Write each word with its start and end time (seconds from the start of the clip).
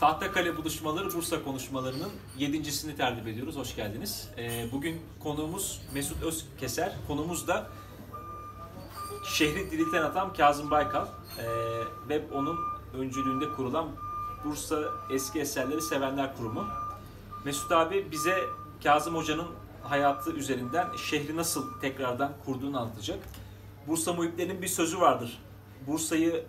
Tahtakale 0.00 0.56
buluşmaları 0.56 1.14
Bursa 1.14 1.44
konuşmalarının 1.44 2.10
yedincisini 2.38 2.96
tertip 2.96 3.28
ediyoruz. 3.28 3.56
Hoş 3.56 3.76
geldiniz. 3.76 4.28
Ee, 4.38 4.66
bugün 4.72 5.00
konuğumuz 5.22 5.82
Mesut 5.94 6.22
Özkeser. 6.22 6.92
Konumuz 7.06 7.48
da 7.48 7.70
şehri 9.34 9.70
dirilten 9.70 10.02
adam 10.02 10.32
Kazım 10.32 10.70
Baykal 10.70 11.06
ee, 11.06 11.44
ve 12.08 12.22
onun 12.34 12.58
öncülüğünde 12.94 13.44
kurulan 13.56 13.88
Bursa 14.44 14.82
Eski 15.12 15.40
Eserleri 15.40 15.82
Sevenler 15.82 16.36
Kurumu. 16.36 16.64
Mesut 17.44 17.72
abi 17.72 18.10
bize 18.10 18.40
Kazım 18.82 19.16
Hoca'nın 19.16 19.48
hayatı 19.82 20.32
üzerinden 20.32 20.96
şehri 20.96 21.36
nasıl 21.36 21.80
tekrardan 21.80 22.32
kurduğunu 22.44 22.80
anlatacak. 22.80 23.18
Bursa 23.86 24.12
muhiplerinin 24.12 24.62
bir 24.62 24.68
sözü 24.68 25.00
vardır. 25.00 25.38
Bursa'yı 25.86 26.44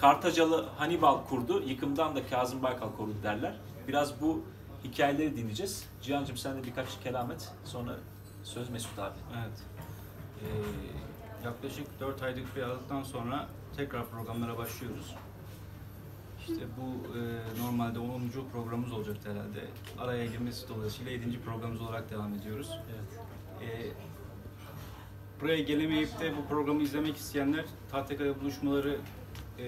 Kartacalı 0.00 0.66
Hannibal 0.76 1.24
kurdu, 1.24 1.62
yıkımdan 1.66 2.16
da 2.16 2.26
Kazım 2.26 2.62
Baykal 2.62 2.92
korudu 2.96 3.22
derler. 3.22 3.54
Biraz 3.88 4.20
bu 4.20 4.44
hikayeleri 4.84 5.36
dinleyeceğiz. 5.36 5.88
Cihan'cığım 6.02 6.36
sen 6.36 6.56
de 6.56 6.64
birkaç 6.64 7.00
kelam 7.04 7.30
et. 7.30 7.52
Sonra 7.64 7.96
söz 8.42 8.70
Mesut 8.70 8.98
abi. 8.98 9.16
Evet. 9.38 9.58
Ee, 10.42 10.46
yaklaşık 11.44 12.00
4 12.00 12.22
aylık 12.22 12.56
bir 12.56 12.62
aralıktan 12.62 13.02
sonra 13.02 13.48
tekrar 13.76 14.10
programlara 14.10 14.58
başlıyoruz. 14.58 15.14
İşte 16.40 16.62
bu 16.76 17.18
e, 17.18 17.20
normalde 17.62 17.98
10. 17.98 18.20
programımız 18.52 18.92
olacaktı 18.92 19.30
herhalde. 19.32 19.64
Araya 19.98 20.26
girmesi 20.26 20.68
dolayısıyla 20.68 21.12
7. 21.12 21.40
programımız 21.40 21.80
olarak 21.82 22.10
devam 22.10 22.34
ediyoruz. 22.34 22.70
Evet. 22.90 23.20
Ee, 23.62 23.92
buraya 25.40 25.62
gelemeyip 25.62 26.20
de 26.20 26.36
bu 26.36 26.48
programı 26.48 26.82
izlemek 26.82 27.16
isteyenler 27.16 27.64
Tahtakale 27.90 28.40
Buluşmaları 28.40 29.00
e, 29.58 29.64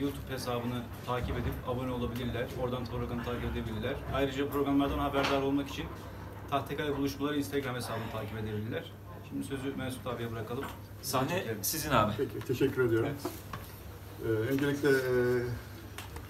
YouTube 0.00 0.30
hesabını 0.30 0.82
takip 1.06 1.36
edip 1.38 1.52
abone 1.68 1.90
olabilirler. 1.92 2.46
Oradan 2.62 2.84
programı 2.84 3.24
takip 3.24 3.44
edebilirler. 3.44 3.94
Ayrıca 4.14 4.48
programlardan 4.48 4.98
haberdar 4.98 5.42
olmak 5.42 5.68
için 5.68 5.84
Tahtakale 6.50 6.96
Buluşmaları 6.96 7.36
Instagram 7.38 7.74
hesabını 7.74 8.10
takip 8.12 8.38
edebilirler. 8.38 8.92
Şimdi 9.28 9.44
sözü 9.46 9.76
Mesut 9.76 10.06
abiye 10.06 10.32
bırakalım. 10.32 10.64
Sahne 11.02 11.38
Çekelim. 11.38 11.58
sizin 11.62 11.90
abi. 11.90 12.12
Peki, 12.16 12.46
teşekkür 12.46 12.84
ediyorum. 12.88 13.08
Ee, 14.24 14.28
öncelikle 14.28 14.88
e, 14.88 15.14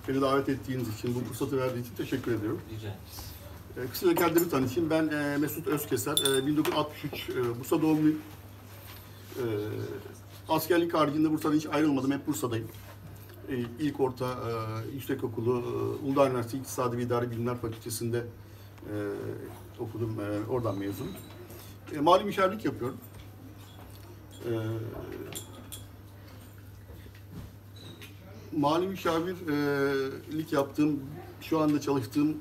beni 0.08 0.20
davet 0.20 0.48
ettiğiniz 0.48 0.98
için, 0.98 1.14
bu 1.14 1.20
fırsatı 1.20 1.58
verdiğiniz 1.58 1.86
için 1.86 1.97
teşekkür 1.97 2.34
ediyorum. 2.34 2.60
Rica 2.70 2.88
ederiz. 2.88 3.32
E, 3.77 3.91
kısaca 3.91 4.14
kendimi 4.14 4.48
tanıtayım. 4.50 4.91
Ben 4.91 5.08
e, 5.08 5.36
Mesut 5.38 5.66
Özkeser, 5.66 6.19
e, 6.42 6.47
1963 6.47 7.30
e, 7.30 7.60
Bursa 7.60 7.82
doğumluyum. 7.82 8.19
E, 9.36 9.44
askerlik 10.48 10.94
haricinde 10.94 11.30
Bursa'dan 11.30 11.56
hiç 11.56 11.66
ayrılmadım, 11.66 12.12
hep 12.12 12.27
Bursa'dayım. 12.27 12.69
E, 13.48 13.64
ilk 13.78 14.00
orta, 14.00 14.27
e, 14.27 14.50
yüksekokulu, 14.95 15.50
e, 15.50 16.06
Uludağ 16.06 16.27
Üniversitesi 16.27 16.59
İktisadi 16.59 16.97
ve 16.98 17.03
İdari 17.03 17.31
Bilimler 17.31 17.56
Fakültesi'nde 17.56 18.19
e, 18.19 18.95
okudum, 19.78 20.17
oradan 20.50 20.78
mezunum. 20.78 21.12
E, 21.95 22.00
mali 22.00 22.25
müşavirlik 22.25 22.65
yapıyorum. 22.65 22.98
Mali 28.56 28.87
müşavirlik 28.87 30.53
yaptığım, 30.53 31.00
şu 31.41 31.61
anda 31.61 31.81
çalıştığım 31.81 32.37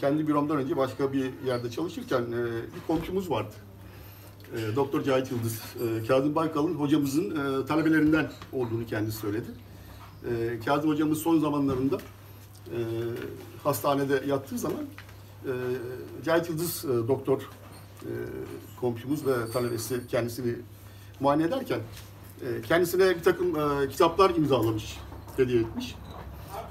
kendi 0.00 0.28
büromdan 0.28 0.56
önce 0.56 0.76
başka 0.76 1.12
bir 1.12 1.30
yerde 1.46 1.70
çalışırken 1.70 2.32
bir 2.76 2.86
komşumuz 2.86 3.30
vardı. 3.30 3.54
Doktor 4.76 5.02
Cahit 5.02 5.30
Yıldız, 5.30 5.62
Kazım 6.08 6.34
Baykal'ın 6.34 6.74
hocamızın 6.74 7.66
talebelerinden 7.66 8.30
olduğunu 8.52 8.86
kendisi 8.86 9.18
söyledi. 9.18 9.48
E, 10.24 10.60
Kazım 10.64 10.90
hocamız 10.90 11.18
son 11.18 11.38
zamanlarında 11.38 11.96
e, 12.66 12.78
hastanede 13.64 14.22
yattığı 14.26 14.58
zaman 14.58 14.84
e, 15.44 15.52
Cahit 16.24 16.48
Yıldız 16.50 16.84
e, 16.84 17.08
doktor 17.08 17.40
e, 18.02 18.10
komşumuz 18.80 19.26
ve 19.26 19.50
talebesi 19.52 20.06
kendisini 20.08 20.54
muayene 21.20 21.44
ederken 21.44 21.80
e, 22.42 22.62
kendisine 22.62 23.16
bir 23.16 23.22
takım 23.22 23.56
e, 23.56 23.88
kitaplar 23.88 24.30
imzalamış, 24.30 24.98
hediye 25.36 25.60
etmiş. 25.60 25.94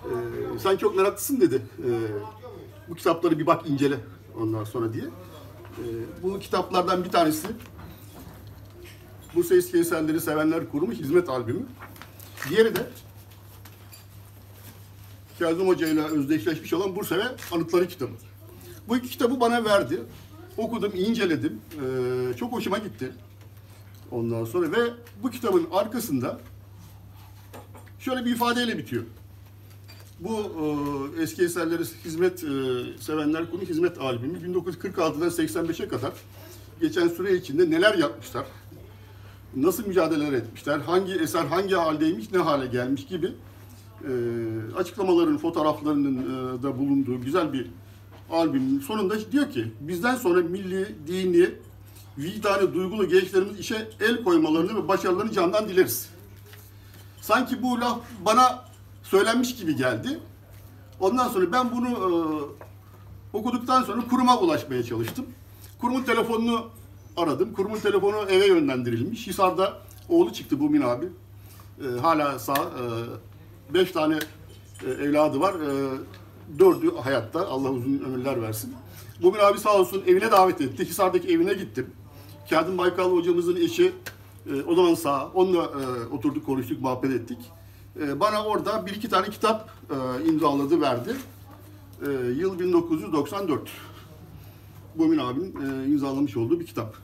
E, 0.05 0.13
sen 0.59 0.77
çok 0.77 0.95
meraklısın 0.95 1.41
dedi. 1.41 1.61
E, 1.79 1.89
bu 2.89 2.95
kitapları 2.95 3.39
bir 3.39 3.47
bak 3.47 3.69
incele 3.69 3.97
ondan 4.41 4.63
sonra 4.63 4.93
diye. 4.93 5.05
E, 5.05 5.83
bu 6.23 6.39
kitaplardan 6.39 7.03
bir 7.03 7.09
tanesi 7.09 7.47
Bursa 9.35 9.55
Eski 9.55 9.77
Eserleri 9.77 10.21
Sevenler 10.21 10.69
Kurumu 10.71 10.91
Hizmet 10.91 11.29
Albümü. 11.29 11.65
Diğeri 12.49 12.75
de 12.75 12.89
Kazım 15.39 15.67
Hoca 15.67 15.87
ile 15.87 16.01
özdeşleşmiş 16.01 16.73
olan 16.73 16.95
Bursa 16.95 17.17
ve 17.17 17.23
Anıtları 17.51 17.87
kitabı. 17.87 18.11
Bu 18.87 18.97
iki 18.97 19.09
kitabı 19.09 19.39
bana 19.39 19.65
verdi. 19.65 20.01
Okudum, 20.57 20.91
inceledim. 20.95 21.61
E, 21.73 22.37
çok 22.37 22.51
hoşuma 22.51 22.77
gitti. 22.77 23.11
Ondan 24.11 24.45
sonra 24.45 24.71
ve 24.71 24.93
bu 25.23 25.29
kitabın 25.29 25.67
arkasında 25.71 26.39
şöyle 27.99 28.25
bir 28.25 28.31
ifadeyle 28.31 28.77
bitiyor. 28.77 29.03
Bu 30.19 30.35
e, 31.17 31.21
eski 31.21 31.43
eserleri 31.43 31.83
hizmet 32.05 32.43
e, 32.43 32.47
sevenler 32.99 33.51
konu 33.51 33.61
hizmet 33.61 33.97
albümü 33.97 34.37
1946'dan 34.37 35.29
85'e 35.29 35.87
kadar 35.87 36.13
geçen 36.81 37.07
süre 37.07 37.35
içinde 37.35 37.69
neler 37.69 37.95
yapmışlar, 37.97 38.45
nasıl 39.55 39.87
mücadeleler 39.87 40.33
etmişler, 40.33 40.79
hangi 40.79 41.13
eser 41.13 41.45
hangi 41.45 41.75
haldeymiş, 41.75 42.31
ne 42.31 42.37
hale 42.37 42.67
gelmiş 42.67 43.05
gibi 43.05 43.31
açıklamaların, 44.77 45.37
fotoğraflarının 45.37 46.17
e, 46.17 46.63
da 46.63 46.77
bulunduğu 46.77 47.21
güzel 47.21 47.53
bir 47.53 47.67
albümün 48.31 48.79
sonunda 48.79 49.31
diyor 49.31 49.51
ki 49.51 49.71
bizden 49.79 50.15
sonra 50.15 50.41
milli, 50.41 50.95
dini, 51.07 51.49
vicdanı, 52.17 52.73
duygulu 52.73 53.09
gençlerimiz 53.09 53.59
işe 53.59 53.89
el 53.99 54.23
koymalarını 54.23 54.83
ve 54.83 54.87
başarılarını 54.87 55.31
candan 55.31 55.69
dileriz. 55.69 56.09
Sanki 57.21 57.63
bu 57.63 57.81
laf 57.81 57.99
bana 58.25 58.65
söylenmiş 59.03 59.55
gibi 59.55 59.75
geldi. 59.75 60.19
Ondan 60.99 61.27
sonra 61.27 61.51
ben 61.51 61.71
bunu 61.71 61.87
e, 61.87 62.09
okuduktan 63.37 63.83
sonra 63.83 64.07
kuruma 64.07 64.39
ulaşmaya 64.39 64.83
çalıştım. 64.83 65.25
Kurumun 65.81 66.03
telefonunu 66.03 66.65
aradım. 67.17 67.53
Kurumun 67.53 67.79
telefonu 67.79 68.17
eve 68.29 68.47
yönlendirilmiş. 68.47 69.27
Hisar'da 69.27 69.77
oğlu 70.09 70.33
çıktı 70.33 70.59
Bumin 70.59 70.81
abi. 70.81 71.05
E, 71.81 71.99
hala 71.99 72.39
sağ. 72.39 72.53
E, 72.53 72.83
beş 73.73 73.91
tane 73.91 74.19
e, 74.85 74.89
evladı 74.89 75.39
var. 75.39 75.53
E, 75.53 75.97
dördü 76.59 76.95
hayatta. 77.03 77.47
Allah 77.47 77.69
uzun 77.69 77.99
ömürler 77.99 78.41
versin. 78.41 78.73
Bumin 79.21 79.39
abi 79.39 79.59
sağ 79.59 79.77
olsun 79.77 80.03
evine 80.07 80.31
davet 80.31 80.61
etti. 80.61 80.85
Hisar'daki 80.85 81.27
evine 81.27 81.53
gittim. 81.53 81.87
Kazım 82.49 82.77
Baykal 82.77 83.11
hocamızın 83.11 83.55
eşi 83.55 83.93
e, 84.49 84.61
o 84.61 84.75
zaman 84.75 84.93
sağ. 84.93 85.27
Onunla 85.27 85.63
e, 85.63 86.13
oturduk, 86.13 86.45
konuştuk, 86.45 86.81
muhabbet 86.81 87.11
ettik. 87.11 87.37
E, 88.01 88.19
bana 88.19 88.45
orada 88.45 88.85
bir 88.85 88.95
iki 88.95 89.09
tane 89.09 89.29
kitap 89.29 89.69
e, 89.89 90.29
imzaladı, 90.29 90.81
verdi. 90.81 91.15
E, 92.07 92.11
yıl 92.11 92.59
1994. 92.59 93.69
Bumin 94.95 95.17
abinin 95.17 95.55
e, 95.55 95.87
imzalamış 95.87 96.37
olduğu 96.37 96.59
bir 96.59 96.65
kitap. 96.65 96.95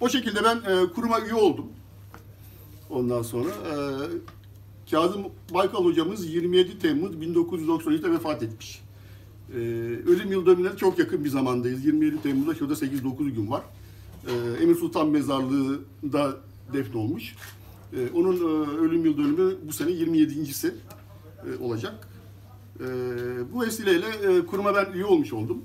O 0.00 0.08
şekilde 0.08 0.44
ben 0.44 0.56
e, 0.56 0.92
kuruma 0.92 1.20
üye 1.20 1.34
oldum. 1.34 1.66
Ondan 2.90 3.22
sonra 3.22 3.48
e, 3.48 3.74
Kazım 4.90 5.22
Baykal 5.54 5.84
hocamız 5.84 6.34
27 6.34 6.78
Temmuz 6.78 7.14
1993'te 7.14 8.10
vefat 8.10 8.42
etmiş. 8.42 8.82
E, 9.54 9.56
ölüm 10.06 10.32
yıl 10.32 10.46
dönümüne 10.46 10.76
çok 10.76 10.98
yakın 10.98 11.24
bir 11.24 11.28
zamandayız. 11.28 11.84
27 11.84 12.22
Temmuz'da 12.22 12.54
şurada 12.54 12.74
8-9 12.74 13.30
gün 13.30 13.50
var. 13.50 13.62
E, 14.26 14.62
Emir 14.62 14.74
Sultan 14.74 15.08
Mezarlığı'nda 15.08 16.36
defnolmuş. 16.72 17.34
E, 17.92 18.10
onun 18.14 18.36
e, 18.36 18.68
ölüm 18.68 19.04
yıl 19.04 19.18
dönümü 19.18 19.56
bu 19.68 19.72
sene 19.72 19.90
27.si 19.90 20.74
e, 21.46 21.64
olacak. 21.64 22.08
E, 22.80 22.84
bu 23.52 23.62
vesileyle 23.62 24.06
e, 24.06 24.46
kuruma 24.46 24.74
ben 24.74 24.92
üye 24.92 25.04
olmuş 25.04 25.32
oldum. 25.32 25.58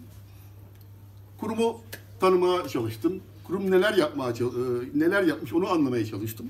Kurumu 1.38 1.82
tanımaya 2.20 2.68
çalıştım. 2.68 3.20
Kurum 3.44 3.72
neler 3.72 3.94
yapmaya 3.94 4.32
e, 4.32 5.00
neler 5.00 5.24
yapmış 5.24 5.54
onu 5.54 5.70
anlamaya 5.70 6.06
çalıştım. 6.06 6.46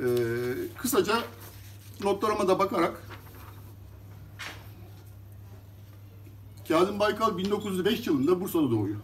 E, 0.00 0.06
kısaca 0.78 1.14
notlarıma 2.04 2.48
da 2.48 2.58
bakarak 2.58 3.02
Kazım 6.68 7.00
Baykal 7.00 7.38
1905 7.38 8.06
yılında 8.06 8.40
Bursa'da 8.40 8.70
doğuyor. 8.70 8.96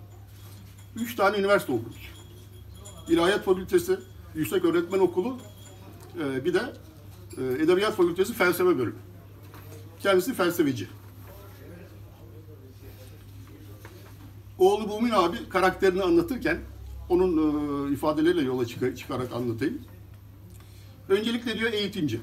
Üç 0.96 1.16
tane 1.16 1.38
üniversite 1.38 1.72
okumuş. 1.72 2.12
İlahiyat 3.08 3.44
Fakültesi, 3.44 3.98
Yüksek 4.34 4.64
Öğretmen 4.64 4.98
Okulu, 4.98 5.36
e, 6.20 6.44
bir 6.44 6.54
de 6.54 6.72
e, 7.38 7.42
Edebiyat 7.62 7.94
Fakültesi 7.96 8.32
Felsefe 8.32 8.78
Bölümü. 8.78 8.94
Kendisi 10.00 10.34
felsefeci. 10.34 10.88
Oğlu 14.58 14.88
Bumin 14.88 15.10
abi 15.10 15.48
karakterini 15.48 16.02
anlatırken 16.02 16.60
onun 17.08 17.36
e, 17.88 17.92
ifadeleriyle 17.92 18.42
yola 18.42 18.66
çık- 18.66 18.98
çıkarak 18.98 19.32
anlatayım. 19.32 19.78
Öncelikle 21.08 21.58
diyor 21.58 21.72
eğitimci. 21.72 22.20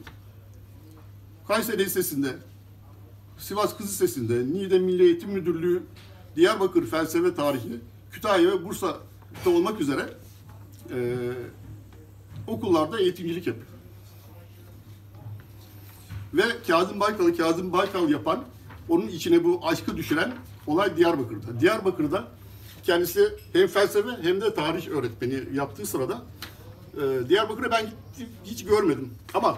Kayseri 1.49 1.85
Lisesi'nde 1.85 2.35
Sivas 3.37 3.77
Kız 3.77 3.87
Lisesi'nde, 3.87 4.53
Niğde 4.53 4.79
Milli 4.79 5.03
Eğitim 5.03 5.29
Müdürlüğü, 5.29 5.83
Diyarbakır 6.35 6.85
Felsefe 6.85 7.35
Tarihi, 7.35 7.79
Kütahya 8.11 8.51
ve 8.51 8.65
Bursa'da 8.65 9.49
olmak 9.49 9.81
üzere 9.81 10.13
e, 10.93 11.17
okullarda 12.47 12.99
eğitimcilik 12.99 13.47
yapıyor. 13.47 13.67
Ve 16.33 16.43
Kazım 16.67 16.99
Baykal'ı 16.99 17.37
Kazım 17.37 17.73
Baykal 17.73 18.09
yapan, 18.09 18.43
onun 18.89 19.07
içine 19.07 19.43
bu 19.43 19.59
aşkı 19.63 19.97
düşüren 19.97 20.33
olay 20.67 20.97
Diyarbakır'da. 20.97 21.59
Diyarbakır'da 21.59 22.27
kendisi 22.83 23.29
hem 23.53 23.67
felsefe 23.67 24.09
hem 24.21 24.41
de 24.41 24.53
tarih 24.53 24.87
öğretmeni 24.87 25.43
yaptığı 25.53 25.85
sırada 25.85 26.21
e, 26.93 27.29
Diyarbakır'ı 27.29 27.71
ben 27.71 27.87
hiç 28.45 28.65
görmedim. 28.65 29.13
Ama 29.33 29.57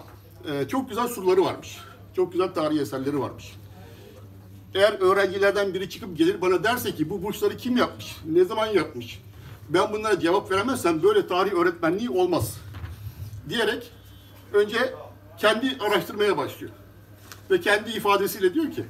e, 0.50 0.68
çok 0.68 0.90
güzel 0.90 1.08
surları 1.08 1.46
varmış. 1.46 1.78
Çok 2.16 2.32
güzel 2.32 2.54
tarihi 2.54 2.82
eserleri 2.82 3.20
varmış. 3.20 3.56
Eğer 4.76 4.94
öğrencilerden 5.00 5.74
biri 5.74 5.90
çıkıp 5.90 6.18
gelir 6.18 6.42
bana 6.42 6.64
derse 6.64 6.96
ki 6.96 7.10
bu 7.10 7.24
burçları 7.24 7.58
kim 7.58 7.78
yapmış, 7.78 8.16
ne 8.26 8.46
zaman 8.46 8.68
yapmış, 8.68 9.22
ben 9.70 9.94
bunlara 9.94 10.20
cevap 10.20 10.52
veremezsem 10.52 11.04
böyle 11.04 11.28
tarih 11.28 11.54
öğretmenliği 11.54 12.10
olmaz 12.10 12.58
diyerek 13.50 13.92
önce 14.54 14.94
kendi 15.38 15.78
araştırmaya 15.80 16.38
başlıyor. 16.38 16.72
Ve 17.52 17.60
kendi 17.60 17.92
ifadesiyle 17.92 18.54
diyor 18.54 18.72
ki 18.72 18.86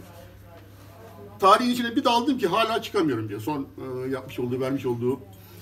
tarihin 1.39 1.69
içine 1.69 1.95
bir 1.95 2.03
daldım 2.03 2.37
ki 2.37 2.47
hala 2.47 2.81
çıkamıyorum 2.81 3.29
diyor. 3.29 3.41
Son 3.41 3.61
e, 3.61 4.09
yapmış 4.09 4.39
olduğu, 4.39 4.59
vermiş 4.59 4.85
olduğu 4.85 5.19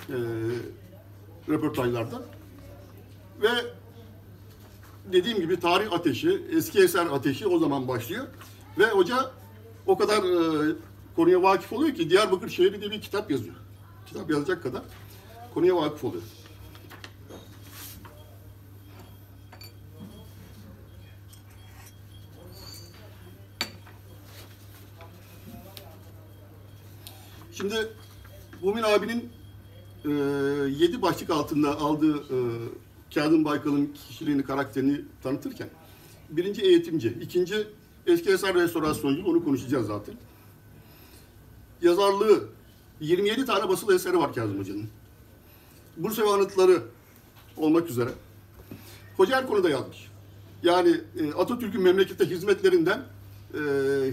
e, 0.10 0.18
röportajlarda. 1.50 2.22
Ve 3.42 3.50
dediğim 5.14 5.40
gibi 5.40 5.60
tarih 5.60 5.94
ateşi, 5.94 6.42
eski 6.52 6.80
eser 6.80 7.06
ateşi 7.06 7.48
o 7.48 7.60
zaman 7.60 7.88
başlıyor. 7.88 8.28
Ve 8.80 8.86
hoca 8.86 9.32
o 9.88 9.98
kadar 9.98 10.18
e, 10.18 10.76
konuya 11.16 11.44
vakıf 11.44 11.74
oluyor 11.74 11.96
ki 11.96 12.10
Diyarbakır 12.10 12.50
şehri 12.50 12.82
diye 12.82 12.92
bir 12.92 13.02
kitap 13.02 13.32
yazıyor. 13.32 13.56
Kitap 14.06 14.30
yazacak 14.32 14.64
kadar 14.64 14.82
konuya 15.54 15.76
vakıf 15.76 16.04
oluyor. 16.04 16.24
Şimdi 27.54 27.88
Mumin 28.62 28.84
abinin 28.84 29.30
e, 30.06 30.10
yedi 30.84 31.02
başlık 31.02 31.30
altında 31.30 31.80
aldığı 31.80 32.18
e, 32.18 32.38
Kazım 33.14 33.46
Baykal'ın 33.46 33.94
kişiliğini, 34.08 34.44
karakterini 34.44 35.02
tanıtırken 35.24 35.70
birinci 36.30 36.62
eğitimci, 36.62 37.18
ikinci 37.22 37.68
eski 38.08 38.30
eser 38.30 38.54
restorasyoncu, 38.54 39.26
onu 39.26 39.44
konuşacağız 39.44 39.88
zaten. 39.88 40.16
Yazarlığı, 41.82 42.44
27 43.00 43.46
tane 43.46 43.70
basılı 43.70 43.96
eseri 43.96 44.18
var 44.18 44.34
Kazım 44.34 44.60
Hoca'nın. 44.60 44.90
Bursa 45.98 46.24
ve 46.24 46.30
anıtları 46.30 46.82
olmak 47.58 47.90
üzere. 47.90 48.10
Hoca 49.18 49.38
her 49.38 49.48
konuda 49.48 49.70
yazmış. 49.70 50.10
Yani 50.64 50.98
e, 51.20 51.34
Atatürk'ün 51.34 51.82
memlekete 51.82 52.30
hizmetlerinden 52.30 53.04
e, 53.54 53.60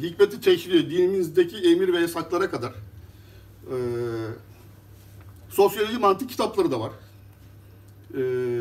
hikmeti 0.02 0.40
teşri, 0.40 0.90
dinimizdeki 0.90 1.56
emir 1.56 1.92
ve 1.92 2.00
yasaklara 2.00 2.50
kadar 2.50 2.72
e, 3.70 3.76
sosyoloji 5.48 5.98
mantık 5.98 6.30
kitapları 6.30 6.70
da 6.70 6.80
var. 6.80 6.92
E, 8.14 8.20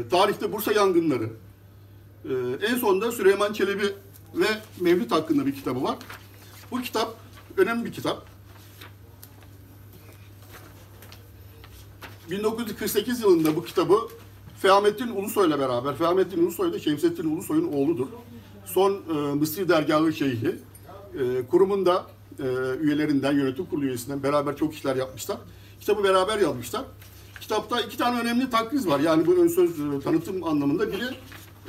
tarihte 0.10 0.54
Bursa 0.54 0.72
yangınları. 0.72 1.30
E, 2.26 2.34
en 2.68 2.76
sonunda 2.76 3.12
Süleyman 3.12 3.54
Çelebi 3.54 3.86
ve 4.36 4.48
Mevlüt 4.80 5.12
hakkında 5.12 5.46
bir 5.46 5.56
kitabı 5.56 5.84
var. 5.84 5.98
Bu 6.72 6.82
kitap 6.82 7.16
önemli 7.58 7.86
bir 7.86 7.92
kitap. 7.92 8.28
1948 12.32 13.22
yılında 13.22 13.56
bu 13.56 13.66
kitabı 13.66 13.96
Fehamettin 14.62 15.08
Ulusoy'la 15.08 15.60
beraber, 15.60 15.96
Fehamettin 15.96 16.44
Ulusoy 16.44 16.74
da 16.74 16.80
Şemsettin 16.80 17.36
Ulusoy'un 17.36 17.74
oğludur. 17.74 18.08
Son 18.66 18.92
e, 18.92 19.14
Mısır 19.14 19.70
Dergahı 19.70 20.14
Şeyhi. 20.14 20.56
E, 21.20 21.46
kurumun 21.52 21.86
e, 21.86 22.44
üyelerinden, 22.80 23.34
yönetim 23.34 23.66
kurulu 23.66 23.86
üyesinden 23.86 24.24
beraber 24.24 24.58
çok 24.58 24.74
işler 24.74 24.96
yapmışlar. 24.96 25.38
Kitabı 25.80 26.04
beraber 26.04 26.40
yazmışlar. 26.40 26.84
Kitapta 27.42 27.82
iki 27.82 27.98
tane 27.98 28.20
önemli 28.20 28.50
takriz 28.50 28.88
var. 28.88 29.00
Yani 29.00 29.26
bu 29.26 29.34
ön 29.36 29.48
söz 29.48 29.70
e, 29.80 30.00
tanıtım 30.04 30.44
anlamında. 30.44 30.92
Biri 30.92 31.06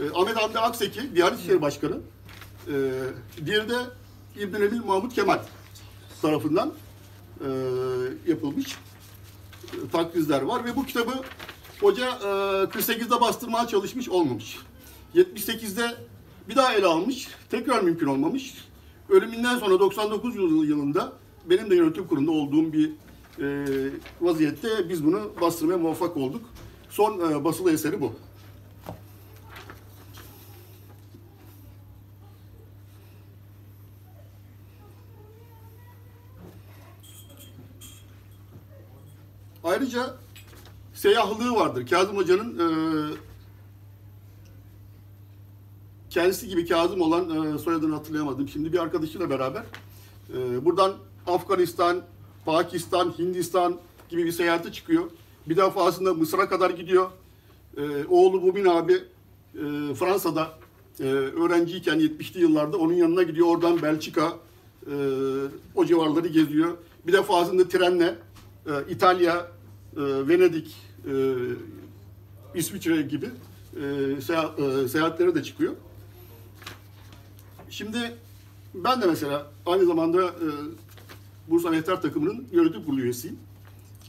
e, 0.00 0.02
Ahmet 0.14 0.36
Hamdi 0.36 0.58
Akseki, 0.58 1.14
Diyanet 1.14 1.40
İşleri 1.40 1.62
Başkanı. 1.62 1.96
E, 2.68 2.72
diğeri 3.46 3.68
de 3.68 3.76
İbn 4.40 4.56
Ebil 4.62 4.84
Mahmut 4.84 5.14
Kemal 5.14 5.38
tarafından 6.22 6.72
e, 7.40 7.48
yapılmış 8.26 8.76
e, 9.64 9.88
takrizler 9.92 10.42
var 10.42 10.64
ve 10.64 10.76
bu 10.76 10.86
kitabı 10.86 11.12
hoca 11.80 12.06
e, 12.08 12.24
48'de 12.64 13.20
bastırmaya 13.20 13.66
çalışmış 13.66 14.08
olmamış. 14.08 14.56
78'de 15.14 15.94
bir 16.48 16.56
daha 16.56 16.72
ele 16.74 16.86
almış, 16.86 17.28
tekrar 17.50 17.80
mümkün 17.82 18.06
olmamış. 18.06 18.54
Ölümünden 19.08 19.58
sonra 19.58 19.80
99 19.80 20.36
yıl- 20.36 20.64
yılında 20.64 21.12
benim 21.50 21.70
de 21.70 21.76
yönetim 21.76 22.06
kurulunda 22.06 22.30
olduğum 22.30 22.72
bir 22.72 22.90
vaziyette 24.20 24.88
biz 24.88 25.04
bunu 25.04 25.32
bastırmaya 25.40 25.78
muvaffak 25.78 26.16
olduk. 26.16 26.42
Son 26.90 27.30
e, 27.30 27.44
basılı 27.44 27.72
eseri 27.72 28.00
bu. 28.00 28.12
Ayrıca 39.64 40.16
seyahlığı 40.94 41.54
vardır. 41.54 41.86
Kazım 41.86 42.16
Hoca'nın 42.16 42.58
e, 42.58 42.66
kendisi 46.10 46.48
gibi 46.48 46.66
Kazım 46.66 47.00
olan 47.00 47.54
e, 47.54 47.58
soyadını 47.58 47.94
hatırlayamadım. 47.94 48.48
Şimdi 48.48 48.72
bir 48.72 48.78
arkadaşıyla 48.78 49.30
beraber 49.30 49.64
e, 50.34 50.64
buradan 50.64 50.94
Afganistan, 51.26 52.02
Pakistan, 52.46 53.14
Hindistan 53.19 53.76
gibi 54.08 54.25
bir 54.25 54.32
seyahate 54.32 54.72
çıkıyor. 54.72 55.04
Bir 55.48 55.56
defasında 55.56 56.14
Mısır'a 56.14 56.48
kadar 56.48 56.70
gidiyor. 56.70 57.10
E, 57.76 58.04
oğlu 58.08 58.40
Mumin 58.40 58.64
abi 58.64 58.93
e, 58.93 59.94
Fransa'da 59.94 60.58
e, 61.00 61.04
öğrenciyken 61.04 62.00
70'li 62.00 62.40
yıllarda 62.40 62.76
onun 62.76 62.93
yanına 62.93 63.22
gidiyor. 63.22 63.46
Oradan 63.46 63.82
Belçika 63.82 64.32
e, 64.87 64.94
o 65.75 65.84
civarları 65.84 66.28
geziyor. 66.28 66.76
Bir 67.06 67.12
defasında 67.12 67.69
trenle 67.69 68.15
e, 68.67 68.70
İtalya, 68.91 69.36
e, 69.96 70.00
Venedik, 70.29 70.76
e, 71.06 71.12
İsviçre 72.55 73.03
gibi 73.03 73.26
e, 73.76 73.81
seyahat- 74.20 74.84
e, 74.84 74.88
seyahatlere 74.88 75.34
de 75.34 75.43
çıkıyor. 75.43 75.72
Şimdi 77.70 77.98
ben 78.74 79.03
de 79.03 79.06
mesela 79.06 79.46
aynı 79.67 79.86
zamanda 79.86 80.24
e, 80.24 80.48
Bursa 81.48 81.70
Mehter 81.70 82.03
takımının 82.03 82.46
yönetim 82.53 82.84
kurulu 82.84 83.00
üyesiyim. 83.00 83.38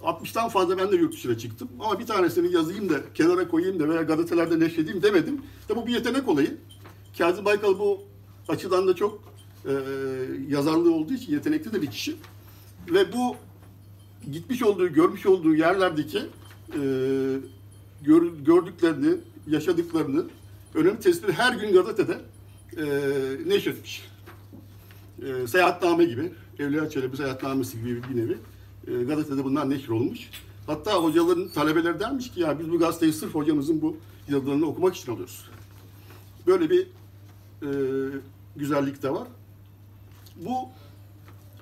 60'tan 0.01 0.49
fazla 0.49 0.77
ben 0.77 0.91
de 0.91 0.95
yurt 0.95 1.13
dışına 1.13 1.37
çıktım. 1.37 1.69
Ama 1.79 1.99
bir 1.99 2.05
tanesini 2.05 2.53
yazayım 2.53 2.89
da 2.89 3.13
kenara 3.13 3.47
koyayım 3.47 3.79
da 3.79 3.89
veya 3.89 4.01
gazetelerde 4.01 4.59
neşredeyim 4.59 5.01
demedim. 5.03 5.41
De 5.69 5.75
bu 5.75 5.87
bir 5.87 5.93
yetenek 5.93 6.27
olayı. 6.27 6.57
Kazım 7.17 7.45
Baykal 7.45 7.79
bu 7.79 8.01
açıdan 8.47 8.87
da 8.87 8.95
çok 8.95 9.23
e, 9.65 9.71
yazarlığı 10.49 10.93
olduğu 10.93 11.13
için 11.13 11.33
yetenekli 11.33 11.73
de 11.73 11.81
bir 11.81 11.87
kişi. 11.87 12.15
Ve 12.91 13.13
bu 13.13 13.35
gitmiş 14.31 14.63
olduğu, 14.63 14.87
görmüş 14.93 15.25
olduğu 15.25 15.55
yerlerdeki 15.55 16.17
e, 16.17 16.79
gör- 18.01 18.37
gördüklerini, 18.45 19.17
yaşadıklarını 19.47 20.25
önemli 20.75 20.99
tespit 20.99 21.31
her 21.31 21.53
gün 21.53 21.73
gazetede 21.73 22.17
e, 22.77 22.85
neşretmiş. 23.49 24.07
E, 25.21 25.47
seyahatname 25.47 26.05
gibi, 26.05 26.31
Evliya 26.59 26.89
Çelebi 26.89 27.17
seyahatnamesi 27.17 27.77
gibi 27.77 28.01
bir 28.03 28.15
nevi 28.17 28.37
e, 28.87 29.03
gazetede 29.03 29.43
bunlar 29.43 29.69
neşr 29.69 29.89
olmuş. 29.89 30.29
Hatta 30.67 30.93
hocaların 30.93 31.47
talebeleri 31.47 31.99
dermiş 31.99 32.31
ki 32.31 32.39
ya 32.39 32.59
biz 32.59 32.71
bu 32.71 32.79
gazeteyi 32.79 33.13
sırf 33.13 33.35
hocamızın 33.35 33.81
bu 33.81 33.97
yazılarını 34.29 34.65
okumak 34.65 34.95
için 34.95 35.11
alıyoruz. 35.11 35.49
Böyle 36.47 36.69
bir 36.69 36.87
e, 37.61 37.69
güzellik 38.55 39.03
de 39.03 39.13
var. 39.13 39.27
Bu 40.35 40.69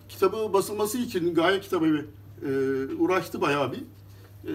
kitabı 0.09 0.53
basılması 0.53 0.97
için 0.97 1.33
Gaye 1.35 1.59
kitabı 1.59 1.85
e, 1.85 2.49
uğraştı 2.99 3.41
bayağı 3.41 3.71
bir. 3.71 3.83
E, 4.47 4.53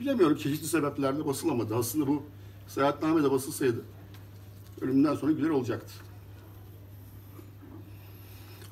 bilemiyorum 0.00 0.36
çeşitli 0.36 0.66
sebeplerle 0.66 1.26
basılamadı. 1.26 1.76
Aslında 1.76 2.06
bu 2.06 2.22
seyahatname 2.68 3.22
de 3.22 3.30
basılsaydı 3.30 3.82
ölümünden 4.80 5.14
sonra 5.14 5.32
güzel 5.32 5.50
olacaktı. 5.50 5.92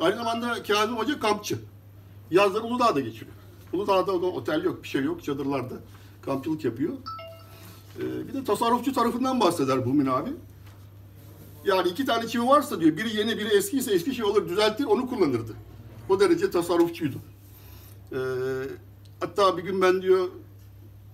Aynı 0.01 0.17
zamanda 0.17 0.63
Kazım 0.63 0.97
Hoca 0.97 1.21
kampçı. 1.21 1.59
Yazları 2.31 2.63
Uludağ'da 2.63 3.01
geçiriyor. 3.01 3.37
Uludağ'da 3.73 4.13
otel 4.13 4.65
yok, 4.65 4.83
bir 4.83 4.89
şey 4.89 5.03
yok. 5.03 5.25
Çadırlarda 5.25 5.75
kampçılık 6.23 6.65
yapıyor. 6.65 6.93
E, 7.99 8.29
bir 8.29 8.35
de 8.35 8.45
tasarrufçu 8.45 8.93
tarafından 8.93 9.41
bahseder 9.41 9.87
Bumin 9.87 10.07
abi. 10.07 10.31
Yani 11.65 11.89
iki 11.89 12.05
tane 12.05 12.29
çivi 12.29 12.47
varsa 12.47 12.81
diyor, 12.81 12.97
biri 12.97 13.17
yeni 13.17 13.39
biri 13.39 13.49
eskiyse 13.49 13.93
eski 13.93 14.15
şey 14.15 14.25
olur 14.25 14.49
düzeltir 14.49 14.85
onu 14.85 15.09
kullanırdı. 15.09 15.53
O 16.09 16.21
derece 16.21 16.51
tasarrufçuydu. 16.51 17.17
Ee, 18.13 18.17
hatta 19.21 19.57
bir 19.57 19.63
gün 19.63 19.83
ben 19.83 20.03
diyor 20.03 20.29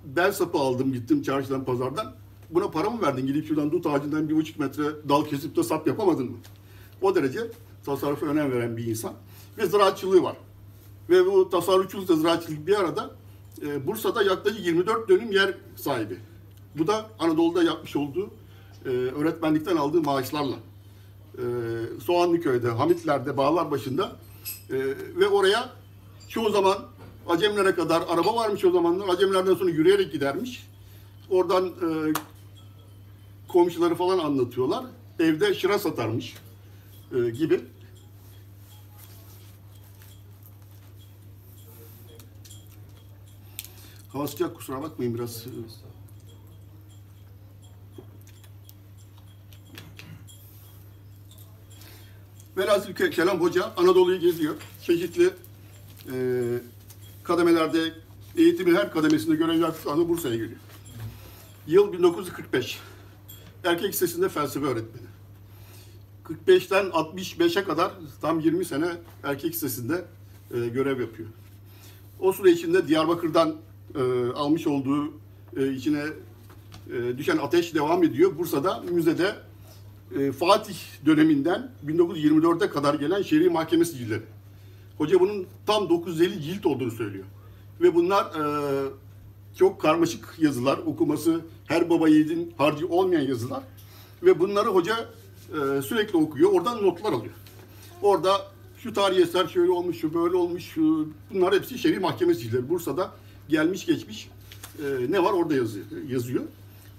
bel 0.04 0.32
sapı 0.32 0.58
aldım 0.58 0.92
gittim 0.92 1.22
çarşıdan 1.22 1.64
pazardan. 1.64 2.14
Buna 2.50 2.70
para 2.70 2.90
mı 2.90 3.02
verdin? 3.02 3.26
Gidip 3.26 3.48
şuradan 3.48 3.72
dut 3.72 3.86
ağacından 3.86 4.28
bir 4.28 4.36
buçuk 4.36 4.58
metre 4.58 4.84
dal 5.08 5.24
kesip 5.24 5.56
de 5.56 5.62
sap 5.62 5.86
yapamadın 5.86 6.30
mı? 6.30 6.36
O 7.02 7.14
derece 7.14 7.50
tasarrufa 7.86 8.26
önem 8.26 8.52
veren 8.52 8.76
bir 8.76 8.86
insan. 8.86 9.12
Ve 9.58 9.66
ziraatçılığı 9.66 10.22
var. 10.22 10.36
Ve 11.10 11.26
bu 11.26 11.50
tasarrufçulukla 11.50 12.16
ziraatçılık 12.16 12.66
bir 12.66 12.80
arada 12.80 13.10
e, 13.62 13.86
Bursa'da 13.86 14.22
yaklaşık 14.22 14.66
24 14.66 15.08
dönüm 15.08 15.32
yer 15.32 15.54
sahibi. 15.76 16.18
Bu 16.78 16.86
da 16.86 17.06
Anadolu'da 17.18 17.62
yapmış 17.62 17.96
olduğu 17.96 18.30
e, 18.84 18.88
öğretmenlikten 18.88 19.76
aldığı 19.76 20.02
maaşlarla. 20.02 20.56
E, 21.34 21.42
Soğanlıköy'de, 22.04 22.68
Hamitler'de, 22.68 23.36
Bağlarbaşı'nda 23.36 24.16
e, 24.70 24.76
ve 25.16 25.28
oraya 25.28 25.68
çoğu 26.28 26.50
zaman 26.50 26.78
Acemlere 27.28 27.74
kadar 27.74 28.02
araba 28.08 28.36
varmış 28.36 28.64
o 28.64 28.70
zamanlar. 28.70 29.08
Acemlerden 29.08 29.54
sonra 29.54 29.70
yürüyerek 29.70 30.12
gidermiş. 30.12 30.66
Oradan 31.30 31.66
e, 31.66 32.12
komşuları 33.48 33.94
falan 33.94 34.18
anlatıyorlar. 34.18 34.84
Evde 35.20 35.54
şıra 35.54 35.78
satarmış 35.78 36.34
e, 37.14 37.30
gibi. 37.30 37.60
Hava 44.16 44.28
sıcak 44.28 44.56
kusura 44.56 44.82
bakmayın 44.82 45.14
biraz. 45.14 45.44
Velhasıl 52.56 52.92
Ke- 52.92 53.10
Kelam 53.10 53.40
Hoca 53.40 53.72
Anadolu'yu 53.76 54.20
geziyor. 54.20 54.54
Çeşitli 54.82 55.30
e, 56.12 56.16
kademelerde 57.24 57.94
eğitimin 58.36 58.74
her 58.74 58.92
kademesinde 58.92 59.36
görev 59.36 59.60
yaptığı 59.60 60.08
Bursa'ya 60.08 60.34
geliyor. 60.34 60.60
Yıl 61.66 61.92
1945. 61.92 62.78
Erkek 63.64 63.92
Lisesi'nde 63.92 64.28
felsefe 64.28 64.66
öğretmeni. 64.66 65.06
45'ten 66.24 66.84
65'e 66.84 67.64
kadar 67.64 67.92
tam 68.20 68.40
20 68.40 68.64
sene 68.64 68.96
erkek 69.22 69.54
lisesinde 69.54 70.04
e, 70.54 70.68
görev 70.68 71.00
yapıyor. 71.00 71.28
O 72.20 72.32
süre 72.32 72.50
içinde 72.50 72.88
Diyarbakır'dan 72.88 73.56
e, 73.94 74.32
almış 74.32 74.66
olduğu 74.66 75.12
e, 75.56 75.72
içine 75.72 76.02
e, 76.92 77.18
düşen 77.18 77.36
ateş 77.36 77.74
devam 77.74 78.04
ediyor. 78.04 78.38
Bursa'da 78.38 78.80
müzede 78.90 79.34
e, 80.18 80.32
Fatih 80.32 80.76
döneminden 81.06 81.70
1924'e 81.86 82.70
kadar 82.70 82.94
gelen 82.94 83.22
şer'i 83.22 83.50
mahkeme 83.50 83.84
sicilleri. 83.84 84.22
Hoca 84.98 85.20
bunun 85.20 85.46
tam 85.66 85.88
950 85.88 86.42
cilt 86.42 86.66
olduğunu 86.66 86.90
söylüyor. 86.90 87.24
Ve 87.80 87.94
bunlar 87.94 88.24
e, 88.24 88.42
çok 89.58 89.80
karmaşık 89.80 90.34
yazılar, 90.38 90.78
okuması 90.78 91.40
her 91.66 91.90
baba 91.90 92.08
yiğidin 92.08 92.54
harcı 92.58 92.88
olmayan 92.88 93.22
yazılar. 93.22 93.62
Ve 94.22 94.40
bunları 94.40 94.68
hoca 94.68 95.08
e, 95.48 95.82
sürekli 95.82 96.16
okuyor, 96.16 96.52
oradan 96.52 96.82
notlar 96.82 97.12
alıyor. 97.12 97.34
Orada 98.02 98.30
şu 98.78 98.92
tarihi 98.92 99.22
eser 99.22 99.46
şöyle 99.46 99.70
olmuş, 99.70 100.00
şu 100.00 100.14
böyle 100.14 100.36
olmuş, 100.36 100.64
şu, 100.64 101.08
bunlar 101.34 101.54
hepsi 101.54 101.78
şer'i 101.78 101.98
mahkeme 101.98 102.34
sicilleri. 102.34 102.68
Bursa'da 102.68 103.12
gelmiş 103.48 103.86
geçmiş 103.86 104.28
e, 104.78 105.12
ne 105.12 105.24
var 105.24 105.32
orada 105.32 105.54
yazıyor. 105.54 105.86
yazıyor. 106.08 106.44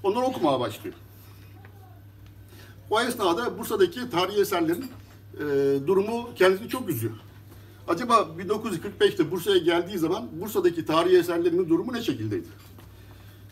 Onları 0.03 0.25
okumaya 0.25 0.59
başlıyor. 0.59 0.95
O 2.89 3.01
esnada 3.01 3.59
Bursa'daki 3.59 4.09
tarihi 4.09 4.41
eserlerin 4.41 4.91
e, 5.35 5.43
durumu 5.87 6.29
kendisini 6.35 6.69
çok 6.69 6.89
üzüyor. 6.89 7.13
Acaba 7.87 8.29
1945'te 8.39 9.31
Bursa'ya 9.31 9.57
geldiği 9.57 9.97
zaman 9.97 10.27
Bursa'daki 10.41 10.85
tarihi 10.85 11.17
eserlerinin 11.17 11.69
durumu 11.69 11.93
ne 11.93 12.01
şekildeydi? 12.01 12.47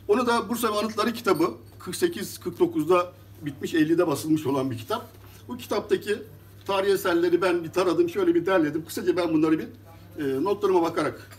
Onu 0.07 0.27
da 0.27 0.49
Bursa 0.49 0.73
ve 0.73 0.77
Anıtları 0.77 1.13
kitabı 1.13 1.53
48-49'da 1.79 3.13
bitmiş 3.41 3.73
50'de 3.73 4.07
basılmış 4.07 4.45
olan 4.45 4.71
bir 4.71 4.77
kitap. 4.77 5.09
Bu 5.47 5.57
kitaptaki 5.57 6.15
tarihi 6.65 6.93
eserleri 6.93 7.41
ben 7.41 7.63
bir 7.63 7.71
taradım, 7.71 8.09
şöyle 8.09 8.35
bir 8.35 8.45
derledim. 8.45 8.85
Kısaca 8.85 9.17
ben 9.17 9.33
bunları 9.33 9.59
bir 9.59 9.65
e, 10.19 10.43
notlarıma 10.43 10.81
bakarak 10.81 11.29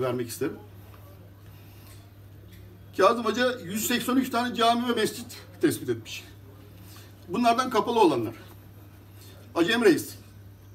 vermek 0.00 0.28
isterim. 0.28 0.56
Kazım 2.96 3.24
Hoca 3.24 3.58
183 3.64 4.30
tane 4.30 4.54
cami 4.54 4.88
ve 4.88 4.92
mescit 4.92 5.26
tespit 5.60 5.88
etmiş. 5.88 6.24
Bunlardan 7.28 7.70
kapalı 7.70 8.00
olanlar. 8.00 8.34
Acem 9.54 9.84
Reis, 9.84 10.14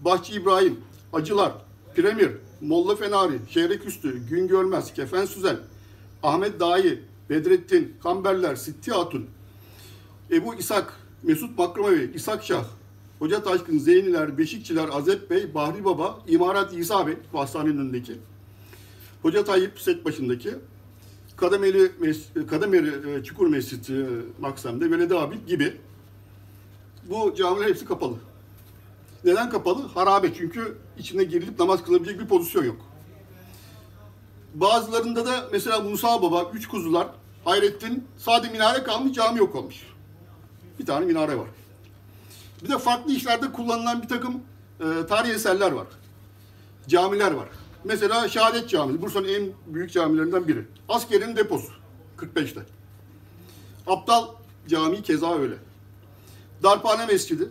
Bahçı 0.02 0.34
İbrahim, 0.34 0.80
Acılar, 1.14 1.52
Piremir, 1.96 2.32
Molla 2.62 2.96
Fenari, 2.96 3.40
Şehreküstü, 3.50 4.28
Gün 4.28 4.48
Görmez, 4.48 4.94
Kefen 4.94 5.26
Süzen, 5.26 5.58
Ahmet 6.24 6.60
Dahi, 6.60 7.02
Bedrettin, 7.30 7.98
Kamberler, 8.04 8.56
Sitti 8.56 8.92
Hatun, 8.92 9.26
Ebu 10.32 10.56
İshak, 10.56 10.94
Mesut 11.24 11.58
Makramavi, 11.58 12.12
İshak 12.16 12.44
Şah, 12.44 12.66
Hoca 13.20 13.44
Taşkın, 13.44 13.80
Zeyniler, 13.80 14.38
Beşikçiler, 14.38 14.90
Azep 14.92 15.30
Bey, 15.30 15.54
Bahri 15.54 15.86
Baba, 15.86 16.20
İmarat 16.28 16.74
İsa 16.74 17.08
Bey, 17.08 17.18
hastanenin 17.34 17.78
önündeki, 17.78 18.18
Hoca 19.22 19.44
Tayyip 19.44 19.80
set 19.80 20.06
başındaki, 20.06 20.56
Kademeli, 21.38 21.92
Kademeli 22.48 23.16
e, 23.16 23.24
Çukur 23.24 23.48
Mescid 23.48 23.88
e, 23.90 24.06
Maksam'da, 24.40 24.92
Veledi 24.92 25.16
Abi 25.16 25.46
gibi 25.46 25.78
bu 27.10 27.36
camiler 27.36 27.68
hepsi 27.68 27.86
kapalı. 27.86 28.16
Neden 29.24 29.50
kapalı? 29.50 29.88
Harabe 29.88 30.34
çünkü 30.34 30.78
içine 30.98 31.24
girilip 31.24 31.60
namaz 31.60 31.84
kılabilecek 31.84 32.20
bir 32.20 32.28
pozisyon 32.28 32.64
yok. 32.64 32.82
Bazılarında 34.56 35.26
da 35.26 35.50
mesela 35.52 35.80
Musa 35.80 36.22
Baba, 36.22 36.52
Üç 36.54 36.68
Kuzular, 36.68 37.08
Hayrettin, 37.46 38.08
sade 38.18 38.50
minare 38.50 38.84
kalmış, 38.84 39.14
cami 39.14 39.40
yok 39.40 39.56
olmuş. 39.56 39.76
Bir 40.80 40.86
tane 40.86 41.06
minare 41.06 41.38
var. 41.38 41.48
Bir 42.64 42.70
de 42.70 42.78
farklı 42.78 43.14
işlerde 43.14 43.52
kullanılan 43.52 44.02
bir 44.02 44.08
takım 44.08 44.42
e, 44.80 45.06
tarihi 45.08 45.34
eserler 45.34 45.72
var. 45.72 45.88
Camiler 46.88 47.32
var. 47.32 47.48
Mesela 47.84 48.28
Şehadet 48.28 48.70
Camii, 48.70 49.02
Bursa'nın 49.02 49.28
en 49.28 49.50
büyük 49.68 49.92
camilerinden 49.92 50.48
biri. 50.48 50.66
Askerin 50.90 51.36
deposu, 51.36 51.72
45'te. 52.18 52.62
Aptal 53.88 54.28
Camii 54.68 55.02
keza 55.02 55.38
öyle. 55.40 55.56
Darphane 56.64 57.06
Mescidi 57.06 57.50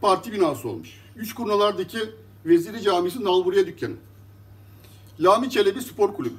parti 0.00 0.32
binası 0.32 0.68
olmuş. 0.68 0.88
Üç 1.16 1.34
Kurnalar'daki 1.34 1.98
Veziri 2.46 2.82
Camisi 2.82 3.24
Nalburiye 3.24 3.66
Dükkanı. 3.66 3.94
Lami 5.20 5.50
Çelebi 5.50 5.82
Spor 5.82 6.14
Kulübü. 6.14 6.34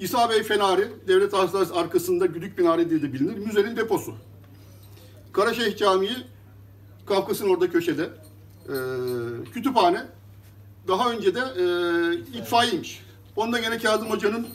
İsa 0.00 0.30
Bey 0.30 0.42
Fenari, 0.42 0.88
Devlet 1.08 1.32
Hastanesi 1.32 1.74
arkasında 1.74 2.26
Güdük 2.26 2.58
Minare 2.58 2.90
diye 2.90 3.02
de 3.02 3.12
bilinir. 3.12 3.38
Müzenin 3.38 3.76
deposu. 3.76 4.14
Karaşehir 5.32 5.76
Camii, 5.76 6.26
Kafkas'ın 7.06 7.48
orada 7.48 7.70
köşede. 7.70 8.10
Ee, 8.68 8.72
kütüphane. 9.52 10.06
Daha 10.88 11.12
önce 11.12 11.34
de 11.34 11.40
e, 11.40 12.38
itfaiyeymiş. 12.38 13.02
Onda 13.36 13.58
gene 13.58 13.78
Kazım 13.78 14.10
Hoca'nın 14.10 14.46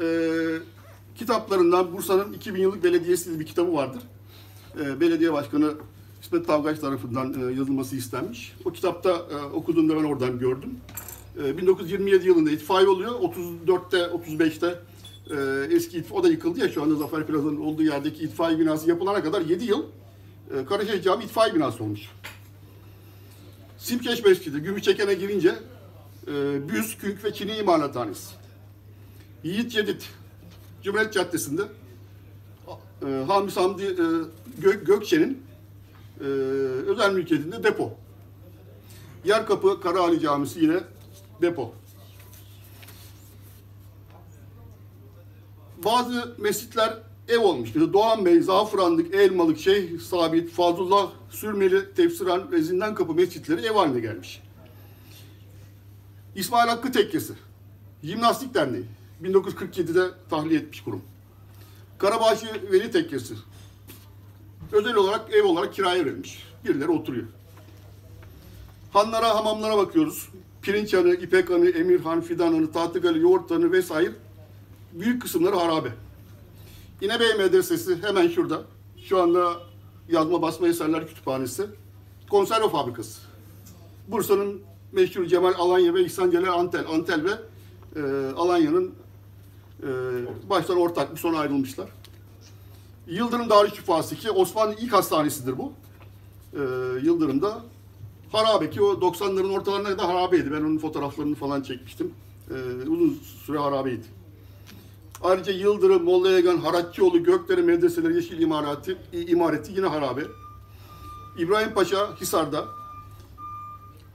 e, 0.00 0.06
kitaplarından 1.18 1.92
Bursa'nın 1.92 2.32
2000 2.32 2.60
yıllık 2.60 2.84
belediyesi 2.84 3.28
diye 3.28 3.40
bir 3.40 3.46
kitabı 3.46 3.72
vardır 3.72 4.02
e, 4.80 5.00
belediye 5.00 5.32
başkanı 5.32 5.74
İsmet 6.22 6.46
Tavgaç 6.46 6.78
tarafından 6.78 7.34
e, 7.34 7.54
yazılması 7.54 7.96
istenmiş. 7.96 8.52
O 8.64 8.72
kitapta 8.72 9.10
e, 9.10 9.36
okuduğumda 9.54 9.96
ben 9.96 10.04
oradan 10.04 10.38
gördüm. 10.38 10.70
E, 11.44 11.58
1927 11.58 12.26
yılında 12.26 12.50
itfaiye 12.50 12.88
oluyor. 12.88 13.10
34'te, 13.10 13.96
35'te 13.96 14.78
e, 15.30 15.74
eski 15.74 15.98
itfaiye, 15.98 16.20
o 16.20 16.24
da 16.24 16.28
yıkıldı 16.28 16.60
ya 16.60 16.68
şu 16.68 16.82
anda 16.82 16.94
Zafer 16.94 17.26
Plaza'nın 17.26 17.60
olduğu 17.60 17.82
yerdeki 17.82 18.24
itfaiye 18.24 18.58
binası 18.58 18.88
yapılana 18.88 19.22
kadar 19.22 19.40
7 19.40 19.64
yıl 19.64 19.82
e, 19.82 20.64
Karaşehir 20.64 21.02
Camii 21.02 21.24
itfaiye 21.24 21.54
binası 21.54 21.84
olmuş. 21.84 22.00
Simkeş 23.80 24.24
Mescidi, 24.24 24.60
Gümüşçeken'e 24.60 25.14
girince 25.14 25.54
e, 26.26 26.32
Büz, 26.68 26.98
Künk 26.98 27.24
ve 27.24 27.34
Çin'i 27.34 27.56
imalathanesi. 27.56 28.34
Yiğit 29.44 29.72
Cedid, 29.72 30.02
Cumhuriyet 30.82 31.12
Caddesi'nde 31.12 31.62
e, 33.06 33.24
Hamdi 33.26 33.84
e, 33.84 33.94
Gök, 34.58 34.86
Gökçe'nin 34.86 35.42
e, 36.20 36.24
özel 36.86 37.12
mülkiyetinde 37.12 37.62
depo. 37.62 37.92
Yerkapı 39.24 39.80
Karaali 39.80 40.20
Camisi 40.20 40.60
yine 40.60 40.80
depo. 41.42 41.74
Bazı 45.84 46.34
mescitler 46.38 46.98
ev 47.30 47.38
olmuş. 47.40 47.70
Mesela 47.74 47.92
Doğan 47.92 48.24
Bey, 48.26 48.40
Zaferanlık, 48.40 49.14
Elmalık, 49.14 49.58
Şeyh 49.58 50.00
Sabit, 50.00 50.50
Fazlullah, 50.50 51.10
Sürmeli, 51.30 51.94
Tefsiran 51.94 52.52
ve 52.52 52.62
Zindan 52.62 52.94
Kapı 52.94 53.14
mescitleri 53.14 53.66
ev 53.66 53.72
haline 53.74 54.00
gelmiş. 54.00 54.42
İsmail 56.36 56.68
Hakkı 56.68 56.92
Tekkesi, 56.92 57.32
Jimnastik 58.04 58.54
Derneği, 58.54 58.84
1947'de 59.22 60.10
tahliye 60.30 60.60
etmiş 60.60 60.84
kurum. 60.84 61.02
Karabaşı 61.98 62.46
Veli 62.72 62.90
Tekkesi. 62.90 63.34
özel 64.72 64.94
olarak 64.94 65.34
ev 65.34 65.44
olarak 65.44 65.74
kiraya 65.74 66.04
verilmiş. 66.04 66.44
Birileri 66.64 66.88
oturuyor. 66.90 67.26
Hanlara, 68.92 69.34
hamamlara 69.34 69.76
bakıyoruz. 69.76 70.28
Pirinç 70.62 70.94
Hanı, 70.94 71.14
İpek 71.14 71.50
Hanı, 71.50 71.70
Emirhan, 71.70 72.20
Fidan 72.20 72.52
Hanı, 72.52 72.72
Tahtıgalı, 72.72 73.18
Yoğurt 73.18 73.50
Hanı 73.50 73.72
vesaire 73.72 74.12
büyük 74.92 75.22
kısımları 75.22 75.56
harabe. 75.56 75.88
İnebey 77.00 77.34
Medresesi 77.34 78.02
hemen 78.02 78.28
şurada. 78.28 78.62
Şu 78.96 79.22
anda 79.22 79.56
yazma 80.08 80.42
basma 80.42 80.68
eserler 80.68 81.08
kütüphanesi. 81.08 81.66
Konserve 82.30 82.68
fabrikası. 82.68 83.20
Bursa'nın 84.08 84.60
meşhur 84.92 85.24
Cemal 85.24 85.54
Alanya 85.58 85.94
ve 85.94 86.04
İhsan 86.04 86.30
Celal 86.30 86.58
Antel. 86.58 86.86
Antel 86.86 87.24
ve 87.24 87.30
e, 88.00 88.32
Alanya'nın 88.36 88.94
e, 89.82 89.88
baştan 90.50 90.76
ortak 90.76 91.12
bir 91.12 91.20
sonra 91.20 91.38
ayrılmışlar. 91.38 91.88
Yıldırım 93.06 93.50
Darüşşifası 93.50 94.16
ki 94.16 94.30
Osmanlı 94.30 94.74
ilk 94.80 94.92
hastanesidir 94.92 95.58
bu. 95.58 95.72
E, 96.52 96.60
Yıldırım'da 97.02 97.62
harabe 98.32 98.70
ki 98.70 98.82
o 98.82 98.92
90'ların 98.92 99.52
ortalarına 99.52 99.88
kadar 99.88 100.06
harabeydi. 100.06 100.52
Ben 100.52 100.60
onun 100.60 100.78
fotoğraflarını 100.78 101.34
falan 101.34 101.62
çekmiştim. 101.62 102.14
E, 102.50 102.54
uzun 102.88 103.20
süre 103.46 103.58
harabeydi. 103.58 104.19
Ayrıca 105.22 105.52
Yıldırım, 105.52 106.04
Molla 106.04 106.30
Yagan, 106.30 106.56
Haratçıoğlu, 106.56 107.22
Gökdere 107.22 107.62
medreseleri, 107.62 108.14
Yeşil 108.14 108.40
imarati, 108.40 108.98
imareti 109.12 109.72
yine 109.72 109.86
harabe. 109.86 110.22
İbrahim 111.38 111.74
Paşa 111.74 112.20
Hisar'da. 112.20 112.64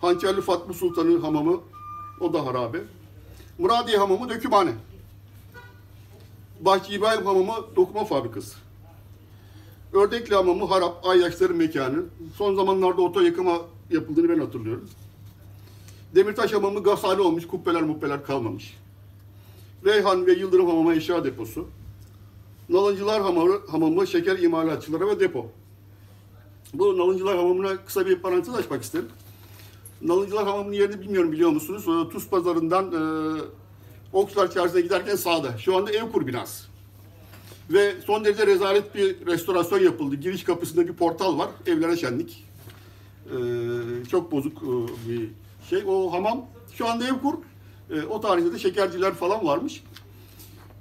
Hançerli 0.02 0.42
Fatma 0.42 0.74
Sultan'ın 0.74 1.22
hamamı, 1.22 1.60
o 2.20 2.34
da 2.34 2.46
harabe. 2.46 2.84
Muradiye 3.58 3.98
Hamamı 3.98 4.30
dökümhane. 4.30 4.72
Bahçe 6.62 6.94
İbrahim 6.94 7.26
Hamamı 7.26 7.54
dokuma 7.76 8.06
fabrikası. 8.06 8.56
Ördekli 9.94 10.36
Hamamı 10.36 10.66
harap, 10.66 11.06
ayyaşların 11.06 11.58
mekanı. 11.58 12.04
Son 12.38 12.56
zamanlarda 12.56 13.02
oto 13.02 13.22
yıkama 13.22 13.58
yapıldığını 13.92 14.30
ben 14.30 14.40
hatırlıyorum. 14.40 14.90
Demirtaş 16.16 16.54
Hamamı 16.54 16.84
gazhane 16.84 17.22
olmuş, 17.22 17.48
kubbeler 17.48 17.84
mubbeler 17.84 18.24
kalmamış. 18.24 18.78
Reyhan 19.86 20.26
ve 20.26 20.34
Yıldırım 20.34 20.68
Hamamı 20.68 20.96
eşya 20.96 21.24
deposu. 21.24 21.68
Nalıncılar 22.70 23.22
Hamamı, 23.22 23.60
hamamı 23.72 24.08
şeker 24.08 24.40
imalatçıları 24.40 25.08
ve 25.08 25.20
depo. 25.20 25.52
Bu 26.74 26.98
Nalıncılar 26.98 27.38
Hamamı'na 27.38 27.86
kısa 27.86 28.06
bir 28.06 28.16
parantez 28.16 28.56
açmak 28.56 28.84
isterim. 28.84 29.08
Nalıncılar 30.02 30.46
Hamamı'nın 30.46 30.74
yerini 30.74 31.02
bilmiyorum 31.02 31.32
biliyor 31.32 31.50
musunuz? 31.50 31.86
Ee, 31.88 32.10
Tuz 32.10 32.30
Pazarı'ndan 32.30 32.86
e, 32.86 33.02
Okslar 34.14 34.52
Çarşı'na 34.52 34.80
giderken 34.80 35.16
sağda. 35.16 35.58
Şu 35.58 35.78
anda 35.78 35.92
Evkur 35.92 36.28
binası. 36.28 36.68
Ve 37.70 37.94
son 38.06 38.26
derece 38.26 38.48
rezalet 38.48 38.96
bir 38.96 39.26
restorasyon 39.26 39.80
yapıldı. 39.80 40.16
Giriş 40.16 40.44
kapısında 40.44 40.88
bir 40.88 40.94
portal 40.94 41.40
var. 41.40 41.50
Evlere 41.68 41.98
şenlik. 41.98 42.46
Ee, 43.26 43.36
çok 44.12 44.32
bozuk 44.32 44.58
e, 44.64 45.10
bir 45.10 45.30
şey. 45.70 45.84
O 45.88 46.14
hamam 46.14 46.46
şu 46.74 46.88
anda 46.90 47.08
Evkur. 47.08 47.34
E, 47.92 48.02
o 48.02 48.22
tarihte 48.22 48.54
de 48.54 48.60
şekerciler 48.60 49.14
falan 49.14 49.46
varmış. 49.46 49.84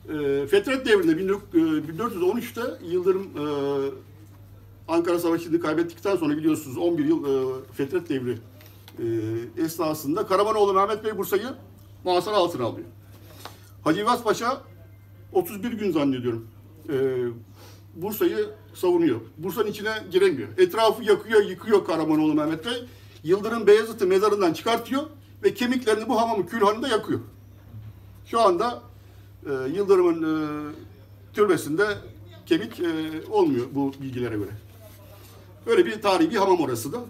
E, 0.09 0.47
Fetret 0.47 0.87
devrinde 0.87 1.13
1413'te 1.13 2.87
Yıldırım 2.87 3.23
e, 3.23 3.45
Ankara 4.89 5.19
Savaşı'nı 5.19 5.61
kaybettikten 5.61 6.17
sonra 6.17 6.37
biliyorsunuz 6.37 6.77
11 6.77 7.05
yıl 7.05 7.25
e, 7.25 7.63
Fetret 7.73 8.09
devri 8.09 8.39
e, 8.99 9.05
esnasında 9.63 10.27
Karamanoğlu 10.27 10.75
Mehmet 10.75 11.05
Bey 11.05 11.19
Bursa'yı 11.19 11.49
muhasara 12.05 12.37
altına 12.37 12.65
alıyor. 12.65 12.87
Hacı 13.85 14.01
İvaz 14.01 14.25
Paşa 14.25 14.61
31 15.33 15.73
gün 15.73 15.93
zannediyorum 15.93 16.49
e, 16.89 16.95
Bursa'yı 17.95 18.49
savunuyor. 18.75 19.21
Bursa'nın 19.39 19.67
içine 19.67 19.93
giremiyor. 20.11 20.49
Etrafı 20.59 21.05
yakıyor, 21.05 21.43
yıkıyor 21.43 21.85
Karamanoğlu 21.85 22.35
Mehmet 22.35 22.67
Bey. 22.67 22.85
Yıldırım 23.25 23.67
Beyazıt'ı 23.67 24.07
mezarından 24.07 24.53
çıkartıyor 24.53 25.03
ve 25.45 25.55
kemiklerini 25.55 26.09
bu 26.09 26.21
hamamın 26.21 26.43
külhanında 26.43 26.89
yakıyor. 26.89 27.21
Şu 28.27 28.41
anda 28.41 28.83
e, 29.47 29.53
Yıldırım'ın 29.53 30.23
e, 30.23 30.73
türbesinde 31.33 31.87
kemik 32.47 32.81
e, 32.81 33.23
olmuyor 33.31 33.67
bu 33.73 33.93
bilgilere 34.01 34.37
göre. 34.37 34.51
Böyle 35.67 35.87
bir 35.87 36.03
tarihi 36.03 36.31
bir 36.31 36.37
hamam 36.37 36.61
orası 36.61 36.93
da. 36.93 37.01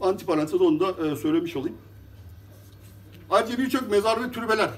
Antiparantez 0.00 0.60
onu 0.60 0.80
da 0.80 1.06
e, 1.06 1.16
söylemiş 1.16 1.56
olayım. 1.56 1.76
Ayrıca 3.30 3.58
birçok 3.58 3.90
mezar 3.90 4.24
ve 4.24 4.32
türbeler. 4.32 4.70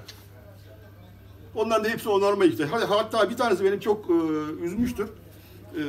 Onların 1.55 1.85
da 1.85 1.89
hepsi 1.89 2.09
onarma 2.09 2.45
işte. 2.45 2.65
Hatta 2.67 3.31
bir 3.31 3.37
tanesi 3.37 3.65
benim 3.65 3.81
çok 3.81 4.11
e, 4.11 4.15
üzmüştür. 4.65 5.09
E, 5.79 5.83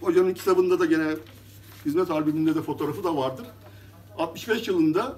hocanın 0.00 0.34
kitabında 0.34 0.80
da 0.80 0.86
gene 0.86 1.16
hizmet 1.86 2.10
albümünde 2.10 2.54
de 2.54 2.62
fotoğrafı 2.62 3.04
da 3.04 3.16
vardır. 3.16 3.46
65 4.22 4.68
yılında 4.68 5.16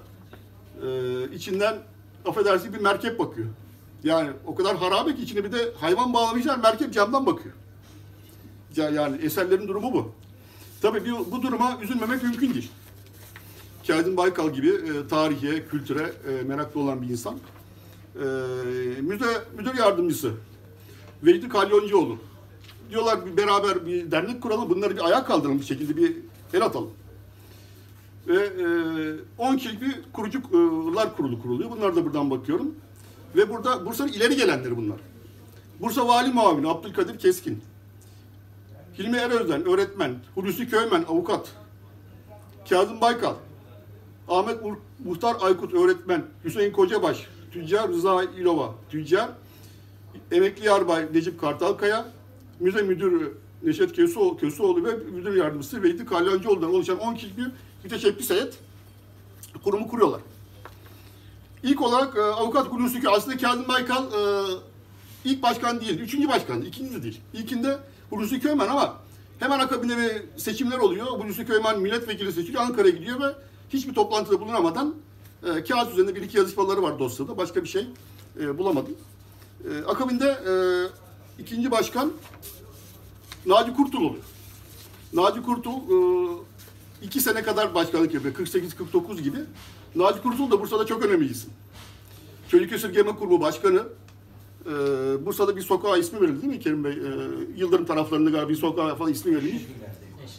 e, 0.83 0.87
içinden 1.35 1.77
affedersin 2.25 2.73
bir 2.73 2.79
merkep 2.79 3.19
bakıyor. 3.19 3.47
Yani 4.03 4.29
o 4.45 4.55
kadar 4.55 4.77
harabe 4.77 5.15
ki 5.15 5.21
içine 5.21 5.43
bir 5.43 5.51
de 5.51 5.71
hayvan 5.79 6.13
bağlamışlar 6.13 6.57
merkep 6.57 6.93
camdan 6.93 7.25
bakıyor. 7.25 7.55
Ya- 8.75 8.89
Yani 8.89 9.17
eserlerin 9.21 9.67
durumu 9.67 9.93
bu. 9.93 10.11
Tabii 10.81 11.11
bu, 11.11 11.31
bu 11.31 11.41
duruma 11.41 11.77
üzülmemek 11.81 12.23
mümkün 12.23 12.53
değil. 12.53 12.71
Kazım 13.87 14.17
Baykal 14.17 14.53
gibi 14.53 14.67
e, 14.69 15.07
tarihe, 15.07 15.65
kültüre 15.65 16.13
e, 16.29 16.43
meraklı 16.43 16.81
olan 16.81 17.01
bir 17.01 17.07
insan. 17.09 17.35
E, 18.15 18.19
müze 19.01 19.25
müdür 19.57 19.73
yardımcısı 19.77 20.31
Veydi 21.23 21.49
Kalyoncuoğlu. 21.49 22.17
Diyorlar 22.89 23.25
bir 23.25 23.37
beraber 23.37 23.85
bir 23.85 24.11
dernek 24.11 24.41
kuralım, 24.41 24.69
bunları 24.69 24.95
bir 24.95 25.05
ayağa 25.05 25.25
kaldıralım 25.25 25.59
bir 25.59 25.65
şekilde 25.65 25.97
bir 25.97 26.17
el 26.53 26.65
atalım. 26.65 26.89
Ve 28.27 28.43
e, 28.43 28.65
10 29.37 29.57
kişilik 29.57 29.81
bir 29.81 29.95
kurucular 30.13 31.15
kurulu 31.15 31.41
kuruluyor. 31.41 31.71
Bunlar 31.71 31.95
da 31.95 32.05
buradan 32.05 32.31
bakıyorum. 32.31 32.75
Ve 33.35 33.49
burada 33.49 33.85
Bursa'nın 33.85 34.11
ileri 34.11 34.35
gelenleri 34.35 34.77
bunlar. 34.77 34.97
Bursa 35.81 36.07
Vali 36.07 36.33
Muavini 36.33 36.67
Abdülkadir 36.67 37.19
Keskin. 37.19 37.61
Hilmi 38.99 39.17
Erözden 39.17 39.65
öğretmen. 39.65 40.15
Hulusi 40.35 40.69
Köymen 40.69 41.03
avukat. 41.03 41.51
Kazım 42.69 43.01
Baykal. 43.01 43.33
Ahmet 44.27 44.61
Muh- 44.61 44.77
Muhtar 45.05 45.35
Aykut 45.41 45.73
öğretmen. 45.73 46.23
Hüseyin 46.43 46.71
Kocabaş. 46.71 47.27
Tüccar 47.51 47.89
Rıza 47.89 48.23
İlova. 48.23 48.75
Tüccar. 48.89 49.29
Emekli 50.31 50.65
Yarbay 50.65 51.05
Necip 51.13 51.41
Kartalkaya. 51.41 52.05
Müze 52.59 52.81
Müdürü 52.81 53.37
Neşet 53.63 53.95
Köseoğlu 54.39 54.83
ve 54.83 54.95
Müdür 54.95 55.35
Yardımcısı 55.35 55.83
Veydi 55.83 56.05
Kalyancıoğlu'dan 56.05 56.73
oluşan 56.73 56.99
10 56.99 57.15
kişilik 57.15 57.37
bir 57.37 57.47
müteşebbis 57.85 58.29
heyet 58.29 58.53
kurumu 59.63 59.87
kuruyorlar. 59.87 60.21
İlk 61.63 61.81
olarak 61.81 62.17
e, 62.17 62.21
avukat 62.21 62.69
Köy, 62.69 63.01
aslında 63.09 63.37
Kazım 63.37 63.67
Baykal 63.67 64.03
e, 64.03 64.45
ilk 65.25 65.43
başkan 65.43 65.81
değil, 65.81 65.99
üçüncü 65.99 66.27
başkan, 66.27 66.61
ikinci 66.61 66.95
de 66.95 67.03
değil. 67.03 67.21
İlkinde 67.33 67.79
Hulusi 68.09 68.39
Köymen 68.39 68.67
ama 68.67 68.95
hemen 69.39 69.59
akabinde 69.59 69.97
bir 69.97 70.39
seçimler 70.39 70.77
oluyor. 70.77 71.05
Hulusi 71.05 71.45
Köymen 71.45 71.79
milletvekili 71.79 72.31
seçiliyor, 72.31 72.63
Ankara'ya 72.63 72.95
gidiyor 72.95 73.21
ve 73.21 73.35
hiçbir 73.69 73.93
toplantıda 73.93 74.39
bulunamadan 74.39 74.95
e, 75.43 75.63
kağıt 75.63 75.91
üzerinde 75.91 76.15
bir 76.15 76.21
iki 76.21 76.37
yazışmaları 76.37 76.81
var 76.81 76.99
dosyada. 76.99 77.37
Başka 77.37 77.63
bir 77.63 77.69
şey 77.69 77.87
e, 78.39 78.57
bulamadım. 78.57 78.95
E, 79.69 79.85
akabinde 79.85 80.27
e, 80.27 80.53
ikinci 81.41 81.71
başkan 81.71 82.13
Naci 83.45 83.73
Kurtul 83.73 84.01
oluyor. 84.01 84.23
Naci 85.13 85.41
Kurtul 85.41 85.71
e, 85.71 86.54
iki 87.05 87.21
sene 87.21 87.43
kadar 87.43 87.75
başkanlık 87.75 88.13
yapıyor. 88.13 88.35
48-49 88.35 89.21
gibi. 89.21 89.37
Naci 89.95 90.21
Kurtul 90.21 90.51
da 90.51 90.61
Bursa'da 90.61 90.85
çok 90.85 91.05
önemli 91.05 91.31
isim. 91.31 91.49
Çocuk 92.49 92.71
Esirgeme 92.71 93.15
Kurumu 93.15 93.41
Başkanı. 93.41 93.83
E, 94.65 94.71
Bursa'da 95.25 95.55
bir 95.55 95.61
sokağa 95.61 95.97
ismi 95.97 96.21
verildi 96.21 96.41
değil 96.41 96.53
mi 96.53 96.59
Kerim 96.59 96.83
Bey? 96.83 96.91
E, 96.91 96.95
Yıldırım 97.57 97.85
taraflarında 97.85 98.29
galiba 98.29 98.49
bir 98.49 98.55
sokağa 98.55 98.95
falan 98.95 99.11
ismi 99.11 99.35
verilmiş. 99.35 99.63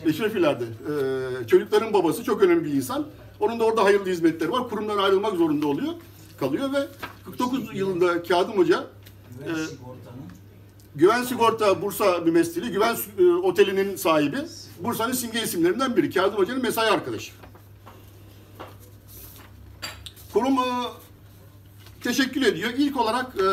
Eşrefiler'de. 0.04 0.64
E, 0.64 1.46
çocukların 1.46 1.92
babası 1.92 2.24
çok 2.24 2.42
önemli 2.42 2.64
bir 2.64 2.72
insan. 2.72 3.06
Onun 3.40 3.60
da 3.60 3.64
orada 3.64 3.84
hayırlı 3.84 4.06
hizmetleri 4.06 4.52
var. 4.52 4.68
Kurumdan 4.68 4.98
ayrılmak 4.98 5.36
zorunda 5.36 5.66
oluyor. 5.66 5.92
Kalıyor 6.40 6.72
ve 6.72 6.86
49 7.24 7.60
yılında 7.74 8.22
Kazım 8.22 8.56
Hoca 8.58 8.86
e, 9.44 9.50
Güven 10.96 11.22
Sigorta 11.22 11.82
Bursa 11.82 12.18
mümessili, 12.18 12.70
Güven 12.70 12.96
e, 13.18 13.24
Oteli'nin 13.24 13.96
sahibi. 13.96 14.36
Bursa'nın 14.80 15.12
simge 15.12 15.42
isimlerinden 15.42 15.96
biri. 15.96 16.10
Kazım 16.10 16.38
Hoca'nın 16.38 16.62
mesai 16.62 16.90
arkadaşı. 16.90 17.32
Kurum 20.32 20.58
e, 20.58 20.64
teşekkür 22.00 22.42
ediyor. 22.42 22.70
İlk 22.76 22.96
olarak 22.96 23.26
e, 23.40 23.46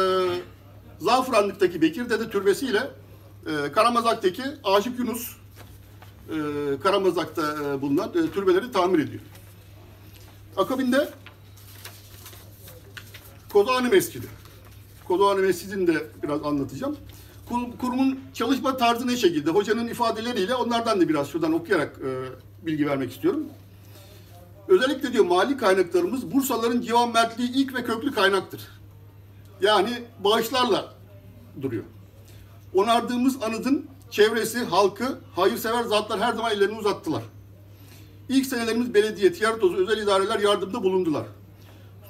Zaferanlık'taki 1.00 1.82
Bekir 1.82 2.10
Dede 2.10 2.30
Türbesi 2.30 2.66
ile 2.66 2.92
e, 3.48 3.72
Karamazak'taki 3.72 4.44
Aşık 4.64 5.00
Yunus 5.00 5.36
e, 6.30 6.36
Karamazak'ta 6.84 7.42
e, 7.42 7.82
bulunan 7.82 8.10
e, 8.10 8.32
türbeleri 8.32 8.72
tamir 8.72 9.00
ediyor. 9.00 9.22
Akabinde 10.58 11.10
Kozağanı 13.50 13.90
Mescidi. 13.90 14.28
Kozağanı 15.08 15.40
Mescidi'ni 15.40 15.88
de 15.88 16.08
biraz 16.24 16.46
anlatacağım. 16.46 16.98
Kur- 17.54 17.78
kurumun 17.78 18.20
çalışma 18.34 18.78
tarzı 18.78 19.08
ne 19.08 19.18
şekilde? 19.18 19.52
Hocanın 19.52 19.88
ifadeleriyle 19.88 20.56
onlardan 20.56 21.02
da 21.02 21.10
biraz 21.10 21.30
şuradan 21.30 21.54
okuyarak 21.54 22.00
e, 22.00 22.10
bilgi 22.66 22.88
vermek 22.88 23.12
istiyorum. 23.12 23.44
Özellikle 24.68 25.14
diyor 25.14 25.26
mali 25.26 25.58
kaynaklarımız 25.58 26.32
Bursaların 26.32 26.82
civan 26.82 27.14
mertliği 27.14 27.52
ilk 27.52 27.76
ve 27.76 27.84
köklü 27.84 28.12
kaynaktır. 28.12 28.62
Yani 29.62 29.90
bağışlarla 30.20 30.94
duruyor. 31.62 31.84
Onardığımız 32.74 33.44
anıtın 33.44 33.86
çevresi, 34.12 34.60
halkı, 34.60 35.20
hayırsever 35.36 35.84
zatlar 35.84 36.20
her 36.20 36.34
zaman 36.34 36.52
ellerini 36.52 36.78
uzattılar. 36.78 37.24
İlk 38.30 38.46
senelerimiz 38.46 38.94
belediye, 38.94 39.34
tiyatrosu, 39.34 39.76
özel 39.76 40.04
idareler 40.04 40.40
yardımda 40.40 40.84
bulundular. 40.84 41.26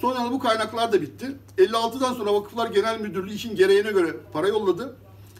Sonra 0.01 0.31
bu 0.31 0.39
kaynaklar 0.39 0.91
da 0.91 1.01
bitti. 1.01 1.31
56'dan 1.57 2.13
sonra 2.13 2.33
Vakıflar 2.33 2.71
Genel 2.71 2.99
Müdürlüğü 2.99 3.33
işin 3.33 3.55
gereğine 3.55 3.91
göre 3.91 4.15
para 4.33 4.47
yolladı. 4.47 4.95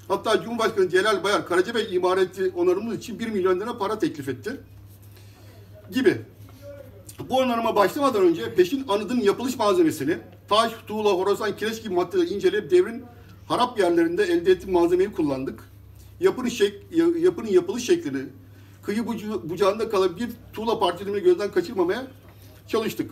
Hatta 0.08 0.42
Cumhurbaşkanı 0.44 0.90
Celal 0.90 1.24
Bayar 1.24 1.48
Karacabey 1.48 1.96
imareti 1.96 2.52
onarımı 2.56 2.96
için 2.96 3.20
1 3.20 3.28
milyon 3.28 3.60
lira 3.60 3.78
para 3.78 4.00
teklif 4.00 4.30
etti. 4.30 4.60
Gibi. 5.92 6.22
Bu 7.30 7.38
onarıma 7.38 7.76
başlamadan 7.76 8.22
önce 8.22 8.56
peşin 8.56 8.88
anıtın 8.88 9.20
yapılış 9.22 9.58
malzemesini 9.58 10.18
taş, 10.50 10.72
tuğla, 10.88 11.10
horasan, 11.10 11.58
kireç 11.58 11.84
gibi 11.84 11.94
maddeleri 11.94 12.30
inceleyip 12.30 12.72
devrin 12.72 13.04
harap 13.48 13.80
yerlerinde 13.80 14.24
elde 14.24 14.52
ettiğim 14.52 14.74
malzemeyi 14.74 15.12
kullandık. 15.12 15.60
Yapının, 16.20 16.50
şek, 16.50 16.74
ya- 16.92 17.18
yapının 17.20 17.48
yapılış 17.48 17.86
şeklini, 17.86 18.24
kıyı 18.84 19.08
bucu, 19.08 19.50
bucağında 19.50 19.90
kalan 19.90 20.18
bir 20.18 20.30
tuğla 20.54 20.80
parçasını 20.80 21.20
gözden 21.20 21.52
kaçırmamaya 21.52 22.08
çalıştık. 22.68 23.12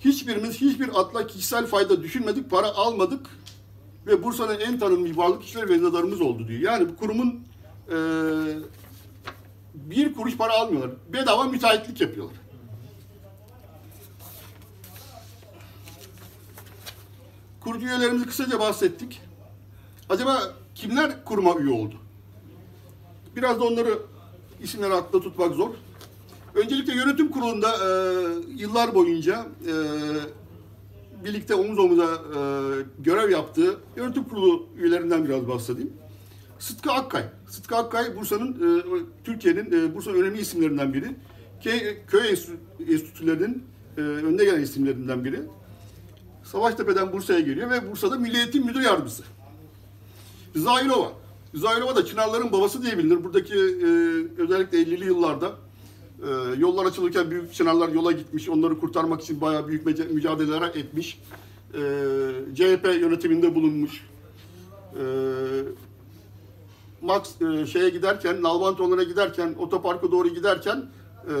Hiçbirimiz 0.00 0.60
hiçbir 0.60 1.00
atla 1.00 1.26
kişisel 1.26 1.66
fayda 1.66 2.02
düşünmedik, 2.02 2.50
para 2.50 2.66
almadık 2.66 3.26
ve 4.10 4.22
Bursa'nın 4.22 4.60
en 4.60 4.78
tanınmış 4.78 5.16
varlık 5.16 5.42
kişileri 5.42 5.68
ve 5.68 5.72
veznedarımız 5.72 6.20
oldu 6.20 6.48
diyor. 6.48 6.60
Yani 6.60 6.88
bu 6.88 6.96
kurumun 6.96 7.40
eee, 7.90 7.96
bir 9.74 10.14
kuruş 10.14 10.36
para 10.36 10.52
almıyorlar. 10.52 10.90
Bedava 11.12 11.44
müteahhitlik 11.44 12.00
yapıyorlar. 12.00 12.36
Kurucu 17.60 17.86
üyelerimizi 17.86 18.26
kısaca 18.26 18.60
bahsettik. 18.60 19.20
Acaba 20.08 20.42
kimler 20.74 21.24
kuruma 21.24 21.54
üye 21.54 21.74
oldu? 21.74 21.94
Biraz 23.36 23.60
da 23.60 23.64
onları 23.64 23.98
isimleri 24.62 24.94
akla 24.94 25.20
tutmak 25.20 25.54
zor. 25.54 25.70
Öncelikle 26.54 26.94
yönetim 26.94 27.30
kurulunda 27.30 27.70
e, 27.70 27.88
yıllar 28.56 28.94
boyunca 28.94 29.46
e, 29.66 29.72
birlikte 31.24 31.54
omuz 31.54 31.78
omuza 31.78 32.04
e, 32.04 32.40
görev 32.98 33.30
yaptığı 33.30 33.76
yönetim 33.96 34.24
kurulu 34.24 34.66
üyelerinden 34.76 35.24
biraz 35.24 35.48
bahsedeyim. 35.48 35.92
Sıtkı 36.58 36.92
Akkay. 36.92 37.24
Sıtkı 37.48 37.76
Akkay 37.76 38.16
Bursa'nın, 38.16 38.52
e, 38.52 38.82
Türkiye'nin 39.24 39.72
e, 39.72 39.94
Bursa'nın 39.94 40.22
önemli 40.22 40.40
isimlerinden 40.40 40.94
biri. 40.94 41.06
Köy, 41.64 41.80
köy 42.06 42.30
enstitü- 42.30 42.92
enstitülerinin 42.92 43.64
e, 43.96 44.00
önde 44.00 44.44
gelen 44.44 44.62
isimlerinden 44.62 45.24
biri. 45.24 45.40
Savaştepe'den 46.44 47.12
Bursa'ya 47.12 47.40
geliyor 47.40 47.70
ve 47.70 47.90
Bursa'da 47.90 48.16
Milli 48.16 48.36
Eğitim 48.36 48.66
Müdür 48.66 48.80
Yardımcısı. 48.80 49.22
Zailova. 50.56 51.12
Zailova 51.54 51.96
da 51.96 52.06
Çınarların 52.06 52.52
babası 52.52 52.82
diye 52.82 52.98
bilinir. 52.98 53.24
Buradaki 53.24 53.54
e, 53.54 53.88
özellikle 54.42 54.78
50'li 54.82 55.04
yıllarda 55.04 55.52
e, 56.26 56.60
yollar 56.60 56.86
açılırken 56.86 57.30
büyük 57.30 57.54
Çınarlar 57.54 57.88
yola 57.88 58.12
gitmiş. 58.12 58.48
Onları 58.48 58.80
kurtarmak 58.80 59.22
için 59.22 59.40
bayağı 59.40 59.68
büyük 59.68 59.86
mücadeleler 59.86 60.62
etmiş. 60.62 61.20
E, 61.74 61.80
CHP 62.54 62.84
yönetiminde 62.84 63.54
bulunmuş. 63.54 64.06
E, 64.94 65.02
Max 67.02 67.42
e, 67.42 67.66
şeye 67.66 67.88
giderken, 67.88 68.42
Nalbantoğlu'na 68.42 69.02
giderken, 69.02 69.54
otoparka 69.58 70.10
doğru 70.12 70.28
giderken 70.28 70.84
e, 71.24 71.32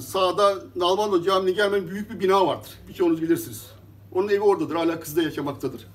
sağda 0.00 0.54
Nalbanto 0.76 1.22
Camii'ne 1.22 1.50
gelmeyen 1.56 1.88
büyük 1.88 2.10
bir 2.10 2.20
bina 2.20 2.46
vardır. 2.46 2.70
Birçoğunuz 2.88 3.22
bilirsiniz. 3.22 3.66
Onun 4.12 4.28
evi 4.28 4.40
oradadır. 4.40 4.74
Hala 4.74 5.00
kızda 5.00 5.22
yaşamaktadır. 5.22 5.86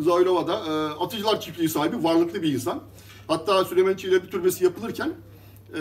Zaylova'da 0.00 0.52
e, 0.52 1.04
Atıcılar 1.04 1.40
Çiftliği 1.40 1.68
sahibi 1.68 2.04
varlıklı 2.04 2.42
bir 2.42 2.52
insan. 2.52 2.80
Hatta 3.28 3.64
Süleyman 3.64 3.94
Çiğli 3.94 4.22
bir 4.22 4.30
türbesi 4.30 4.64
yapılırken 4.64 5.12
e, 5.74 5.80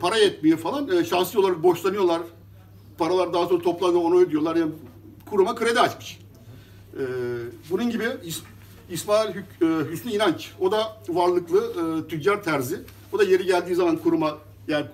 para 0.00 0.16
yetmiyor 0.16 0.58
falan. 0.58 0.88
E, 0.98 1.04
şahsi 1.04 1.38
olarak 1.38 1.62
borçlanıyorlar. 1.62 2.22
Paralar 2.98 3.32
daha 3.32 3.46
sonra 3.46 3.62
toplanıyor 3.62 4.02
onu 4.02 4.20
ödüyorlar. 4.20 4.56
Yani 4.56 4.72
kuruma 5.30 5.54
kredi 5.54 5.80
açmış. 5.80 6.20
E, 6.94 7.02
bunun 7.70 7.90
gibi 7.90 8.04
İs- 8.04 8.42
İsmail 8.90 9.30
Hük- 9.34 9.62
e, 9.62 9.90
Hüsnü 9.90 10.12
İnanç. 10.12 10.52
O 10.60 10.72
da 10.72 10.96
varlıklı 11.08 11.58
e, 12.04 12.08
tüccar 12.08 12.42
terzi. 12.44 12.80
O 13.12 13.18
da 13.18 13.24
yeri 13.24 13.46
geldiği 13.46 13.74
zaman 13.74 13.96
kuruma 13.96 14.38
yani 14.68 14.86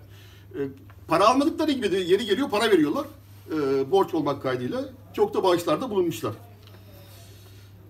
e, 0.55 0.61
para 1.09 1.29
almadıkları 1.29 1.73
gibi 1.73 1.93
de 1.93 1.97
yeri 1.99 2.25
geliyor 2.27 2.51
para 2.51 2.71
veriyorlar. 2.71 3.05
E, 3.53 3.91
borç 3.91 4.15
olmak 4.15 4.43
kaydıyla. 4.43 4.85
Çok 5.15 5.35
da 5.35 5.43
bağışlarda 5.43 5.91
bulunmuşlar. 5.91 6.33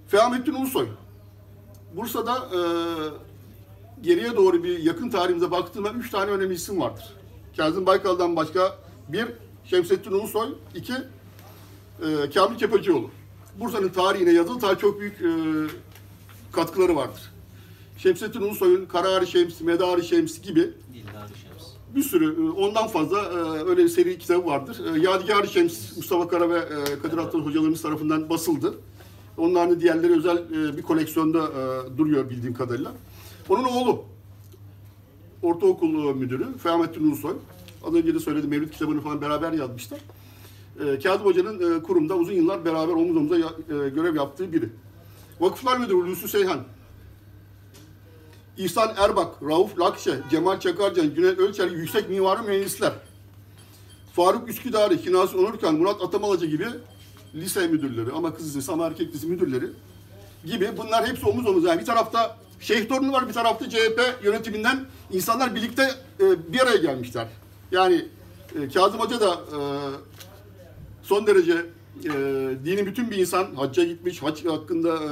Fehmettin 0.09 0.55
Ulusoy. 0.55 0.87
Bursa'da 1.97 2.37
e, 2.37 2.61
geriye 4.03 4.37
doğru 4.37 4.65
bir 4.65 4.79
yakın 4.79 5.11
tarihimize 5.11 5.51
baktığımda 5.51 5.91
üç 5.91 6.11
tane 6.11 6.31
önemli 6.31 6.55
isim 6.55 6.81
vardır. 6.81 7.05
Kazım 7.57 7.87
Baykal'dan 7.87 8.37
başka 8.37 8.79
bir 9.09 9.27
Şemsettin 9.65 10.13
Ulusoy, 10.13 10.49
iki 10.75 10.93
e, 10.93 12.31
Kamil 12.35 12.59
Kepecioğlu. 12.59 13.11
Bursa'nın 13.61 13.89
tarihine 13.89 14.33
yazılı 14.33 14.59
tarih 14.59 14.79
çok 14.81 15.01
büyük 15.01 15.21
e, 15.21 15.31
katkıları 16.53 16.97
vardır. 16.97 17.33
Şemsettin 17.99 18.41
Ulusoy'un 18.41 18.87
Kararı 18.87 19.27
Şems, 19.27 19.61
Medarı 19.61 20.03
Şems 20.03 20.41
gibi 20.41 20.61
Şems. 20.61 21.65
bir 21.97 22.03
sürü, 22.03 22.47
e, 22.47 22.51
ondan 22.51 22.89
fazla 22.89 23.19
e, 23.19 23.65
öyle 23.69 23.85
bir 23.85 23.89
seri 23.89 24.19
kitabı 24.19 24.47
vardır. 24.47 24.95
E, 24.95 25.01
Yadigar-ı 25.01 25.49
Şems, 25.49 25.97
Mustafa 25.97 26.29
Kara 26.29 26.51
ve 26.51 26.59
e, 26.59 26.99
Kadir 27.03 27.19
Attal 27.19 27.41
hocalarımız 27.41 27.83
tarafından 27.83 28.31
basıldı. 28.31 28.75
Onların 29.39 29.81
diğerleri 29.81 30.13
özel 30.13 30.37
e, 30.37 30.77
bir 30.77 30.83
koleksiyonda 30.83 31.39
e, 31.39 31.99
duruyor 31.99 32.31
bildiğim 32.31 32.55
kadarıyla. 32.55 32.93
Onun 33.49 33.65
oğlu, 33.65 34.05
ortaokul 35.43 36.15
müdürü 36.15 36.59
Fehmettin 36.59 37.09
Ulusoy. 37.09 37.37
Az 37.85 37.95
önce 37.95 38.15
de 38.15 38.21
söyledim, 38.21 38.51
Mevlüt 38.51 38.73
kitabını 38.73 39.01
falan 39.01 39.21
beraber 39.21 39.53
yazmışlar. 39.53 39.99
E, 40.85 40.99
Kazım 40.99 41.27
Hoca'nın 41.27 41.79
e, 41.79 41.83
kurumda 41.83 42.15
uzun 42.15 42.33
yıllar 42.33 42.65
beraber 42.65 42.93
omuz 42.93 43.17
omuza 43.17 43.37
ya- 43.39 43.53
e, 43.69 43.89
görev 43.89 44.17
yaptığı 44.17 44.53
biri. 44.53 44.69
Vakıflar 45.41 45.77
Müdürü 45.79 45.97
Hulusi 45.97 46.29
Seyhan, 46.29 46.61
İhsan 48.59 48.95
Erbak, 48.97 49.43
Rauf 49.43 49.79
Lakşe, 49.81 50.21
Cemal 50.31 50.61
Çakarcan, 50.61 51.15
Cüneyt 51.15 51.39
Ölçer 51.39 51.71
yüksek 51.71 52.09
mimarı 52.11 52.43
mühendisler. 52.43 52.93
Faruk 54.13 54.49
Üsküdar'ı, 54.49 54.97
Kinasi 54.97 55.37
Onurkan, 55.37 55.75
Murat 55.75 56.03
Atamalaca 56.03 56.47
gibi 56.47 56.67
lise 57.35 57.67
müdürleri 57.69 58.13
ama 58.13 58.35
kız 58.35 58.47
lisesi 58.47 58.73
ama 58.73 58.87
erkek 58.87 59.09
lisesi 59.09 59.27
müdürleri 59.27 59.67
gibi 60.45 60.71
bunlar 60.77 61.07
hepsi 61.09 61.27
omuz 61.27 61.47
omuz. 61.47 61.65
Yani 61.65 61.81
bir 61.81 61.87
tarafta 61.87 62.37
Şeyh 62.61 62.89
Torunu 62.89 63.13
var, 63.13 63.29
bir 63.29 63.33
tarafta 63.33 63.71
CHP 63.71 64.01
yönetiminden 64.25 64.87
insanlar 65.13 65.55
birlikte 65.55 65.91
e, 66.21 66.53
bir 66.53 66.61
araya 66.61 66.77
gelmişler. 66.77 67.29
Yani 67.73 68.05
e, 68.63 68.69
Kazım 68.69 69.01
Hoca 69.01 69.21
da 69.21 69.33
e, 69.35 69.59
son 71.03 71.27
derece 71.27 71.67
e, 72.05 72.11
dini 72.65 72.87
bütün 72.87 73.11
bir 73.11 73.17
insan. 73.17 73.55
Hacca 73.55 73.85
gitmiş, 73.85 74.23
hac 74.23 74.45
hakkında 74.45 74.95
e, 74.95 75.11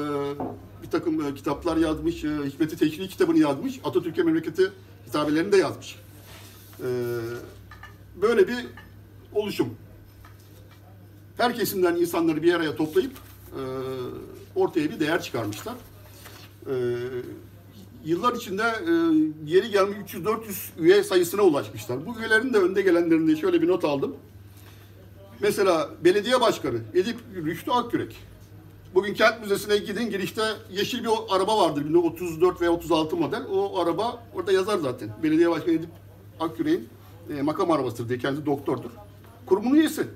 bir 0.83 0.90
takım 0.90 1.26
e, 1.26 1.35
kitaplar 1.35 1.76
yazmış. 1.76 2.24
E, 2.24 2.28
Hikmeti 2.46 2.76
Teşri 2.76 3.09
kitabını 3.09 3.38
yazmış. 3.38 3.80
Atatürk'e 3.85 4.22
memleketi 4.22 4.72
hitabelerini 5.09 5.52
de 5.52 5.57
yazmış. 5.57 5.96
E, 6.80 6.88
böyle 8.22 8.48
bir 8.48 8.66
oluşum. 9.33 9.74
Her 11.37 11.54
kesimden 11.54 11.96
insanları 11.96 12.42
bir 12.42 12.54
araya 12.54 12.76
toplayıp 12.76 13.12
e, 13.12 13.61
ortaya 14.54 14.90
bir 14.90 15.00
değer 15.00 15.22
çıkarmışlar. 15.22 15.74
E, 16.66 16.74
yıllar 18.05 18.35
içinde 18.35 18.62
e, 18.62 18.92
yeri 19.46 19.70
gelmiş 19.70 20.14
300-400 20.14 20.38
üye 20.79 21.03
sayısına 21.03 21.42
ulaşmışlar. 21.42 22.07
Bu 22.07 22.18
üyelerin 22.20 22.55
de 22.55 22.59
önde 22.59 22.83
gelenlerinde 22.83 23.37
şöyle 23.37 23.62
bir 23.62 23.68
not 23.68 23.85
aldım. 23.85 24.16
Mesela 25.40 25.90
belediye 26.05 26.40
başkanı 26.40 26.79
Edip 26.94 27.16
Rüştü 27.37 27.70
Akgürek. 27.70 28.16
Bugün 28.94 29.14
kent 29.14 29.40
müzesine 29.40 29.77
gidin 29.77 30.11
girişte 30.11 30.42
yeşil 30.70 31.05
bir 31.05 31.11
araba 31.31 31.59
vardır 31.59 31.85
1934 31.85 32.61
veya 32.61 32.70
36 32.70 33.16
model. 33.16 33.42
O 33.53 33.81
araba 33.81 34.24
orada 34.35 34.53
yazar 34.53 34.79
zaten. 34.79 35.09
Belediye 35.22 35.50
başkanı 35.50 35.74
Edip 35.74 35.90
Akgürek'in 36.40 36.88
e, 37.31 37.42
makam 37.42 37.70
arabasıdır 37.70 38.09
diye 38.09 38.18
kendisi 38.18 38.46
doktordur. 38.46 38.90
Kurumun 39.46 39.74
üyesi. 39.74 40.07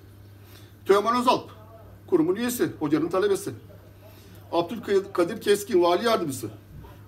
Teoman 0.87 1.21
Özalp. 1.21 1.51
Kurumun 2.07 2.35
üyesi. 2.35 2.69
Hocanın 2.81 3.09
talebesi. 3.09 3.51
Abdülkadir 4.53 5.41
Keskin 5.41 5.83
vali 5.83 6.05
yardımcısı. 6.05 6.51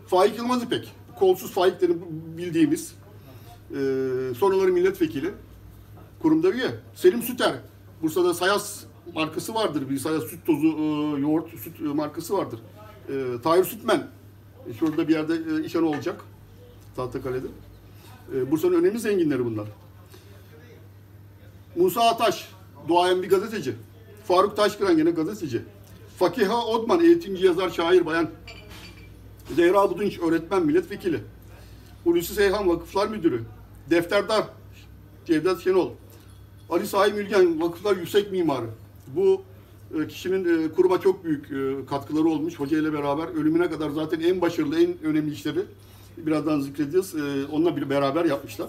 Faik 0.07 0.39
Yılmaz 0.39 0.63
İpek. 0.63 0.93
Kolsuz 1.19 1.51
Faiklerin 1.51 2.03
bildiğimiz. 2.39 2.95
E, 3.71 3.75
sonraları 4.39 4.73
milletvekili 4.73 5.31
kurumda 6.23 6.51
üye. 6.51 6.71
Selim 6.95 7.23
Süter. 7.23 7.55
Bursa'da 8.03 8.35
Sayas 8.35 8.85
markası 9.15 9.55
vardır. 9.55 9.91
Bir 9.91 9.99
Sayas 9.99 10.25
süt 10.25 10.47
tozu, 10.47 10.67
e, 10.67 11.21
yoğurt, 11.21 11.49
süt 11.59 11.81
e, 11.81 11.85
markası 11.85 12.39
vardır. 12.39 12.61
E, 13.09 13.43
Tahir 13.43 13.65
Sütmen. 13.65 14.07
E, 14.71 14.73
Şurada 14.75 15.09
bir 15.09 15.13
yerde 15.15 15.35
e, 15.35 15.65
işhanı 15.65 15.87
olacak. 15.87 16.25
Tahtakale'de. 16.97 17.47
E, 18.37 18.51
Bursa'nın 18.51 18.75
önemli 18.75 18.99
zenginleri 18.99 19.45
bunlar. 19.45 19.67
Musa 21.77 22.01
Ataş, 22.01 22.49
duayen 22.89 23.23
bir 23.23 23.29
gazeteci. 23.29 23.75
Faruk 24.25 24.57
Taşkıran 24.57 24.97
gene 24.97 25.11
gazeteci. 25.11 25.63
Fakiha 26.21 26.67
Odman, 26.67 27.01
eğitimci, 27.01 27.47
yazar, 27.47 27.71
şair, 27.71 28.07
bayan. 28.07 28.31
Zehra 29.57 29.91
Budunç, 29.91 30.19
öğretmen, 30.19 30.67
milletvekili. 30.67 31.21
Hulusi 32.05 32.35
Seyhan, 32.35 32.69
Vakıflar 32.69 33.09
Müdürü. 33.09 33.43
Defterdar, 33.91 34.45
Cevdet 35.27 35.61
Şenol. 35.61 35.91
Ali 36.71 36.87
Sahi 36.87 37.13
Mülgen, 37.13 37.61
Vakıflar 37.61 37.97
Yüksek 37.97 38.33
Mimarı. 38.33 38.67
Bu 39.17 39.43
e, 40.01 40.09
kişinin 40.09 40.65
e, 40.65 40.73
kuruma 40.73 41.01
çok 41.01 41.25
büyük 41.25 41.51
e, 41.51 41.87
katkıları 41.87 42.29
olmuş. 42.29 42.61
Hoca 42.61 42.79
ile 42.79 42.93
beraber 42.93 43.29
ölümüne 43.29 43.71
kadar 43.71 43.91
zaten 43.91 44.21
en 44.21 44.41
başarılı, 44.41 44.83
en 44.83 45.03
önemli 45.03 45.33
işleri 45.33 45.61
birazdan 46.17 46.61
zikredeceğiz. 46.61 47.15
Onunla 47.53 47.77
bir 47.77 47.91
beraber 47.91 48.25
yapmışlar. 48.25 48.69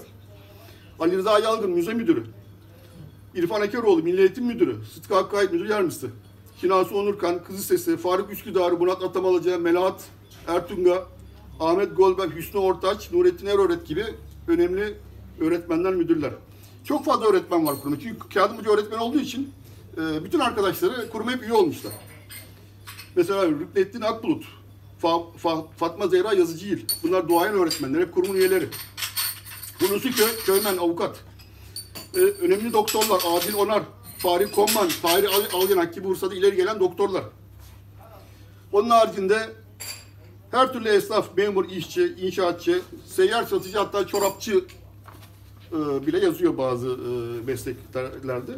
Ali 0.99 1.17
Rıza 1.17 1.39
Yalgın, 1.39 1.71
Müze 1.71 1.93
Müdürü. 1.93 2.23
İrfan 3.35 3.61
Ekeroğlu, 3.61 4.03
Milli 4.03 4.19
Eğitim 4.19 4.45
Müdürü. 4.45 4.75
Sıtkı 4.93 5.15
Hakkayıp, 5.15 5.53
Müdür 5.53 5.69
Yardımcısı. 5.69 6.09
Şinasi 6.61 6.93
Onurkan, 6.93 7.43
Kızı 7.43 7.63
Sesi, 7.63 7.97
Faruk 7.97 8.31
Üsküdarı, 8.31 8.77
Murat 8.77 9.03
Atamalıca, 9.03 9.57
Melahat 9.57 10.03
Ertunga, 10.47 11.07
Ahmet 11.59 11.97
Golber, 11.97 12.29
Hüsnü 12.35 12.59
Ortaç, 12.59 13.11
Nurettin 13.11 13.45
Eröğret 13.45 13.87
gibi 13.87 14.05
önemli 14.47 14.97
öğretmenler, 15.39 15.93
müdürler. 15.93 16.31
Çok 16.83 17.05
fazla 17.05 17.25
öğretmen 17.25 17.67
var 17.67 17.75
kurumda. 17.81 17.99
Çünkü 17.99 18.29
Kağıdım 18.33 18.57
Hoca 18.57 18.71
öğretmen 18.71 18.97
olduğu 18.97 19.19
için 19.19 19.53
e, 19.97 20.23
bütün 20.23 20.39
arkadaşları 20.39 21.09
kuruma 21.09 21.31
hep 21.31 21.43
üye 21.43 21.53
olmuşlar. 21.53 21.93
Mesela 23.15 23.45
Rüknettin 23.45 24.01
Akbulut, 24.01 24.43
Fa- 25.03 25.37
Fa- 25.43 25.65
Fatma 25.77 26.07
Zehra 26.07 26.33
Yazıcıgil. 26.33 26.85
Bunlar 27.03 27.29
duayen 27.29 27.53
öğretmenler, 27.53 28.01
hep 28.01 28.13
kurumun 28.13 28.35
üyeleri. 28.35 28.67
Hulusi 29.79 30.11
Kö 30.11 30.25
Köymen 30.45 30.77
avukat. 30.77 31.19
Ee, 32.15 32.19
önemli 32.19 32.73
doktorlar 32.73 33.21
Adil 33.27 33.53
Onar, 33.53 33.83
Fahri 34.21 34.51
Konman, 34.51 34.87
Fahri 34.89 35.27
Al- 35.27 35.61
Algenak 35.61 35.93
gibi 35.93 36.05
Bursa'da 36.05 36.35
ileri 36.35 36.55
gelen 36.55 36.79
doktorlar. 36.79 37.23
Onun 38.71 38.89
haricinde 38.89 39.49
her 40.51 40.73
türlü 40.73 40.89
esnaf, 40.89 41.37
memur, 41.37 41.69
işçi, 41.69 42.15
inşaatçı, 42.21 42.81
seyyar 43.05 43.43
satıcı 43.43 43.77
hatta 43.77 44.07
çorapçı 44.07 44.65
e, 45.71 46.07
bile 46.07 46.25
yazıyor 46.25 46.57
bazı 46.57 46.87
e, 46.87 47.45
mesleklerde. 47.45 48.51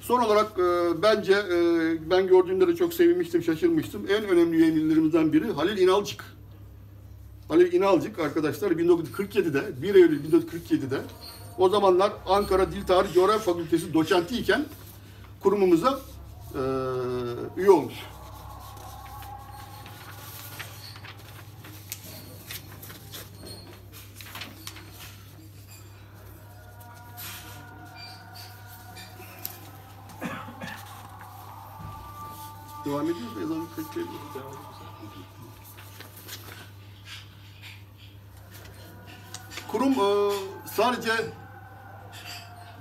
Son 0.00 0.20
olarak 0.20 0.58
e, 0.58 1.02
bence 1.02 1.32
e, 1.32 2.10
ben 2.10 2.26
gördüğümde 2.26 2.68
de 2.68 2.76
çok 2.76 2.94
sevinmiştim, 2.94 3.42
şaşırmıştım. 3.42 4.06
En 4.08 4.24
önemli 4.28 4.56
üyelerimizden 4.56 5.32
biri 5.32 5.52
Halil 5.52 5.78
İnalcık. 5.78 6.24
Halil 7.48 7.72
İnalcık 7.72 8.18
arkadaşlar 8.18 8.70
1947'de, 8.70 9.82
1 9.82 9.94
Eylül 9.94 10.32
1947'de 10.32 11.00
o 11.58 11.68
zamanlar 11.68 12.12
Ankara 12.26 12.72
Dil 12.72 12.86
Tarih 12.86 13.14
Coğrafya 13.14 13.38
Fakültesi 13.38 13.94
doçentiyken 13.94 14.64
kurumumuza 15.40 16.00
e, 16.54 16.60
üye 17.56 17.70
olmuş. 17.70 17.94
Devam 32.84 33.04
ediyoruz 33.04 33.36
da 33.36 33.40
ezanı 33.40 33.64
kaçırıyoruz. 33.76 34.12
Kurum 39.68 39.92
e, 39.92 40.32
sadece 40.66 41.12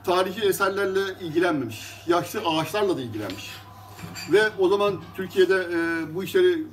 tarihi 0.07 0.41
eserlerle 0.47 0.99
ilgilenmemiş. 1.21 1.93
Yaşlı 2.07 2.39
ağaçlarla 2.39 2.97
da 2.97 3.01
ilgilenmiş. 3.01 3.51
Ve 4.31 4.41
o 4.59 4.67
zaman 4.69 5.01
Türkiye'de 5.15 5.55
e, 5.55 6.15
bu 6.15 6.23
işleri 6.23 6.67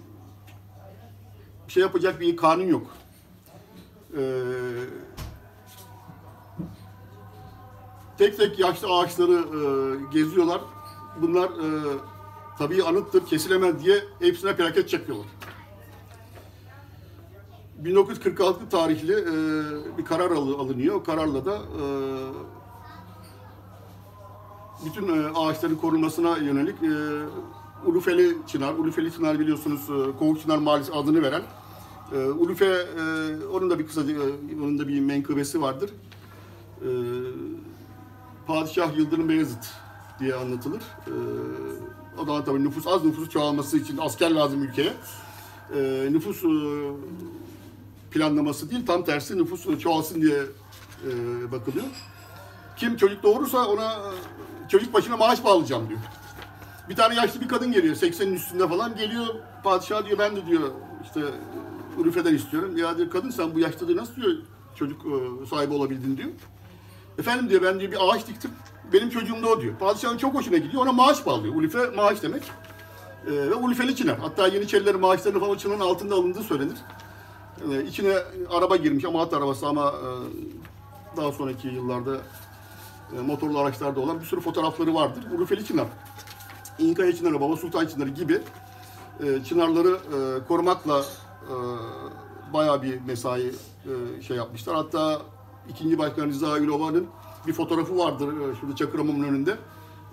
şey 1.69 1.81
yapacak 1.83 2.21
bir 2.21 2.37
kanun 2.37 2.67
yok. 2.67 2.87
E, 4.19 4.23
tek 8.19 8.37
tek 8.37 8.59
yaşlı 8.59 8.89
ağaçları 8.89 9.33
e, 9.33 9.61
geziyorlar. 10.13 10.61
Bunlar 11.23 11.49
e, 11.49 11.99
tabii 12.59 12.83
anıttır, 12.83 13.27
kesilemez 13.27 13.85
diye 13.85 14.05
hepsine 14.21 14.57
plaket 14.57 14.89
çakıyorlar. 14.89 15.27
1946 17.79 18.69
tarihli 18.69 19.13
e, 19.13 19.99
bir 19.99 20.05
karar 20.05 20.31
alı- 20.31 20.57
alınıyor. 20.57 20.95
O 20.95 21.03
kararla 21.03 21.45
da 21.47 21.55
e, 21.55 21.85
bütün 24.85 25.09
e, 25.09 25.29
ağaçların 25.35 25.77
korunmasına 25.77 26.37
yönelik 26.39 26.83
e, 26.83 26.93
Ulufeli 27.87 28.37
Çınar, 28.47 28.73
Ulufeli 28.75 29.13
Çınar 29.13 29.39
biliyorsunuz 29.39 29.81
e, 29.81 30.19
Kovuk 30.19 30.41
Çınar 30.41 30.59
Mahallesi 30.59 30.93
adını 30.93 31.23
veren 31.23 31.43
Ulufe, 32.39 32.87
onun 33.53 33.71
da 33.71 33.79
bir 33.79 33.87
kısa, 33.87 34.01
onun 34.63 34.79
da 34.79 34.89
bir 34.89 35.01
menkıbesi 35.01 35.63
vardır. 35.63 35.91
Padişah 38.47 38.97
Yıldırım 38.97 39.29
Beyazıt 39.29 39.67
diye 40.21 40.35
anlatılır. 40.35 40.83
O 42.19 42.25
zaman 42.25 42.45
tabii 42.45 42.65
nüfus 42.65 42.87
az 42.87 43.05
nüfusu 43.05 43.31
çoğalması 43.31 43.79
için 43.79 43.99
asker 43.99 44.31
lazım 44.31 44.63
ülkeye. 44.63 44.93
Nüfus 46.11 46.43
planlaması 48.11 48.71
değil, 48.71 48.87
tam 48.87 49.05
tersi 49.05 49.39
nüfus 49.39 49.79
çoğalsın 49.79 50.23
diye 50.23 50.43
bakılıyor. 51.53 51.87
Kim 52.77 52.97
çocuk 52.97 53.23
doğurursa 53.23 53.67
ona 53.67 53.97
çocuk 54.69 54.95
başına 54.95 55.17
maaş 55.17 55.45
bağlayacağım 55.45 55.89
diyor. 55.89 56.01
Bir 56.89 56.97
tane 56.97 57.15
yaşlı 57.15 57.41
bir 57.41 57.49
kadın 57.49 57.73
geliyor 57.73 57.95
80'in 57.95 58.35
üstünde 58.35 58.69
falan 58.69 58.97
geliyor 58.97 59.27
padişah 59.65 60.07
diyor 60.07 60.19
ben 60.19 60.37
de 60.37 60.47
diyor 60.47 60.71
işte 61.05 61.21
Ülüfe'den 61.99 62.35
istiyorum. 62.35 62.77
Ya 62.77 62.99
diyor 62.99 63.11
kadın 63.11 63.31
sen 63.31 63.55
bu 63.55 63.59
yaşta 63.59 63.89
da 63.89 63.97
nasıl 63.97 64.17
diyor 64.17 64.33
çocuk 64.75 65.03
e, 65.07 65.47
sahibi 65.47 65.75
olabildin 65.75 66.17
diyor. 66.17 66.29
Efendim 67.19 67.51
diyor 67.51 67.63
ben 67.63 67.81
diyor 67.81 67.93
bir 67.93 67.99
ağaç 68.09 68.27
diktim. 68.27 68.51
Benim 68.93 69.11
çocuğum 69.11 69.43
da 69.43 69.49
o 69.49 69.61
diyor. 69.61 69.75
Padişahın 69.79 70.17
çok 70.17 70.35
hoşuna 70.35 70.57
gidiyor. 70.57 70.83
Ona 70.83 70.93
maaş 70.93 71.27
bağlıyor. 71.27 71.55
Ulife 71.55 71.87
maaş 71.87 72.23
demek. 72.23 72.43
E, 73.27 73.31
ve 73.31 73.55
Ulifeli 73.55 73.97
Çınar. 73.97 74.19
Hatta 74.19 74.47
Yeniçerilerin 74.47 75.01
maaşlarını 75.01 75.41
falan 75.41 75.57
çınarın 75.57 75.81
altında 75.81 76.15
alındığı 76.15 76.43
söylenir. 76.43 76.77
E, 77.73 77.85
içine 77.85 78.15
araba 78.51 78.77
girmiş 78.77 79.05
ama 79.05 79.23
arabası 79.23 79.67
ama 79.67 79.89
e, 79.89 81.17
daha 81.17 81.33
sonraki 81.33 81.69
yıllarda 81.69 82.17
motorlu 83.21 83.59
araçlarda 83.59 84.01
olan 84.01 84.21
bir 84.21 84.25
sürü 84.25 84.41
fotoğrafları 84.41 84.95
vardır. 84.95 85.25
Urufeli 85.35 85.67
Çınar. 85.67 85.87
İnkaya 86.79 87.17
Çınarı, 87.17 87.41
Baba 87.41 87.57
Sultan 87.57 87.87
Çınarı 87.87 88.11
gibi 88.11 88.41
e, 89.23 89.45
çınarları 89.45 89.89
e, 89.89 90.47
korumakla 90.49 91.01
e, 91.01 91.55
bayağı 92.53 92.83
bir 92.83 93.01
mesai 93.01 93.47
e, 93.49 94.23
şey 94.23 94.37
yapmışlar. 94.37 94.77
Hatta 94.77 95.23
ikinci 95.69 95.99
Başkan 95.99 96.27
Rıza 96.27 96.59
Ülova'nın 96.59 97.07
bir 97.47 97.53
fotoğrafı 97.53 97.99
vardır 97.99 98.29
e, 98.29 98.55
şurada 98.61 98.77
Çakırhamam'ın 98.77 99.25
önünde. 99.25 99.57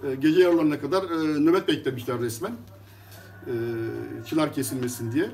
E, 0.04 0.16
gece 0.16 0.42
yarılarına 0.42 0.80
kadar 0.80 1.04
e, 1.04 1.40
nöbet 1.40 1.68
beklemişler 1.68 2.20
resmen. 2.20 2.52
E, 3.48 3.54
çınar 4.30 4.54
kesilmesin 4.54 5.12
diye. 5.12 5.32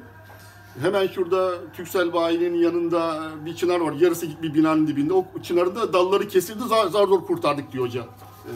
Hemen 0.81 1.07
şurada 1.07 1.71
Türksel 1.73 2.13
Bayi'nin 2.13 2.53
yanında 2.53 3.29
bir 3.45 3.55
çınar 3.55 3.79
var. 3.79 3.93
Yarısı 3.93 4.27
bir 4.41 4.53
binanın 4.53 4.87
dibinde. 4.87 5.13
O 5.13 5.25
çınarın 5.43 5.75
da 5.75 5.93
dalları 5.93 6.27
kesildi. 6.27 6.63
Zar, 6.67 6.87
zor 6.87 7.25
kurtardık 7.25 7.71
diyor 7.71 7.85
hoca. 7.85 8.01
Ee, 8.01 8.53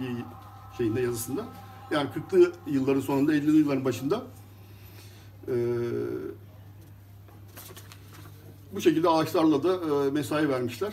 bir 0.00 0.10
şeyinde 0.78 1.00
yazısında. 1.00 1.44
Yani 1.90 2.08
40'lı 2.30 2.52
yılların 2.66 3.00
sonunda 3.00 3.34
50'li 3.34 3.56
yılların 3.56 3.84
başında. 3.84 4.22
Ee, 5.48 5.52
bu 8.72 8.80
şekilde 8.80 9.08
ağaçlarla 9.08 9.62
da 9.62 10.06
e, 10.06 10.10
mesai 10.10 10.48
vermişler. 10.48 10.92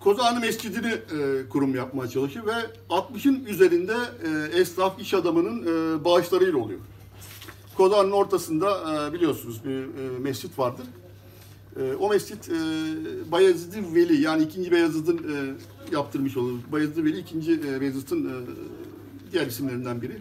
Kozağanı 0.00 0.40
Mescidi'ni 0.40 0.92
e, 0.92 1.48
kurum 1.48 1.74
yapmaya 1.74 2.10
çalışıyor 2.10 2.46
ve 2.46 2.54
60'ın 2.90 3.44
üzerinde 3.44 3.94
e, 4.24 4.58
esnaf 4.60 5.00
iş 5.00 5.14
adamının 5.14 5.62
e, 5.62 6.04
bağışlarıyla 6.04 6.58
oluyor. 6.58 6.80
Kozağan'ın 7.76 8.10
ortasında 8.10 8.78
e, 9.08 9.12
biliyorsunuz 9.12 9.64
bir 9.64 9.70
e, 9.70 10.18
mescit 10.18 10.58
vardır. 10.58 10.86
E, 11.80 11.94
o 11.94 12.08
mescit 12.08 12.48
e, 12.48 12.52
Bayezid 13.32 13.94
Veli 13.94 14.20
yani 14.20 14.42
ikinci 14.42 14.72
Beyazıt'ın 14.72 15.18
e, 15.18 15.54
yaptırmış 15.94 16.36
olur. 16.36 16.58
Bayezid 16.72 17.04
Veli 17.04 17.18
ikinci 17.18 17.52
e, 17.52 17.92
diğer 19.32 19.46
isimlerinden 19.46 20.02
biri. 20.02 20.18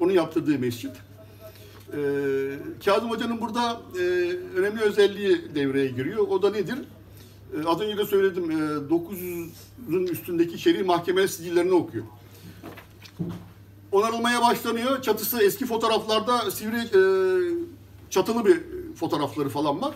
Onun 0.00 0.12
yaptırdığı 0.12 0.58
mescit. 0.58 0.92
E, 1.92 2.00
Kazım 2.84 3.10
Hoca'nın 3.10 3.40
burada 3.40 3.80
önemli 4.56 4.80
özelliği 4.80 5.54
devreye 5.54 5.86
giriyor. 5.86 6.18
O 6.28 6.42
da 6.42 6.50
nedir? 6.50 6.78
E, 7.56 7.66
az 7.66 7.80
önce 7.80 7.98
de 7.98 8.04
söyledim. 8.04 8.50
E, 8.50 8.54
900'ün 8.54 10.06
üstündeki 10.06 10.58
şer'i 10.58 10.82
mahkeme 10.82 11.28
sicillerini 11.28 11.72
okuyor. 11.72 12.04
Onarılmaya 13.92 14.42
başlanıyor. 14.42 15.02
Çatısı 15.02 15.42
eski 15.42 15.66
fotoğraflarda 15.66 16.50
sivri 16.50 16.76
e, 16.76 17.00
çatılı 18.10 18.44
bir 18.44 18.62
fotoğrafları 18.94 19.48
falan 19.48 19.82
var. 19.82 19.94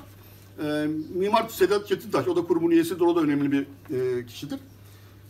E, 0.64 0.86
Mimar 1.14 1.48
Sedat 1.48 1.88
Çetintaş, 1.88 2.28
o 2.28 2.36
da 2.36 2.44
kurumun 2.44 2.70
üyesidir, 2.70 3.00
o 3.00 3.16
da 3.16 3.20
önemli 3.20 3.52
bir 3.52 3.66
e, 3.96 4.26
kişidir. 4.26 4.60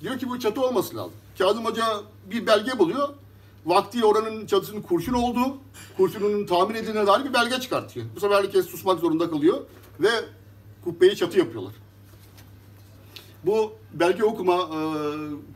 Diyor 0.01 0.19
ki 0.19 0.29
bu 0.29 0.39
çatı 0.39 0.67
olması 0.67 0.97
lazım. 0.97 1.13
Kazım 1.39 1.65
Hoca 1.65 1.85
bir 2.31 2.47
belge 2.47 2.79
buluyor. 2.79 3.09
Vakti 3.67 4.05
oranın 4.05 4.47
çatısının 4.47 4.83
kurşun 4.83 5.13
olduğu, 5.13 5.57
kurşunun 5.97 6.47
tamir 6.47 6.75
edildiğine 6.75 7.07
dair 7.07 7.25
bir 7.25 7.35
belge 7.35 7.61
çıkartıyor. 7.61 8.07
Bu 8.17 8.21
sefer 8.21 8.37
herkes 8.37 8.67
susmak 8.67 9.01
zorunda 9.01 9.31
kalıyor 9.31 9.61
ve 10.01 10.09
kubbeyi 10.85 11.17
çatı 11.17 11.39
yapıyorlar. 11.39 11.73
Bu 13.47 13.73
belge 13.95 14.25
okuma 14.25 14.55
e, 14.55 14.81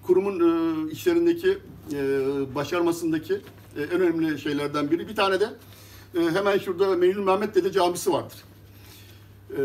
kurumun 0.06 0.40
e, 0.40 0.90
işlerindeki 0.92 1.58
başarmasındaki 2.55 3.35
e, 3.77 3.83
en 3.83 4.01
önemli 4.01 4.38
şeylerden 4.38 4.90
biri. 4.90 5.09
Bir 5.09 5.16
tane 5.16 5.40
de 5.40 5.51
e, 6.14 6.20
hemen 6.20 6.59
şurada 6.59 6.96
Mecnun 6.96 7.25
Mehmet 7.25 7.55
Dede 7.55 7.72
Camisi 7.72 8.12
vardır. 8.12 8.38
E, 9.51 9.61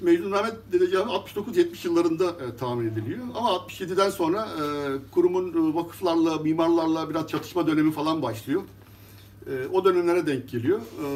Mecnun 0.00 0.30
Mehmet 0.30 0.72
Dede 0.72 0.90
Camii 0.90 1.12
69-70 1.12 1.86
yıllarında 1.86 2.30
e, 2.30 2.56
tamir 2.56 2.92
ediliyor. 2.92 3.24
Ama 3.34 3.48
67'den 3.48 4.10
sonra 4.10 4.48
e, 4.48 4.64
kurumun 5.10 5.72
e, 5.72 5.74
vakıflarla, 5.74 6.38
mimarlarla 6.38 7.10
biraz 7.10 7.28
çatışma 7.28 7.66
dönemi 7.66 7.92
falan 7.92 8.22
başlıyor. 8.22 8.62
E, 9.46 9.66
o 9.72 9.84
dönemlere 9.84 10.26
denk 10.26 10.48
geliyor. 10.48 10.80
E, 11.04 11.08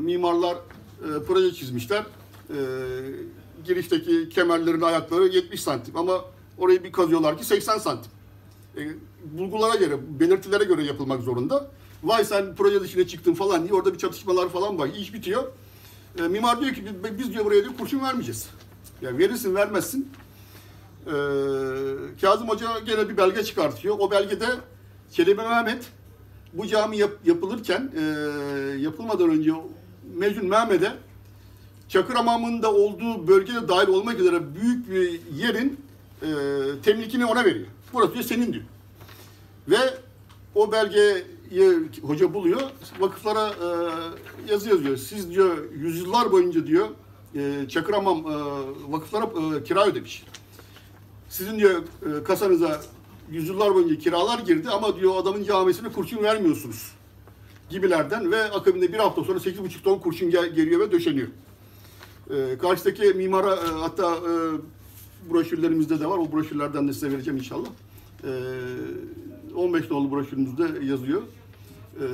mimarlar 0.00 0.54
e, 0.54 1.22
proje 1.26 1.54
çizmişler. 1.54 2.04
E, 2.50 2.56
girişteki 3.64 4.28
kemerlerin 4.28 4.80
ayakları 4.80 5.26
70 5.26 5.62
santim 5.62 5.96
ama 5.96 6.24
orayı 6.58 6.84
bir 6.84 6.92
kazıyorlar 6.92 7.38
ki 7.38 7.44
80 7.44 7.78
santim. 7.78 8.10
Bulgulara 9.32 9.74
göre, 9.76 9.96
belirtilere 10.20 10.64
göre 10.64 10.82
yapılmak 10.84 11.22
zorunda. 11.22 11.70
Vay 12.04 12.24
sen 12.24 12.54
proje 12.54 12.80
dışına 12.80 13.06
çıktın 13.06 13.34
falan 13.34 13.62
diye 13.62 13.74
orada 13.74 13.94
bir 13.94 13.98
çatışmalar 13.98 14.48
falan 14.48 14.78
var. 14.78 14.88
İş 14.98 15.14
bitiyor. 15.14 15.44
E, 16.18 16.22
mimar 16.22 16.60
diyor 16.60 16.74
ki 16.74 16.84
biz, 17.04 17.18
biz 17.18 17.32
diyor 17.32 17.44
buraya 17.44 17.62
diyor 17.62 17.76
kurşun 17.78 18.00
vermeyeceğiz. 18.00 18.46
Yani 19.02 19.18
verirsin 19.18 19.54
vermezsin. 19.54 20.08
E, 21.06 21.12
Kazım 22.20 22.48
Hoca 22.48 22.66
gene 22.86 23.08
bir 23.08 23.16
belge 23.16 23.44
çıkartıyor. 23.44 23.96
O 23.98 24.10
belgede 24.10 24.46
Çelebi 25.12 25.36
Mehmet 25.42 25.86
bu 26.52 26.66
cami 26.66 26.96
yap- 26.98 27.18
yapılırken 27.26 27.92
e, 27.96 28.02
yapılmadan 28.80 29.30
önce 29.30 29.52
Mecnun 30.14 30.46
Mehmet'e 30.46 30.92
Çakır 31.88 32.14
Hamamı'nda 32.14 32.72
olduğu 32.72 33.28
bölgede 33.28 33.68
dahil 33.68 33.88
olmak 33.88 34.20
üzere 34.20 34.40
büyük 34.54 34.90
bir 34.90 35.20
yerin 35.42 35.80
e, 36.22 36.26
temlikini 36.82 37.26
ona 37.26 37.44
veriyor. 37.44 37.66
Burası 37.92 38.12
diyor 38.14 38.24
senin 38.24 38.52
diyor. 38.52 38.64
Ve 39.68 39.78
o 40.54 40.72
belgeyi 40.72 41.24
hoca 42.02 42.34
buluyor. 42.34 42.60
Vakıflara 43.00 43.48
e, 43.48 43.68
yazı 44.52 44.68
yazıyor. 44.68 44.96
Siz 44.96 45.30
diyor 45.30 45.56
yüzyıllar 45.74 46.32
boyunca 46.32 46.66
diyor 46.66 46.88
e, 47.34 47.68
Çakıramam 47.68 48.18
e, 48.18 48.34
vakıflara 48.92 49.24
e, 49.24 49.64
kira 49.64 49.86
ödemiş. 49.86 50.24
Sizin 51.28 51.58
diyor 51.58 51.82
e, 51.82 52.24
kasanıza 52.24 52.80
yüzyıllar 53.30 53.74
boyunca 53.74 53.98
kiralar 53.98 54.38
girdi 54.38 54.68
ama 54.68 54.96
diyor 54.96 55.16
adamın 55.16 55.44
camisine 55.44 55.88
kurşun 55.92 56.22
vermiyorsunuz 56.22 56.92
gibilerden 57.70 58.32
ve 58.32 58.44
akabinde 58.44 58.92
bir 58.92 58.98
hafta 58.98 59.24
sonra 59.24 59.38
8,5 59.38 59.82
ton 59.84 59.98
kurşun 59.98 60.30
gel- 60.30 60.54
geliyor 60.54 60.80
ve 60.80 60.92
döşeniyor. 60.92 61.28
E, 62.30 62.58
karşıdaki 62.58 63.02
mimara 63.02 63.54
e, 63.54 63.66
hatta 63.66 64.16
e, 64.16 64.32
broşürlerimizde 65.32 66.00
de 66.00 66.06
var. 66.06 66.18
O 66.18 66.32
broşürlerden 66.32 66.88
de 66.88 66.92
size 66.92 67.12
vereceğim 67.12 67.38
inşallah. 67.38 67.68
E, 68.24 68.30
15 69.56 69.90
nolu 69.90 70.10
broşürümüzde 70.10 70.84
yazıyor. 70.84 71.22
E, 71.22 72.04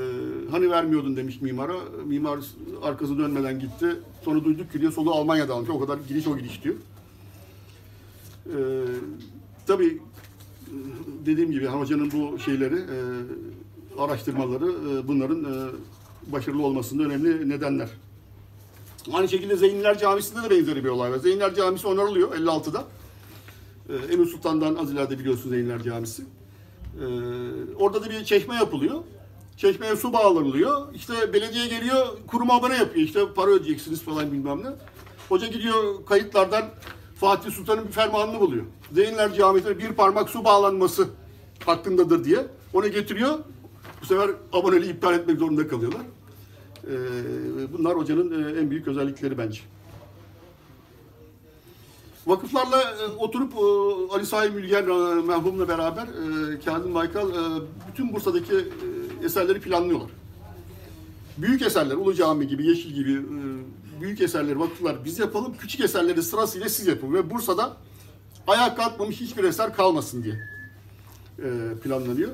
hani 0.50 0.70
vermiyordun 0.70 1.16
demiş 1.16 1.40
mimara. 1.40 1.76
Mimar 2.04 2.40
arkası 2.82 3.18
dönmeden 3.18 3.60
gitti. 3.60 3.96
Sonra 4.24 4.44
duyduk 4.44 4.72
ki 4.72 4.80
diyor 4.80 4.92
solu 4.92 5.12
Almanya'da 5.12 5.54
almış. 5.54 5.70
O 5.70 5.80
kadar 5.80 5.98
gidiş 6.08 6.26
o 6.26 6.38
gidiş 6.38 6.64
diyor. 6.64 6.74
E, 8.46 8.58
tabii 9.66 9.98
dediğim 11.26 11.50
gibi 11.50 11.66
hocanın 11.66 12.12
bu 12.12 12.38
şeyleri, 12.38 12.74
e, 12.76 12.98
araştırmaları 13.98 14.72
e, 14.90 15.08
bunların 15.08 15.44
e, 15.44 15.70
başarılı 16.32 16.66
olmasında 16.66 17.02
önemli 17.02 17.48
nedenler. 17.48 17.88
Aynı 19.12 19.28
şekilde 19.28 19.56
Zeynler 19.56 19.98
Camisi'nde 19.98 20.42
de 20.42 20.50
benzeri 20.50 20.84
bir 20.84 20.88
olay 20.88 21.12
var. 21.12 21.18
Zeynler 21.18 21.54
Camisi 21.54 21.86
onarılıyor 21.86 22.32
56'da. 22.36 22.84
Ee, 23.88 24.12
Emir 24.12 24.26
Sultan'dan 24.26 24.74
az 24.74 24.92
ileride 24.92 25.18
biliyorsunuz 25.18 25.50
Zeynler 25.50 25.82
Camisi. 25.82 26.24
Ee, 27.00 27.04
orada 27.78 28.04
da 28.04 28.10
bir 28.10 28.24
çeşme 28.24 28.54
yapılıyor. 28.54 29.02
Çeşmeye 29.56 29.96
su 29.96 30.12
bağlanılıyor. 30.12 30.94
İşte 30.94 31.32
belediye 31.32 31.66
geliyor, 31.66 32.06
kuruma 32.26 32.54
abone 32.54 32.76
yapıyor. 32.76 33.06
İşte 33.06 33.20
para 33.34 33.50
ödeyeceksiniz 33.50 34.02
falan 34.02 34.32
bilmem 34.32 34.62
ne. 34.62 34.68
Hoca 35.28 35.46
gidiyor 35.46 36.06
kayıtlardan 36.06 36.64
Fatih 37.16 37.50
Sultan'ın 37.50 37.86
bir 37.86 37.92
fermanını 37.92 38.40
buluyor. 38.40 38.64
Zeynler 38.92 39.34
Camisi'ne 39.34 39.78
bir 39.78 39.92
parmak 39.92 40.28
su 40.28 40.44
bağlanması 40.44 41.08
hakkındadır 41.66 42.24
diye. 42.24 42.46
Onu 42.74 42.88
getiriyor. 42.88 43.38
Bu 44.02 44.06
sefer 44.06 44.30
aboneliği 44.52 44.92
iptal 44.92 45.14
etmek 45.14 45.38
zorunda 45.38 45.68
kalıyorlar. 45.68 46.00
Ee, 46.86 46.92
bunlar 47.72 47.96
hocanın 47.96 48.44
e, 48.44 48.60
en 48.60 48.70
büyük 48.70 48.88
özellikleri 48.88 49.38
bence. 49.38 49.60
Vakıflarla 52.26 52.82
e, 52.82 53.06
oturup 53.18 53.52
e, 53.54 54.14
Ali 54.14 54.26
Sahi 54.26 54.50
Mülger 54.50 54.82
e, 54.82 55.22
merhumla 55.22 55.68
beraber 55.68 56.06
Kazım 56.64 56.94
Baykal 56.94 57.28
bütün 57.88 58.12
Bursa'daki 58.12 58.68
eserleri 59.24 59.60
planlıyorlar. 59.60 60.10
Büyük 61.38 61.62
eserler, 61.62 61.94
Ulu 61.94 62.14
Cami 62.14 62.48
gibi, 62.48 62.66
Yeşil 62.66 62.90
gibi 62.90 63.22
büyük 64.00 64.20
eserleri 64.20 64.60
vakıflar 64.60 65.04
biz 65.04 65.18
yapalım, 65.18 65.54
küçük 65.58 65.80
eserleri 65.80 66.22
sırasıyla 66.22 66.68
siz 66.68 66.86
yapın. 66.86 67.14
Ve 67.14 67.30
Bursa'da 67.30 67.76
ayağa 68.46 68.74
kalkmamış 68.74 69.20
hiçbir 69.20 69.44
eser 69.44 69.74
kalmasın 69.74 70.22
diye 70.22 70.48
planlanıyor. 71.84 72.30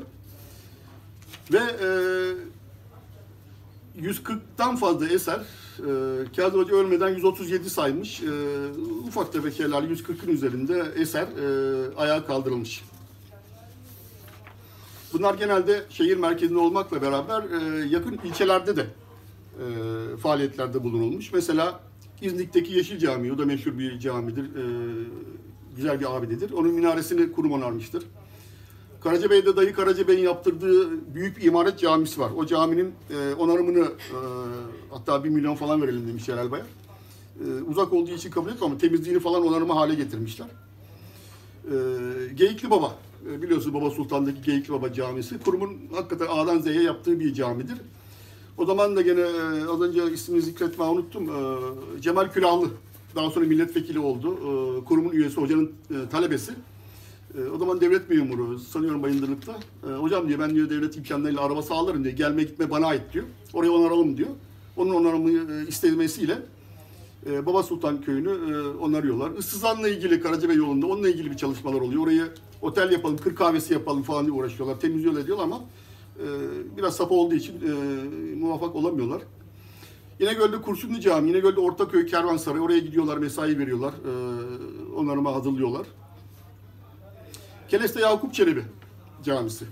Ve 1.52 1.58
e, 1.58 1.88
140'tan 4.00 4.76
fazla 4.76 5.08
eser. 5.08 5.40
E, 5.78 6.32
Kazım 6.36 6.60
Hoca 6.60 6.74
ölmeden 6.74 7.08
137 7.08 7.70
saymış. 7.70 8.22
E, 8.22 8.26
ufak 9.06 9.32
tefek 9.32 9.54
şeyler 9.54 9.82
140'ın 9.82 10.32
üzerinde 10.32 10.92
eser 10.96 11.22
e, 11.22 11.96
ayağa 11.96 12.26
kaldırılmış. 12.26 12.84
Bunlar 15.12 15.34
genelde 15.34 15.82
şehir 15.90 16.16
merkezinde 16.16 16.58
olmakla 16.58 17.02
beraber 17.02 17.42
e, 17.42 17.86
yakın 17.88 18.18
ilçelerde 18.24 18.76
de 18.76 18.86
e, 19.58 20.16
faaliyetlerde 20.16 20.84
bulunulmuş. 20.84 21.32
Mesela 21.32 21.80
İznik'teki 22.22 22.72
Yeşil 22.72 22.98
Camii, 22.98 23.32
o 23.32 23.38
da 23.38 23.46
meşhur 23.46 23.78
bir 23.78 23.98
camidir. 23.98 24.44
E, 24.44 24.64
güzel 25.76 26.00
bir 26.00 26.16
abidedir. 26.16 26.52
Onun 26.52 26.72
minaresini 26.72 27.32
kurum 27.32 27.52
onarmıştır. 27.52 28.04
Karacabey'de 29.00 29.56
dayı 29.56 29.72
Karacabey'in 29.74 30.22
yaptırdığı 30.24 31.14
büyük 31.14 31.44
imaret 31.44 31.78
camisi 31.78 32.20
var. 32.20 32.30
O 32.36 32.46
caminin 32.46 32.94
e, 33.10 33.34
onarımını 33.34 33.84
e, 33.84 34.18
hatta 34.90 35.24
bir 35.24 35.28
milyon 35.28 35.54
falan 35.54 35.82
verelim 35.82 36.08
demiş 36.08 36.28
Yerel 36.28 36.50
Bayar. 36.50 36.66
E, 37.40 37.62
uzak 37.62 37.92
olduğu 37.92 38.10
için 38.10 38.30
kabul 38.30 38.48
etmiyor 38.48 38.70
ama 38.70 38.78
temizliğini 38.78 39.20
falan 39.20 39.46
onarıma 39.46 39.76
hale 39.76 39.94
getirmişler. 39.94 40.46
E, 41.64 41.74
Geyikli 42.34 42.70
Baba, 42.70 42.94
e, 43.30 43.42
biliyorsunuz 43.42 43.74
Baba 43.74 43.90
Sultan'daki 43.90 44.42
Geyikli 44.42 44.72
Baba 44.72 44.92
camisi. 44.92 45.38
Kurumun 45.38 45.76
hakikaten 45.94 46.26
A'dan 46.30 46.58
Z'ye 46.60 46.82
yaptığı 46.82 47.20
bir 47.20 47.34
camidir. 47.34 47.76
O 48.58 48.66
zaman 48.66 48.96
da 48.96 49.02
gene 49.02 49.20
e, 49.20 49.64
az 49.70 49.80
önce 49.80 50.12
ismini 50.12 50.42
zikretmeyi 50.42 50.90
unuttum. 50.90 51.28
E, 51.28 52.00
Cemal 52.00 52.30
Külahlı 52.30 52.70
daha 53.16 53.30
sonra 53.30 53.46
milletvekili 53.46 53.98
oldu. 53.98 54.34
E, 54.34 54.84
kurumun 54.84 55.10
üyesi, 55.10 55.40
hocanın 55.40 55.72
e, 55.90 56.08
talebesi. 56.10 56.52
E, 57.38 57.50
o 57.50 57.58
zaman 57.58 57.80
devlet 57.80 58.10
memuru 58.10 58.58
sanıyorum 58.58 59.02
Bayındırlık'ta. 59.02 59.56
E, 59.88 59.92
hocam 59.92 60.28
diyor 60.28 60.38
ben 60.40 60.54
diyor 60.54 60.70
devlet 60.70 60.96
imkanlarıyla 60.96 61.42
araba 61.42 61.62
sağlarım 61.62 62.04
diyor. 62.04 62.16
Gelme 62.16 62.42
gitme 62.42 62.70
bana 62.70 62.86
ait 62.86 63.02
diyor. 63.12 63.24
Orayı 63.52 63.72
onaralım 63.72 64.16
diyor. 64.16 64.30
Onun 64.76 64.94
onarımı 64.94 65.30
e, 65.30 65.68
istemesiyle 65.68 66.38
e, 67.26 67.46
Baba 67.46 67.62
Sultan 67.62 68.00
köyünü 68.00 68.30
e, 68.30 68.78
onarıyorlar. 68.78 69.30
Issızan'la 69.38 69.88
ilgili 69.88 70.20
Karacabey 70.20 70.56
yolunda 70.56 70.86
onunla 70.86 71.08
ilgili 71.08 71.30
bir 71.30 71.36
çalışmalar 71.36 71.80
oluyor. 71.80 72.02
Orayı 72.02 72.28
otel 72.62 72.92
yapalım, 72.92 73.16
kır 73.16 73.34
kahvesi 73.34 73.72
yapalım 73.72 74.02
falan 74.02 74.26
diye 74.26 74.32
uğraşıyorlar. 74.32 74.80
Temizliyorlar 74.80 75.26
diyorlar 75.26 75.44
ama 75.44 75.60
e, 76.18 76.26
biraz 76.76 76.96
sapa 76.96 77.14
olduğu 77.14 77.34
için 77.34 77.54
e, 77.54 77.70
muvaffak 78.34 78.76
olamıyorlar. 78.76 79.22
İnegöl'de 80.20 80.62
Kurşunlu 80.62 81.00
Cami, 81.00 81.30
İnegöl'de 81.30 81.60
Ortaköy 81.60 82.06
Kervansarayı 82.06 82.62
oraya 82.62 82.78
gidiyorlar, 82.78 83.18
mesai 83.18 83.58
veriyorlar. 83.58 83.92
E, 83.92 84.12
onarıma 84.94 85.34
hazırlıyorlar. 85.34 85.86
Keles'te 87.68 88.00
Yakup 88.00 88.34
Çelebi 88.34 88.64
Camisi. 89.24 89.64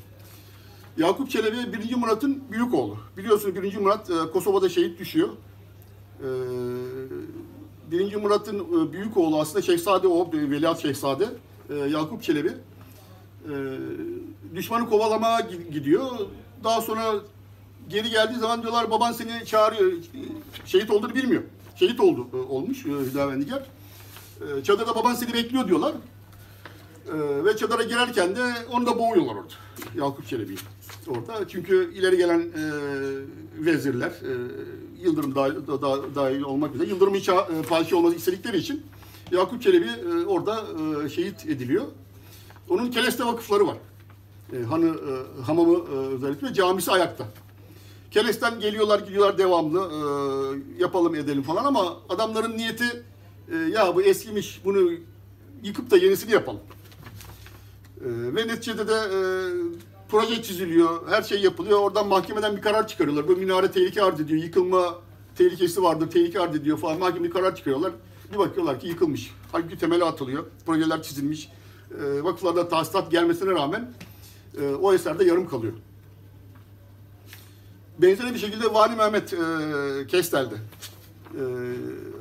Yakup 0.96 1.30
Çelebi 1.30 1.72
1. 1.90 1.94
Murat'ın 1.96 2.42
büyük 2.50 2.74
oğlu. 2.74 2.96
Biliyorsunuz 3.16 3.54
1. 3.62 3.76
Murat 3.76 4.10
e, 4.10 4.14
Kosova'da 4.32 4.68
şehit 4.68 4.98
düşüyor. 4.98 5.28
E, 6.20 6.28
1. 7.90 8.16
Murat'ın 8.16 8.58
e, 8.88 8.92
büyük 8.92 9.16
oğlu 9.16 9.40
aslında 9.40 9.62
Şehzade 9.62 10.08
o, 10.08 10.30
e, 10.34 10.50
Veliaht 10.50 10.82
Şehzade. 10.82 11.28
E, 11.70 11.74
Yakup 11.74 12.22
Çelebi. 12.22 12.48
E, 12.48 13.54
düşmanı 14.54 14.88
kovalamaya 14.88 15.40
gi- 15.40 15.70
gidiyor. 15.72 16.10
daha 16.64 16.80
sonra 16.80 17.14
geri 17.88 18.10
geldiği 18.10 18.38
zaman 18.38 18.62
diyorlar 18.62 18.90
baban 18.90 19.12
seni 19.12 19.46
çağırıyor. 19.46 19.92
Şehit 20.66 20.90
olduğunu 20.90 21.14
bilmiyor. 21.14 21.42
Şehit 21.76 22.00
oldu 22.00 22.26
e, 22.32 22.36
olmuş 22.36 22.86
e, 22.86 22.88
Hüdavendigar. 22.90 23.62
E, 24.58 24.64
Çadırda 24.64 24.94
baban 24.94 25.14
seni 25.14 25.32
bekliyor 25.34 25.68
diyorlar. 25.68 25.92
E, 27.12 27.44
ve 27.44 27.56
çadıra 27.56 27.82
girerken 27.82 28.36
de 28.36 28.42
onu 28.72 28.86
da 28.86 28.98
boğuyorlar 28.98 29.34
orada. 29.34 29.52
Yakup 29.96 30.26
Çelebi'yi 30.28 30.58
orada. 31.08 31.48
Çünkü 31.48 31.94
ileri 31.94 32.16
gelen 32.16 32.40
e, 32.40 32.62
vezirler, 33.66 34.08
e, 34.10 34.32
Yıldırım 35.02 35.34
dahil, 35.34 35.54
da, 35.66 35.82
da- 35.82 36.14
dahil 36.14 36.40
olmak 36.42 36.74
üzere 36.74 36.88
Yıldırım'ın 36.88 37.18
ça- 37.18 37.58
e, 37.58 37.62
padişah 37.62 37.96
olması 37.96 38.16
istedikleri 38.16 38.56
için 38.56 38.82
Yakup 39.32 39.62
Çelebi 39.62 39.86
e, 39.86 40.26
orada 40.26 40.64
e, 41.04 41.08
şehit 41.08 41.46
ediliyor. 41.46 41.84
Onun 42.68 42.90
keleste 42.90 43.24
vakıfları 43.24 43.66
var. 43.66 43.76
E, 44.52 44.62
hanı, 44.62 44.86
e, 44.86 45.42
hamamı 45.42 45.74
e, 45.78 45.96
özellikle 46.14 46.54
camisi 46.54 46.90
ayakta. 46.90 47.28
Keles'ten 48.10 48.60
geliyorlar 48.60 48.98
gidiyorlar 49.00 49.38
devamlı 49.38 49.80
e, 49.80 49.98
yapalım 50.82 51.14
edelim 51.14 51.42
falan 51.42 51.64
ama 51.64 51.96
adamların 52.08 52.56
niyeti 52.58 53.02
e, 53.52 53.56
ya 53.56 53.96
bu 53.96 54.02
eskimiş 54.02 54.60
bunu 54.64 54.90
yıkıp 55.62 55.90
da 55.90 55.96
yenisini 55.96 56.32
yapalım. 56.32 56.60
E, 58.06 58.34
ve 58.34 58.48
neticede 58.48 58.88
de 58.88 58.94
e, 58.94 59.18
proje 60.08 60.42
çiziliyor, 60.42 61.08
her 61.08 61.22
şey 61.22 61.40
yapılıyor. 61.40 61.78
Oradan 61.78 62.08
mahkemeden 62.08 62.56
bir 62.56 62.62
karar 62.62 62.88
çıkarıyorlar. 62.88 63.28
Bu 63.28 63.36
minare 63.36 63.70
tehlike 63.70 64.02
arz 64.02 64.20
ediyor, 64.20 64.42
yıkılma 64.42 64.94
tehlikesi 65.38 65.82
vardır, 65.82 66.10
tehlike 66.10 66.40
arz 66.40 66.56
ediyor 66.56 66.78
falan. 66.78 66.98
Mahkeme 66.98 67.24
bir 67.24 67.30
karar 67.30 67.56
çıkarıyorlar. 67.56 67.92
Bir 68.32 68.38
bakıyorlar 68.38 68.80
ki 68.80 68.88
yıkılmış. 68.88 69.30
Halbuki 69.52 69.78
temeli 69.78 70.04
atılıyor, 70.04 70.44
projeler 70.66 71.02
çizilmiş. 71.02 71.48
E, 72.00 72.24
vakıflarda 72.24 72.68
tahsilat 72.68 73.10
gelmesine 73.10 73.50
rağmen 73.50 73.92
e, 74.60 74.68
o 74.68 74.92
eser 74.92 75.18
de 75.18 75.24
yarım 75.24 75.48
kalıyor. 75.48 75.72
Benzeri 77.98 78.34
bir 78.34 78.38
şekilde 78.38 78.74
Vali 78.74 78.96
Mehmet 78.96 79.32
e, 79.32 79.36
Kestel'de. 80.06 80.54
E, 80.54 81.42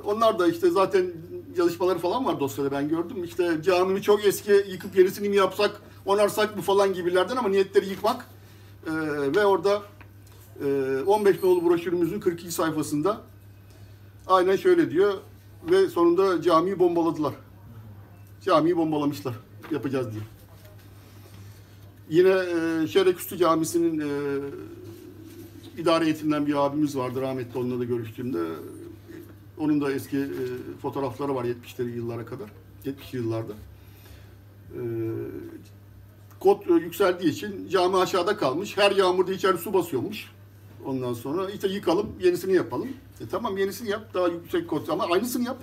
onlar 0.06 0.40
da 0.40 0.48
işte 0.48 0.70
zaten 0.70 1.12
yazışmaları 1.58 2.00
falan 2.00 2.26
var 2.26 2.40
dosyada 2.40 2.72
ben 2.72 2.90
gördüm. 2.90 3.24
İşte 3.24 3.58
camimi 3.64 4.02
çok 4.02 4.26
eski 4.26 4.52
yıkıp 4.52 4.98
yenisini 4.98 5.30
mi 5.30 5.36
yapsak, 5.36 5.82
onarsak 6.06 6.56
mı 6.56 6.62
falan 6.62 6.94
gibilerden 6.94 7.36
ama 7.36 7.50
niyetleri 7.50 7.90
yıkmak. 7.90 8.28
E, 8.88 8.92
ve 9.36 9.46
orada 9.46 9.82
e, 10.66 11.02
15 11.06 11.44
nolu 11.44 11.70
broşürümüzün 11.70 12.20
42 12.20 12.52
sayfasında 12.52 13.22
aynen 14.28 14.56
şöyle 14.56 14.92
diyor 14.92 15.14
ve 15.72 15.88
sonunda 15.88 16.42
camiyi 16.42 16.80
bombaladılar. 16.80 17.34
Camiyi 18.46 18.78
bombalamışlar 18.78 19.34
yapacağız 19.72 20.08
diye. 20.12 20.24
Yine 22.10 22.30
e, 22.30 22.88
Şereküstü 22.88 23.38
Camisi'nin 23.38 24.00
e, 24.00 24.40
idare 25.78 26.04
heyetinden 26.04 26.48
bir 26.48 26.66
abimiz 26.66 26.98
vardı 26.98 27.22
rahmetli 27.22 27.60
onunla 27.60 27.80
da 27.80 27.84
görüştüğümde. 27.84 28.40
Onun 29.60 29.82
da 29.82 29.92
eski 29.92 30.18
e, 30.18 30.44
fotoğrafları 30.82 31.36
var 31.36 31.46
70'leri 31.46 31.96
yıllara 31.96 32.26
kadar. 32.26 32.50
70'li 32.86 33.18
yıllarda. 33.18 33.54
E, 34.74 34.82
kod 36.40 36.70
e, 36.70 36.74
yükseldiği 36.74 37.32
için 37.32 37.70
cami 37.70 37.98
aşağıda 37.98 38.38
kalmış. 38.38 38.78
Her 38.78 38.92
yağmurda 38.92 39.34
içeri 39.34 39.58
su 39.58 39.74
basıyormuş. 39.74 40.32
Ondan 40.86 41.14
sonra 41.14 41.50
işte 41.50 41.68
yıkalım, 41.68 42.08
yenisini 42.22 42.54
yapalım. 42.54 42.90
E 43.22 43.28
tamam 43.32 43.58
yenisini 43.58 43.90
yap, 43.90 44.14
daha 44.14 44.28
yüksek 44.28 44.68
kod 44.68 44.88
ama 44.88 45.06
aynısını 45.06 45.46
yap. 45.46 45.58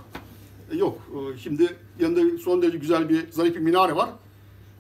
E, 0.73 0.77
yok, 0.77 0.99
e, 1.15 1.39
şimdi 1.39 1.77
yanında 1.99 2.39
son 2.39 2.63
derece 2.63 2.79
güzel 2.79 3.09
bir, 3.09 3.33
zarif 3.33 3.55
bir 3.55 3.61
minare 3.61 3.97
var. 3.97 4.11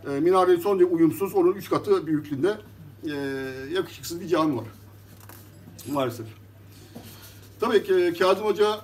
E, 0.06 0.20
minare 0.20 0.56
son 0.56 0.78
derece 0.78 0.94
uyumsuz, 0.94 1.34
onun 1.34 1.52
üç 1.52 1.70
katı 1.70 2.06
büyüklüğünde 2.06 2.56
e, 3.04 3.14
yakışıksız 3.72 4.20
bir 4.20 4.28
cami 4.28 4.56
var. 4.56 4.66
Maalesef. 5.92 6.26
Tabii 7.60 7.84
ki 7.84 8.18
Kazım 8.18 8.44
Hoca 8.44 8.80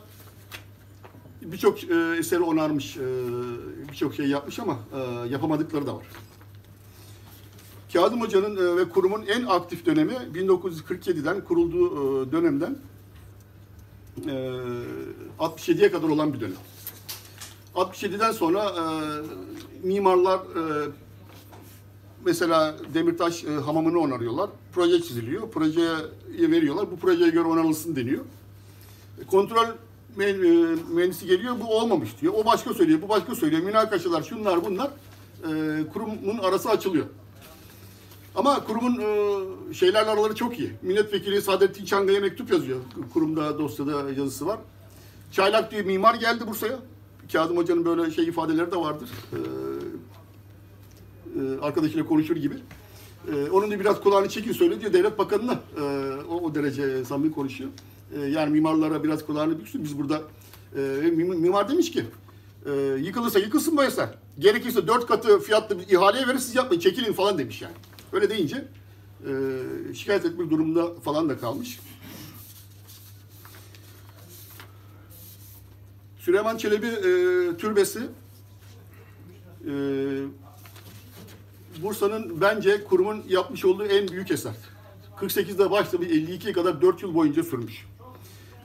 birçok 1.53 1.85
e, 1.85 2.17
eseri 2.19 2.41
onarmış, 2.41 2.97
e, 2.97 3.07
birçok 3.89 4.15
şey 4.15 4.27
yapmış 4.27 4.59
ama 4.59 4.79
e, 4.95 5.29
yapamadıkları 5.29 5.87
da 5.87 5.97
var. 5.97 6.07
Kazım 7.93 8.21
Hoca'nın 8.21 8.57
e, 8.57 8.77
ve 8.77 8.89
kurumun 8.89 9.27
en 9.27 9.47
aktif 9.47 9.87
dönemi 9.87 10.13
1947'den 10.13 11.45
kurulduğu 11.45 12.23
e, 12.23 12.33
dönemden 12.33 12.79
e, 14.27 14.33
67'ye 15.39 15.91
kadar 15.91 16.09
olan 16.09 16.35
bir 16.35 16.41
dönem. 16.41 16.57
67'den 17.75 18.33
sonra 18.33 18.65
e, 18.65 18.83
mimarlar 19.87 20.39
e, 20.39 20.89
mesela 22.25 22.77
Demirtaş 22.95 23.45
e, 23.45 23.51
hamamını 23.51 23.99
onarıyorlar. 23.99 24.51
Proje 24.73 25.03
çiziliyor. 25.03 25.51
Projeye 25.51 25.97
veriyorlar. 26.39 26.91
Bu 26.91 26.97
projeye 26.97 27.31
göre 27.31 27.45
onarılsın 27.45 27.97
deniyor. 27.97 28.25
E, 29.23 29.27
Kontrol 29.27 29.67
mühendisi 30.93 31.27
geliyor. 31.27 31.57
Bu 31.61 31.79
olmamış 31.79 32.09
diyor. 32.21 32.33
O 32.37 32.45
başka 32.45 32.75
söylüyor. 32.75 33.03
Bu 33.03 33.09
başka 33.09 33.35
söylüyor. 33.35 33.63
Münakaşalar 33.63 34.23
şunlar 34.23 34.65
bunlar. 34.65 34.91
E, 35.39 35.49
kurumun 35.93 36.39
arası 36.39 36.71
açılıyor. 36.71 37.07
Ama 38.35 38.65
kurumun 38.65 39.01
e, 39.01 39.75
şeylerle 39.75 40.11
araları 40.11 40.35
çok 40.35 40.59
iyi. 40.59 40.73
Milletvekili 40.83 41.43
Saadettin 41.43 41.85
Çangay'a 41.85 42.21
mektup 42.21 42.53
yazıyor. 42.53 42.79
Kurumda 43.13 43.59
dosyada 43.59 44.11
yazısı 44.11 44.47
var. 44.47 44.59
Çaylak 45.33 45.71
diye 45.71 45.83
mimar 45.83 46.15
geldi 46.15 46.47
Bursa'ya. 46.47 46.79
Kazım 47.33 47.57
Hoca'nın 47.57 47.85
böyle 47.85 48.11
şey 48.11 48.25
ifadeleri 48.25 48.73
de 48.73 48.77
vardır. 48.77 49.09
E, 49.33 49.39
e, 51.41 51.61
arkadaşıyla 51.63 52.07
konuşur 52.07 52.37
gibi. 52.37 52.55
E, 53.33 53.51
onun 53.51 53.71
da 53.71 53.81
biraz 53.81 54.01
kulağını 54.01 54.29
çekin 54.29 54.53
söyle 54.53 54.81
diyor 54.81 54.93
devlet 54.93 55.19
bakanına. 55.19 55.61
E, 55.81 55.83
o, 56.31 56.41
o 56.41 56.55
derece 56.55 57.05
samimi 57.05 57.35
konuşuyor. 57.35 57.71
E, 58.17 58.21
yani 58.21 58.51
mimarlara 58.51 59.05
biraz 59.05 59.27
kulağını 59.27 59.59
büksün. 59.61 59.85
Biz 59.85 59.99
burada 59.99 60.23
e, 60.77 60.81
mim- 61.11 61.39
mimar 61.41 61.69
demiş 61.69 61.91
ki 61.91 62.05
e, 62.67 62.73
yıkılırsa 63.01 63.39
yıkılsın 63.39 63.77
bu 63.77 63.85
eser. 63.85 64.09
Gerekirse 64.39 64.87
dört 64.87 65.07
katı 65.07 65.41
fiyatlı 65.41 65.79
bir 65.79 65.89
ihaleye 65.89 66.27
verir 66.29 66.39
siz 66.39 66.55
yapmayın 66.55 66.81
çekilin 66.81 67.13
falan 67.13 67.39
demiş 67.39 67.63
yani. 67.63 67.75
Öyle 68.13 68.31
deyince 68.31 68.65
e, 69.27 69.31
şikayet 69.95 70.25
etmek 70.25 70.51
durumunda 70.51 70.95
falan 71.01 71.29
da 71.29 71.39
kalmış. 71.39 71.81
Süleyman 76.19 76.57
Çelebi 76.57 76.87
e, 76.87 77.57
türbesi 77.57 78.01
e, 79.67 79.73
Bursa'nın 81.83 82.41
bence 82.41 82.85
kurumun 82.85 83.23
yapmış 83.29 83.65
olduğu 83.65 83.85
en 83.85 84.09
büyük 84.09 84.31
eser. 84.31 84.55
48'de 85.21 85.71
başlamış 85.71 86.09
52'ye 86.09 86.53
kadar 86.53 86.83
4 86.83 87.03
yıl 87.03 87.15
boyunca 87.15 87.45
sürmüş. 87.45 87.87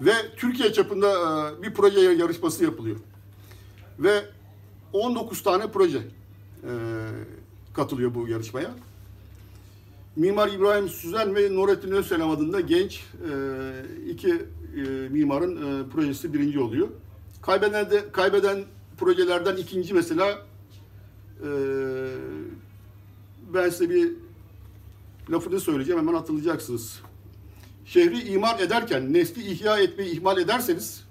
Ve 0.02 0.14
Türkiye 0.38 0.74
çapında 0.74 1.10
e, 1.10 1.64
bir 1.64 1.74
proje 1.74 2.00
yarışması 2.00 2.64
yapılıyor. 2.64 2.98
Ve 4.00 4.26
19 4.94 5.44
tane 5.44 5.72
proje 5.72 5.98
e, 5.98 6.72
katılıyor 7.74 8.16
bu 8.16 8.28
yarışmaya. 8.28 8.72
Mimar 10.16 10.48
İbrahim 10.48 10.90
Süzen 10.90 11.36
ve 11.36 11.56
Nurettin 11.56 11.92
Özselam 11.92 12.32
adında 12.32 12.60
genç 12.60 13.04
e, 13.30 13.34
iki 14.10 14.30
e, 14.30 15.10
mimarın 15.10 15.90
projesi 15.90 16.34
birinci 16.34 16.60
oluyor. 16.60 16.88
Kaybeden 17.42 17.92
de 17.92 18.12
kaybeden 18.12 18.64
projelerden 18.98 19.56
ikinci 19.58 19.94
mesela 19.94 20.46
ben 23.54 23.70
size 23.70 23.90
bir 23.90 24.12
lafını 25.30 25.60
söyleyeceğim 25.60 26.02
hemen 26.02 26.14
hatırlayacaksınız. 26.14 27.02
Şehri 27.86 28.20
imar 28.28 28.60
ederken 28.60 29.14
nesli 29.14 29.52
ihya 29.52 29.80
etmeyi 29.80 30.12
ihmal 30.12 30.38
ederseniz 30.38 31.04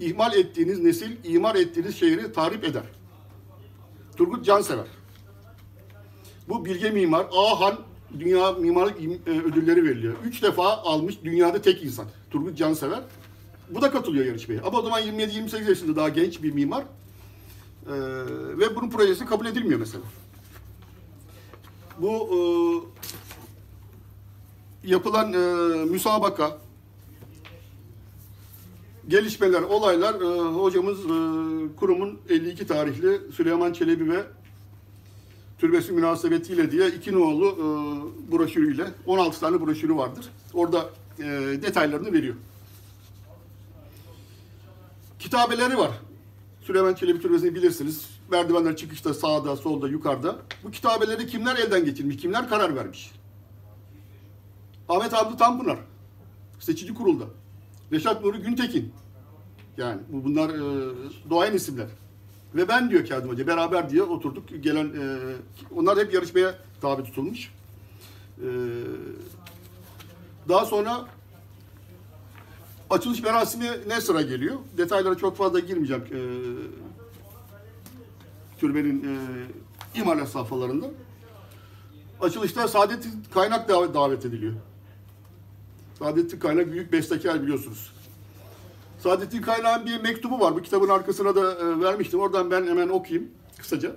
ihmal 0.00 0.34
ettiğiniz 0.34 0.78
nesil 0.78 1.16
imar 1.24 1.54
ettiğiniz 1.54 1.96
şehri 1.96 2.32
tahrip 2.32 2.64
eder. 2.64 2.82
Turgut 4.16 4.44
Cansever. 4.44 4.86
Bu 6.48 6.64
bilge 6.64 6.90
mimar 6.90 7.26
Ahan 7.36 7.78
Dünya 8.18 8.52
Mimarlık 8.52 9.00
İm- 9.00 9.18
e, 9.26 9.30
Ödülleri 9.30 9.84
veriliyor. 9.84 10.14
Üç 10.24 10.42
defa 10.42 10.76
almış 10.76 11.14
dünyada 11.24 11.62
tek 11.62 11.82
insan. 11.84 12.06
Turgut 12.30 12.58
Cansever. 12.58 13.00
Bu 13.70 13.82
da 13.82 13.90
katılıyor 13.90 14.26
yarışmaya. 14.26 14.62
Ama 14.64 14.78
o 14.78 14.82
zaman 14.82 15.02
27-28 15.02 15.68
yaşında 15.68 15.96
daha 15.96 16.08
genç 16.08 16.42
bir 16.42 16.52
mimar. 16.52 16.84
Ee, 17.86 17.90
ve 18.58 18.76
bunun 18.76 18.90
projesi 18.90 19.26
kabul 19.26 19.46
edilmiyor 19.46 19.80
mesela. 19.80 20.04
Bu 21.98 22.10
e, 22.12 22.38
yapılan 24.84 25.32
e, 25.32 25.84
müsabaka, 25.84 26.58
gelişmeler, 29.08 29.62
olaylar 29.62 30.14
e, 30.14 30.54
hocamız 30.54 30.98
e, 30.98 31.76
kurumun 31.76 32.18
52 32.28 32.66
tarihli 32.66 33.32
Süleyman 33.32 33.72
Çelebi 33.72 34.10
ve 34.10 34.24
türbesi 35.58 35.92
münasebetiyle 35.92 36.70
diye 36.70 36.88
iki 36.88 37.12
nolu 37.12 37.48
e, 37.48 38.32
broşürüyle 38.32 38.86
16 39.06 39.40
tane 39.40 39.60
broşürü 39.60 39.96
vardır. 39.96 40.28
Orada 40.54 40.90
e, 41.18 41.24
detaylarını 41.62 42.12
veriyor. 42.12 42.34
Kitabeleri 45.18 45.78
var. 45.78 45.90
Süleyman 46.62 46.94
Çelebi 46.94 47.20
Türbesi'ni 47.20 47.54
bilirsiniz. 47.54 48.06
Merdivenler 48.30 48.76
çıkışta 48.76 49.14
sağda, 49.14 49.56
solda, 49.56 49.88
yukarıda. 49.88 50.36
Bu 50.64 50.70
kitabeleri 50.70 51.26
kimler 51.26 51.56
elden 51.56 51.84
geçirmiş, 51.84 52.16
kimler 52.16 52.48
karar 52.48 52.76
vermiş? 52.76 53.10
Ahmet 54.88 55.12
Hamdi 55.12 55.36
Tanpınar 55.36 55.78
seçici 56.60 56.94
kurulda. 56.94 57.24
Reşat 57.92 58.24
Nuri 58.24 58.38
Güntekin. 58.38 58.92
Yani 59.76 60.00
bu 60.08 60.24
bunlar 60.24 60.50
e, 60.50 60.92
doğayan 61.30 61.54
isimler. 61.54 61.86
Ve 62.54 62.68
ben 62.68 62.90
diyor 62.90 63.06
Kazım 63.06 63.30
Hoca 63.30 63.46
beraber 63.46 63.90
diye 63.90 64.02
oturduk. 64.02 64.44
Gelen 64.60 64.86
e, 64.86 65.34
onlar 65.76 65.98
hep 65.98 66.14
yarışmaya 66.14 66.54
tabi 66.80 67.04
tutulmuş. 67.04 67.52
E, 68.38 68.48
daha 70.48 70.64
sonra 70.66 71.06
açılış 72.90 73.22
merasimi 73.22 73.66
ne 73.86 74.00
sıra 74.00 74.22
geliyor? 74.22 74.56
Detaylara 74.76 75.14
çok 75.14 75.36
fazla 75.36 75.58
girmeyeceğim. 75.60 76.02
E, 76.02 76.20
türbenin 78.60 79.04
e, 79.04 79.18
imalat 80.00 80.28
safhalarında. 80.28 80.86
Açılışta 82.20 82.68
Saadettin 82.68 83.24
Kaynak 83.34 83.68
davet, 83.68 83.94
davet 83.94 84.24
ediliyor. 84.24 84.54
Saadettin 85.98 86.38
Kaynak 86.38 86.72
büyük 86.72 86.92
bestekar 86.92 87.42
biliyorsunuz. 87.42 87.92
Saadettin 88.98 89.42
Kaynak'ın 89.42 89.86
bir 89.86 90.00
mektubu 90.00 90.40
var. 90.40 90.56
Bu 90.56 90.62
kitabın 90.62 90.88
arkasına 90.88 91.36
da 91.36 91.52
e, 91.52 91.80
vermiştim. 91.80 92.20
Oradan 92.20 92.50
ben 92.50 92.66
hemen 92.66 92.88
okuyayım 92.88 93.30
kısaca. 93.58 93.96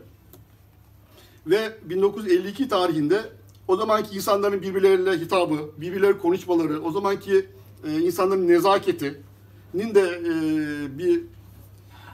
Ve 1.48 1.78
1952 1.90 2.68
tarihinde 2.68 3.22
o 3.68 3.76
zamanki 3.76 4.16
insanların 4.16 4.62
birbirleriyle 4.62 5.12
hitabı, 5.12 5.72
birbirleri 5.78 6.18
konuşmaları, 6.18 6.82
o 6.82 6.92
zamanki 6.92 7.50
e, 7.88 8.00
insanların 8.00 8.48
nezaketinin 8.48 9.96
de 9.96 10.22
e, 10.26 10.98
bir 10.98 11.24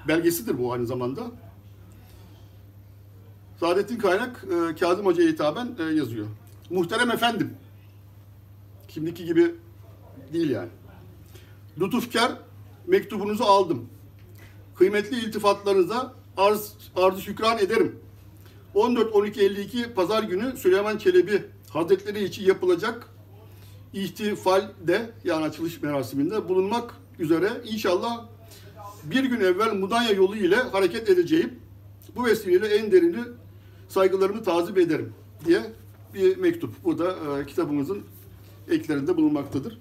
belgesidir 0.07 0.57
bu 0.57 0.73
aynı 0.73 0.87
zamanda. 0.87 1.21
Saadettin 3.59 3.97
Kaynak 3.97 4.45
e, 4.71 4.75
Kazım 4.75 5.05
Hoca'ya 5.05 5.29
hitaben 5.29 5.67
yazıyor. 5.93 6.27
Muhterem 6.69 7.11
efendim. 7.11 7.53
Şimdiki 8.87 9.25
gibi 9.25 9.55
değil 10.33 10.49
yani. 10.49 10.69
Lütufkar 11.79 12.31
mektubunuzu 12.87 13.43
aldım. 13.43 13.89
Kıymetli 14.75 15.19
iltifatlarınıza 15.19 16.13
arz, 16.37 16.73
arz 16.95 17.19
şükran 17.19 17.57
ederim. 17.57 17.99
14-12-52 18.75 19.93
pazar 19.93 20.23
günü 20.23 20.57
Süleyman 20.57 20.97
Çelebi 20.97 21.43
Hazretleri 21.69 22.23
için 22.23 22.45
yapılacak 22.45 23.09
ihtifalde 23.93 25.11
yani 25.23 25.45
açılış 25.45 25.81
merasiminde 25.81 26.49
bulunmak 26.49 26.95
üzere 27.19 27.49
inşallah 27.65 28.25
bir 29.03 29.23
gün 29.23 29.39
evvel 29.39 29.73
Mudanya 29.73 30.11
yolu 30.11 30.35
ile 30.35 30.55
hareket 30.55 31.09
edeceğim. 31.09 31.59
Bu 32.15 32.25
vesileyle 32.25 32.67
en 32.67 32.91
derini 32.91 33.23
saygılarımı 33.89 34.43
tazip 34.43 34.77
ederim 34.77 35.13
diye 35.45 35.61
bir 36.13 36.37
mektup. 36.37 36.83
Bu 36.83 36.99
da 36.99 37.15
e, 37.39 37.45
kitabımızın 37.45 38.03
eklerinde 38.69 39.17
bulunmaktadır. 39.17 39.79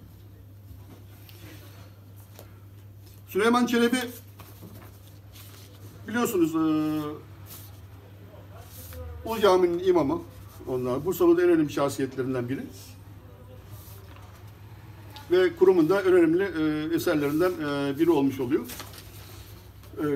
Süleyman 3.33 3.67
Çelebi 3.67 3.97
biliyorsunuz 6.09 6.55
e, 6.55 6.59
o 9.25 9.39
caminin 9.39 9.79
imamı 9.79 10.21
onlar. 10.67 11.05
Bursa'nın 11.05 11.39
en 11.39 11.51
önemli 11.51 11.73
şahsiyetlerinden 11.73 12.49
biri. 12.49 12.61
Ve 15.31 15.57
kurumun 15.57 15.89
da 15.89 16.03
önemli 16.03 16.43
e, 16.43 16.95
eserlerinden 16.95 17.51
e, 17.51 17.99
biri 17.99 18.11
olmuş 18.11 18.41
oluyor. 18.41 18.65
E, 19.99 20.07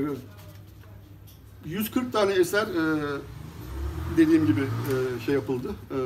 140 1.64 2.12
tane 2.12 2.32
eser 2.32 2.66
e, 2.66 3.02
dediğim 4.16 4.46
gibi 4.46 4.60
e, 4.62 5.24
şey 5.24 5.34
yapıldı. 5.34 5.70
E, 5.90 5.98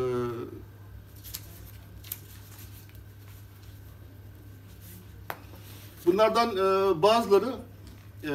bunlardan 6.07 6.51
e, 6.51 7.03
bazıları 7.03 7.55
e, 8.24 8.32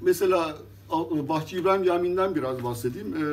mesela 0.00 0.56
Al- 0.90 1.28
Bahçe 1.28 1.58
İbrahim 1.58 1.84
Camii'nden 1.84 2.34
biraz 2.34 2.64
bahsedeyim. 2.64 3.16
E, 3.16 3.24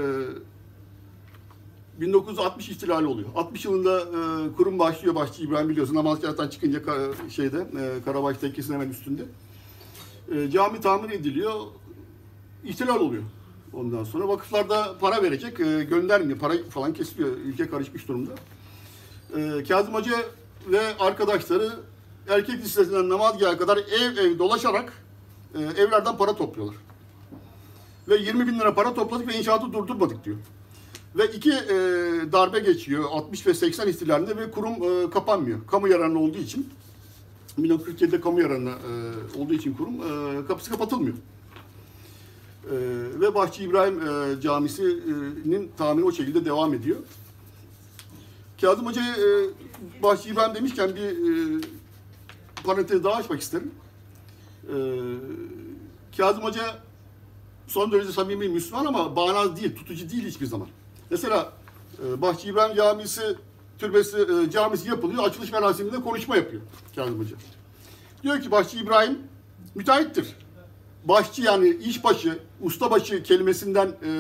1960 2.02 2.70
ihtilali 2.70 3.08
oluyor. 3.08 3.30
60 3.36 3.66
yılında 3.66 4.00
e, 4.02 4.54
kurum 4.56 4.80
başlıyor 4.80 5.16
Bahçe 5.16 5.44
İbrahim 5.44 5.70
biliyorsun. 5.70 5.96
Amasyalar'dan 5.96 6.48
çıkınca 6.48 6.82
şeyde 7.30 7.58
e, 7.80 8.04
Karabaş 8.06 8.38
Tekkesi'nin 8.38 8.74
hemen 8.74 8.90
üstünde. 8.90 9.24
E, 10.32 10.52
cami 10.52 10.82
tamir 10.82 11.10
ediliyor. 11.10 11.54
İhtilal 12.64 13.00
oluyor. 13.00 13.24
Ondan 13.74 14.04
sonra 14.04 14.28
vakıflarda 14.28 14.98
para 15.00 15.24
verecek, 15.24 15.60
e, 15.60 15.84
göndermiyor. 15.84 16.40
Para 16.40 16.54
falan 16.70 16.94
kesiliyor. 16.94 17.30
Ülke 17.38 17.70
karışmış 17.70 18.08
durumda. 18.08 18.32
E, 19.38 19.64
Kazım 19.64 19.94
Hoca 19.94 20.16
ve 20.68 20.82
arkadaşları 21.00 21.70
erkek 22.30 22.64
lisesinden 22.64 23.10
namazgaha 23.10 23.58
kadar 23.58 23.78
ev 23.78 24.18
ev 24.18 24.40
dolaşarak 24.40 24.94
e, 25.56 25.62
evlerden 25.62 26.18
para 26.18 26.36
topluyorlar. 26.36 26.76
Ve 28.08 28.18
20 28.18 28.48
bin 28.48 28.60
lira 28.60 28.76
para 28.76 28.94
topladık 28.94 29.28
ve 29.28 29.38
inşaatı 29.38 29.74
durdurmadık 29.74 30.26
diyor. 30.26 30.38
Ve 31.16 31.28
iki 31.28 31.52
e, 31.52 31.76
darbe 32.32 32.60
geçiyor 32.60 33.04
60 33.12 33.48
ve 33.48 33.54
80 33.54 33.88
ihtilalinde 33.88 34.38
ve 34.38 34.52
kurum 34.52 34.74
e, 34.74 35.10
kapanmıyor. 35.10 35.68
Kamu 35.68 35.88
yararına 35.88 36.20
olduğu 36.20 36.38
için. 36.38 36.70
1947'de 37.62 38.22
kamu 38.22 38.42
yararına 38.42 38.70
e, 38.70 39.40
olduğu 39.40 39.54
için 39.54 39.74
kurum 39.74 39.94
e, 39.94 40.46
kapısı 40.46 40.72
kapatılmıyor. 40.72 41.16
E, 42.66 42.76
ve 43.20 43.36
Bahçe 43.36 43.64
İbrahim 43.64 44.00
e, 44.02 44.42
Camisi'nin 44.42 45.72
tamiri 45.78 46.06
o 46.06 46.12
şekilde 46.12 46.46
devam 46.46 46.74
ediyor. 46.74 46.98
Kazım 48.62 48.86
Hoca'ya 48.86 49.16
e, 49.16 49.50
Bahçe 50.04 50.30
İbrahim 50.30 50.56
demişken 50.56 50.96
bir 50.96 51.02
e, 51.02 51.62
parantez 52.66 53.04
daha 53.04 53.16
açmak 53.16 53.42
isterim. 53.42 53.72
E, 54.64 54.76
Kazım 56.18 56.44
Hoca 56.44 56.80
son 57.68 57.92
derece 57.92 58.12
samimi 58.12 58.50
Müslüman 58.50 58.86
ama 58.86 59.16
bağnaz 59.16 59.62
değil, 59.62 59.76
tutucu 59.76 60.10
değil 60.10 60.26
hiçbir 60.26 60.46
zaman. 60.46 60.68
Mesela 61.10 61.54
e, 62.04 62.22
Bahçe 62.22 62.50
İbrahim 62.50 62.76
Camisi 62.76 63.36
türbesi 63.78 64.18
e, 64.18 64.52
camisi 64.52 64.90
yapılıyor. 64.90 65.24
Açılış 65.24 65.52
merasiminde 65.52 66.02
konuşma 66.02 66.36
yapıyor 66.36 66.62
Kazım 66.96 67.20
Hoca. 67.20 67.36
Diyor 68.24 68.42
ki 68.42 68.52
Bahçe 68.52 68.78
İbrahim 68.78 69.20
müteahhittir. 69.76 70.36
Başçı 71.06 71.42
yani 71.42 71.70
işbaşı, 71.70 72.40
ustabaşı 72.62 73.24
kelimesinden 73.24 73.88
e, 73.88 74.12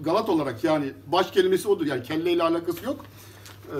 galat 0.00 0.28
olarak 0.28 0.64
yani 0.64 0.92
baş 1.06 1.30
kelimesi 1.30 1.68
odur. 1.68 1.86
Yani 1.86 2.02
kelleyle 2.02 2.42
alakası 2.42 2.84
yok. 2.84 3.04
E, 3.68 3.78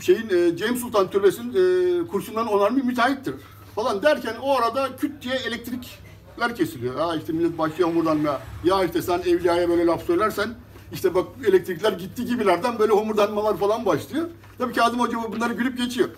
şeyin 0.00 0.28
e, 0.28 0.56
Cem 0.56 0.76
Sultan 0.76 1.10
Türbesi'nin 1.10 1.50
e, 1.52 2.06
kurşundan 2.06 2.46
onarmış 2.46 2.84
müteahhittir 2.84 3.34
falan 3.74 4.02
derken 4.02 4.34
o 4.42 4.58
arada 4.58 4.96
küt 4.96 5.22
diye 5.22 5.34
elektrikler 5.34 6.56
kesiliyor. 6.56 6.94
Ha 6.94 7.16
işte 7.16 7.32
millet 7.32 7.58
başlıyor 7.58 7.88
homurdanmaya. 7.88 8.40
Ya 8.64 8.84
işte 8.84 9.02
sen 9.02 9.18
evliyaya 9.18 9.68
böyle 9.68 9.86
laf 9.86 10.06
söylersen 10.06 10.54
işte 10.92 11.14
bak 11.14 11.26
elektrikler 11.48 11.92
gitti 11.92 12.24
gibilerden 12.24 12.78
böyle 12.78 12.92
homurdanmalar 12.92 13.56
falan 13.56 13.86
başlıyor. 13.86 14.28
Tabii 14.58 14.72
Kazım 14.72 15.00
Hoca 15.00 15.18
bunları 15.32 15.52
gülüp 15.52 15.78
geçiyor. 15.78 16.08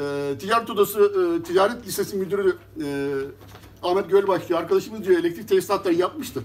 E, 0.00 0.38
ticaret 0.38 0.70
Odası, 0.70 1.00
e, 1.00 1.42
Ticaret 1.42 1.86
Lisesi 1.86 2.16
Müdürü 2.16 2.56
e, 2.84 2.86
Ahmet 3.82 4.10
Gölbaş 4.10 4.48
diyor. 4.48 4.60
Arkadaşımız 4.60 5.04
diyor 5.04 5.20
elektrik 5.20 5.48
tesisatları 5.48 5.94
yapmıştı. 5.94 6.42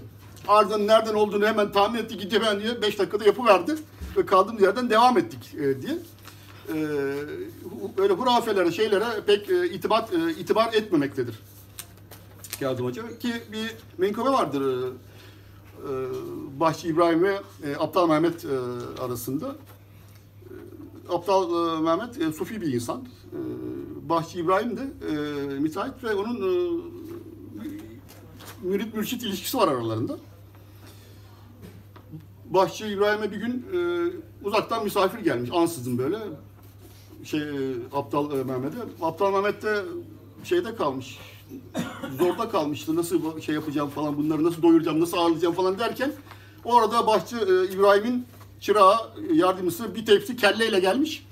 Ardından 0.48 0.86
nereden 0.86 1.14
olduğunu 1.14 1.46
hemen 1.46 1.72
tahmin 1.72 1.98
etti 1.98 2.16
gitti 2.16 2.40
diye 2.60 2.82
5 2.82 2.98
dakikada 2.98 3.24
yapıverdi. 3.24 3.74
Ve 4.16 4.26
kaldığımız 4.26 4.62
yerden 4.62 4.90
devam 4.90 5.18
ettik 5.18 5.54
e, 5.54 5.82
diye 5.82 5.98
öyle 7.98 8.12
hurafelere, 8.12 8.72
şeylere 8.72 9.04
pek 9.26 9.50
e, 9.50 9.68
itibar, 9.68 10.04
e, 10.12 10.30
itibar 10.30 10.72
etmemektedir. 10.72 11.34
Kazım 12.60 12.86
Hoca 12.86 13.18
ki 13.18 13.32
bir 13.52 13.76
menkıbe 13.98 14.28
vardır 14.28 14.62
e, 14.62 14.86
e, 14.86 15.90
Bahçe 16.60 16.88
İbrahim 16.88 17.22
ve 17.22 17.40
e, 17.64 17.76
Aptal 17.76 18.08
Mehmet 18.08 18.44
e, 18.44 18.48
arasında. 19.02 19.56
E, 21.08 21.12
Aptal 21.12 21.50
e, 21.50 21.80
Mehmet 21.80 22.20
e, 22.20 22.32
sufi 22.32 22.60
bir 22.60 22.72
insan. 22.72 23.00
E, 23.00 23.38
Bahçe 24.08 24.38
İbrahim 24.38 24.76
de 24.76 24.82
e, 24.82 25.14
müteahhit 25.58 26.04
ve 26.04 26.14
onun 26.14 26.36
e, 26.36 26.82
mürit 28.62 28.94
mürşit 28.94 29.22
ilişkisi 29.22 29.56
var 29.56 29.68
aralarında. 29.68 30.18
Bahçe 32.50 32.88
İbrahim'e 32.88 33.32
bir 33.32 33.36
gün 33.36 33.66
e, 33.72 34.10
uzaktan 34.44 34.84
misafir 34.84 35.18
gelmiş 35.18 35.50
ansızın 35.52 35.98
böyle 35.98 36.18
şey 37.24 37.40
e, 37.40 37.74
Aptal 37.92 38.38
e, 38.38 38.44
Mehmet'e. 38.44 38.76
Aptal 39.02 39.32
Mehmet 39.32 39.62
de 39.62 39.84
şeyde 40.44 40.76
kalmış. 40.76 41.18
Zorda 42.18 42.48
kalmıştı. 42.48 42.96
Nasıl 42.96 43.40
şey 43.40 43.54
yapacağım 43.54 43.90
falan 43.90 44.16
bunları 44.16 44.44
nasıl 44.44 44.62
doyuracağım, 44.62 45.00
nasıl 45.00 45.16
ağırlayacağım 45.16 45.54
falan 45.54 45.78
derken 45.78 46.12
o 46.64 46.76
arada 46.76 47.06
Bahçe 47.06 47.36
İbrahim'in 47.74 48.26
çırağı, 48.60 48.96
e, 49.30 49.34
yardımcısı 49.34 49.94
bir 49.94 50.06
tepsi 50.06 50.36
kelleyle 50.36 50.80
gelmiş. 50.80 51.26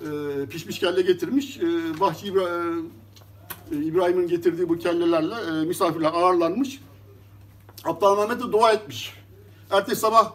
E, 0.00 0.46
pişmiş 0.46 0.78
kelle 0.78 1.02
getirmiş. 1.02 1.56
E, 1.56 2.00
Bahçe 2.00 2.26
İbra- 2.28 2.82
e, 3.72 3.76
İbrahim'in 3.76 4.28
getirdiği 4.28 4.68
bu 4.68 4.78
kellelerle 4.78 5.34
e, 5.34 5.64
misafirler 5.64 6.12
ağırlanmış. 6.14 6.80
Mehmet 8.02 8.40
de 8.40 8.52
dua 8.52 8.72
etmiş. 8.72 9.14
Ertesi 9.70 10.00
sabah 10.00 10.32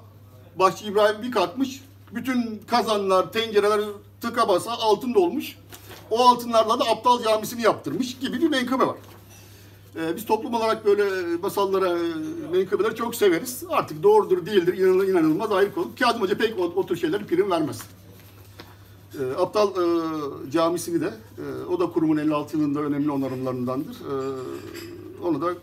Başçı 0.60 0.86
İbrahim 0.86 1.22
bir 1.22 1.32
kalkmış. 1.32 1.84
Bütün 2.12 2.62
kazanlar, 2.68 3.32
tencereler 3.32 3.82
tıka 4.24 4.48
basa 4.48 4.72
altın 4.72 5.14
dolmuş. 5.14 5.58
O 6.12 6.20
altınlarla 6.20 6.80
da 6.80 6.84
Aptal 6.84 7.24
Camisi'ni 7.24 7.62
yaptırmış 7.62 8.20
gibi 8.20 8.42
bir 8.42 8.48
menkıbe 8.48 8.88
var. 8.88 8.98
Ee, 9.96 10.16
biz 10.16 10.26
toplum 10.26 10.54
olarak 10.54 10.86
böyle 10.86 11.38
masallara, 11.38 11.90
e, 11.90 12.02
menkıbeleri 12.52 12.96
çok 12.96 13.16
severiz. 13.16 13.64
Artık 13.70 14.04
doğrudur 14.04 14.46
değildir, 14.46 14.78
inanılır 14.78 15.08
inanılmaz 15.08 15.52
ayrı 15.52 15.74
konu. 15.74 15.88
Kazım 16.00 16.22
Hoca 16.22 16.38
pek 16.38 16.60
o, 16.60 16.64
o 16.64 16.86
tür 16.86 16.96
şeyleri 16.96 17.26
prim 17.26 17.52
vermez. 17.52 17.82
Ee, 19.20 19.42
Aptal 19.42 19.70
e, 19.70 20.52
Camisi'ni 20.52 21.02
de, 21.02 21.14
e, 21.38 21.66
o 21.66 21.80
da 21.80 21.86
kurumun 21.92 22.18
56 22.18 22.58
yılında 22.58 22.80
önemli 22.80 23.12
onarımlarındandır. 23.12 23.96
Ee, 23.96 25.24
onu 25.24 25.42
da 25.42 25.54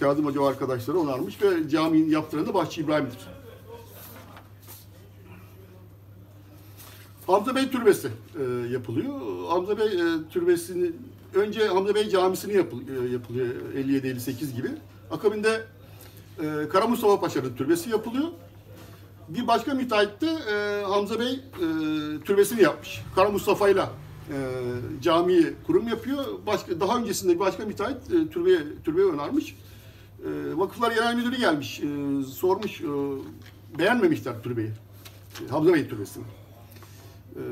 Kazım 0.00 0.26
Hoca 0.26 0.42
arkadaşları 0.42 0.98
onarmış 0.98 1.42
ve 1.42 1.68
caminin 1.68 2.10
yaptıran 2.10 2.46
da 2.46 2.54
Bahçı 2.54 2.80
İbrahim'dir. 2.80 3.37
Hamza 7.28 7.54
Bey 7.54 7.70
Türbesi 7.70 8.08
e, 8.08 8.72
yapılıyor. 8.72 9.14
Hamza 9.48 9.78
Bey 9.78 9.86
e, 9.86 10.28
Türbesi'ni 10.30 10.90
önce 11.34 11.66
Hamza 11.66 11.94
Bey 11.94 12.08
Camisi'ni 12.08 12.54
yapıl, 12.56 12.80
e, 12.80 13.12
yapılıyor 13.12 13.46
57-58 13.76 14.56
gibi. 14.56 14.68
Akabinde 15.10 15.62
e, 16.42 16.68
Kara 16.68 16.86
Mustafa 16.86 17.20
Paşa'nın 17.20 17.56
türbesi 17.56 17.90
yapılıyor. 17.90 18.28
Bir 19.28 19.46
başka 19.46 19.74
müteahhit 19.74 20.20
de 20.20 20.26
e, 20.26 20.82
Hamza 20.82 21.20
Bey 21.20 21.32
e, 21.32 21.40
türbesini 22.24 22.62
yapmış. 22.62 23.02
Kara 23.14 23.30
Mustafa'yla 23.30 23.90
e, 24.32 24.36
camiyi 25.02 25.54
kurum 25.66 25.88
yapıyor. 25.88 26.24
Başka 26.46 26.80
daha 26.80 26.98
öncesinde 26.98 27.34
bir 27.34 27.40
başka 27.40 27.64
müteahhit 27.66 28.12
e, 28.12 28.28
türbe 28.28 28.82
türbe 28.84 29.02
önermiş. 29.02 29.56
E, 30.24 30.58
Vakıflar 30.58 30.92
Genel 30.92 31.14
Müdürü 31.14 31.36
gelmiş, 31.36 31.80
e, 31.80 32.22
sormuş, 32.22 32.80
e, 32.80 32.86
beğenmemişler 33.78 34.42
türbeyi. 34.42 34.70
E, 35.48 35.50
Hamza 35.50 35.72
Bey 35.74 35.88
türbesini. 35.88 36.24
E, 37.38 37.42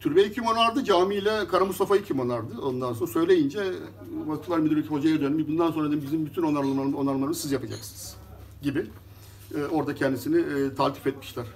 türbeyi 0.00 0.32
kim 0.32 0.46
onardı? 0.46 0.84
Camiyle 0.84 1.46
Kara 1.48 1.64
Mustafa'yı 1.64 2.04
kim 2.04 2.20
onardı? 2.20 2.60
Ondan 2.62 2.92
sonra 2.92 3.10
söyleyince 3.10 3.72
Vakıflar 4.26 4.58
Müdürü 4.58 4.86
hocaya 4.86 5.20
dönmüş. 5.20 5.48
Bundan 5.48 5.70
sonra 5.70 5.90
da 5.92 6.02
bizim 6.02 6.26
bütün 6.26 6.42
onarmalarımızı, 6.42 6.96
onarmalarımızı 6.96 7.42
siz 7.42 7.52
yapacaksınız 7.52 8.16
gibi. 8.62 8.86
E, 9.54 9.64
orada 9.64 9.94
kendisini 9.94 10.36
e, 10.36 10.74
taltif 10.74 11.06
etmişler. 11.06 11.46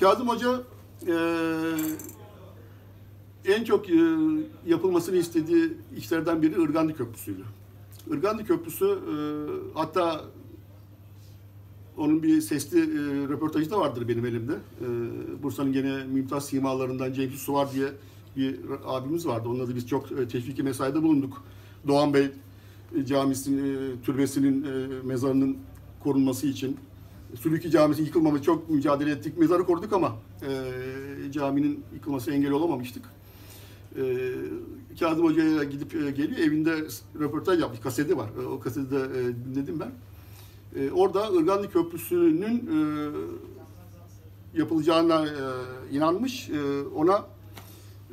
Kazım 0.00 0.28
Hoca 0.28 0.62
e, 1.06 1.14
en 3.46 3.64
çok 3.64 3.90
e, 3.90 3.94
yapılmasını 4.66 5.16
istediği 5.16 5.72
işlerden 5.96 6.42
biri 6.42 6.62
Irgandi 6.62 6.94
Köprüsü'ydü. 6.94 7.42
Irgandi 8.10 8.44
Köprüsü 8.44 8.84
e, 8.84 9.14
hatta 9.74 10.24
onun 11.96 12.22
bir 12.22 12.40
sesli 12.40 12.78
e, 12.78 13.28
röportajı 13.28 13.70
da 13.70 13.78
vardır 13.78 14.08
benim 14.08 14.26
elimde. 14.26 14.52
Bursa'nın 15.42 15.72
gene 15.72 16.04
mümtaz 16.04 16.46
simalarından 16.46 17.12
Cengiz 17.12 17.40
Suvar 17.40 17.72
diye 17.72 17.88
bir 18.36 18.56
abimiz 18.84 19.26
vardı. 19.26 19.48
Onunla 19.48 19.68
da 19.68 19.74
biz 19.74 19.88
çok 19.88 20.30
teşviki 20.30 20.62
mesaide 20.62 21.02
bulunduk. 21.02 21.44
Doğan 21.88 22.14
Bey 22.14 22.30
Camisi'nin, 23.04 24.00
türbesinin, 24.02 24.66
mezarının 25.04 25.56
korunması 26.00 26.46
için. 26.46 26.76
Sülüki 27.40 27.70
Camisi 27.70 28.02
yıkılmaması 28.02 28.42
çok 28.44 28.70
mücadele 28.70 29.10
ettik. 29.10 29.38
Mezarı 29.38 29.64
koruduk 29.64 29.92
ama 29.92 30.16
e, 30.42 31.32
caminin 31.32 31.84
yıkılması 31.94 32.30
engel 32.30 32.50
olamamıştık. 32.50 33.04
E, 33.96 34.32
Kazım 35.00 35.24
Hoca'ya 35.24 35.64
gidip 35.64 35.94
e, 35.94 36.10
geliyor. 36.10 36.38
Evinde 36.38 36.84
röportaj 37.20 37.60
yapmış. 37.60 37.80
Kaseti 37.80 38.16
var. 38.16 38.28
E, 38.42 38.46
o 38.46 38.60
kaseti 38.60 38.90
de 38.90 38.96
e, 38.96 39.44
dinledim 39.44 39.80
ben. 39.80 39.92
E, 40.80 40.90
orada 40.90 41.28
Irgandi 41.40 41.70
Köprüsü'nün 41.70 42.70
e, 42.72 42.78
yapılacağına 44.58 45.26
e, 45.26 45.32
inanmış. 45.96 46.50
E, 46.50 46.82
ona 46.96 47.26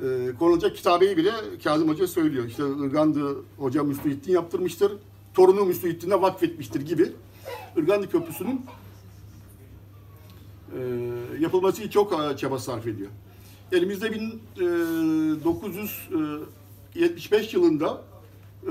e, 0.03 0.31
konulacak 0.39 0.75
kitabeyi 0.75 1.17
bile 1.17 1.31
Kazım 1.63 1.89
Hoca 1.89 2.07
söylüyor. 2.07 2.45
İşte 2.45 2.63
Irgandi 2.63 3.19
Hoca 3.57 3.83
Müslühittin 3.83 4.33
yaptırmıştır. 4.33 4.91
Torunu 5.33 5.65
Müslühittin'e 5.65 6.21
vakfetmiştir 6.21 6.81
gibi. 6.81 7.11
Irgandi 7.77 8.09
Köprüsü'nün 8.09 8.61
e, 10.77 10.79
yapılması 11.39 11.81
için 11.81 11.89
çok 11.89 12.13
e, 12.13 12.37
çaba 12.37 12.59
sarf 12.59 12.87
ediyor. 12.87 13.09
Elimizde 13.71 14.07
e, 14.07 14.11
1975 15.45 17.53
yılında 17.53 18.01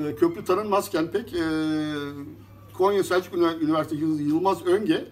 e, 0.00 0.14
köprü 0.14 0.44
tanınmazken 0.44 1.10
pek 1.10 1.34
e, 1.34 1.44
Konya 2.74 3.04
Selçuk 3.04 3.34
Ünivers- 3.34 3.60
Üniversitesi 3.60 4.22
Yılmaz 4.22 4.66
Önge 4.66 5.04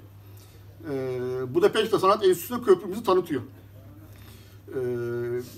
e, 0.90 1.20
Budapeşte 1.54 1.98
Sanat 1.98 2.24
Enstitüsü'ne 2.24 2.62
köprümüzü 2.62 3.02
tanıtıyor. 3.02 3.42
E, 4.68 4.74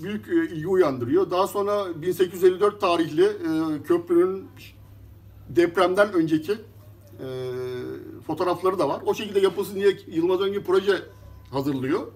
büyük 0.03 0.27
e, 0.29 0.45
ilgi 0.55 0.67
uyandırıyor. 0.67 1.31
Daha 1.31 1.47
sonra 1.47 2.01
1854 2.01 2.81
tarihli 2.81 3.25
e, 3.25 3.83
köprünün 3.83 4.47
depremden 5.49 6.13
önceki 6.13 6.51
e, 6.51 6.57
fotoğrafları 8.27 8.79
da 8.79 8.89
var. 8.89 9.01
O 9.05 9.13
şekilde 9.13 9.39
yapılsın 9.39 9.75
diye 9.75 9.97
Yılmaz 10.07 10.41
Önge 10.41 10.63
proje 10.63 11.01
hazırlıyor. 11.51 12.07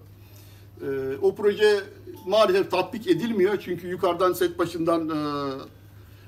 E, 0.82 1.16
o 1.22 1.34
proje 1.34 1.80
maalesef 2.26 2.70
tatbik 2.70 3.06
edilmiyor 3.06 3.58
çünkü 3.60 3.88
yukarıdan 3.88 4.32
set 4.32 4.58
başından 4.58 5.08
e, 5.08 5.18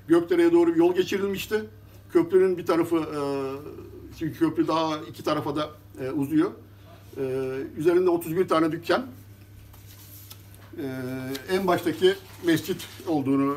Gökdere'ye 0.09 0.53
doğru 0.53 0.70
bir 0.74 0.76
yol 0.76 0.94
geçirilmişti. 0.94 1.64
Köprünün 2.12 2.59
bir 2.59 2.66
tarafı, 2.66 2.97
e, 2.97 3.20
çünkü 4.18 4.38
köprü 4.38 4.68
daha 4.68 4.99
iki 4.99 5.24
tarafa 5.24 5.57
da 5.57 5.70
e, 6.01 6.11
uzuyor. 6.11 6.51
E, 7.16 7.22
üzerinde 7.76 8.11
31 8.11 8.49
tane 8.49 8.72
dükkan. 8.72 9.07
E, 10.78 10.86
en 11.51 11.66
baştaki 11.66 12.14
mescit 12.44 12.86
olduğunu 13.07 13.55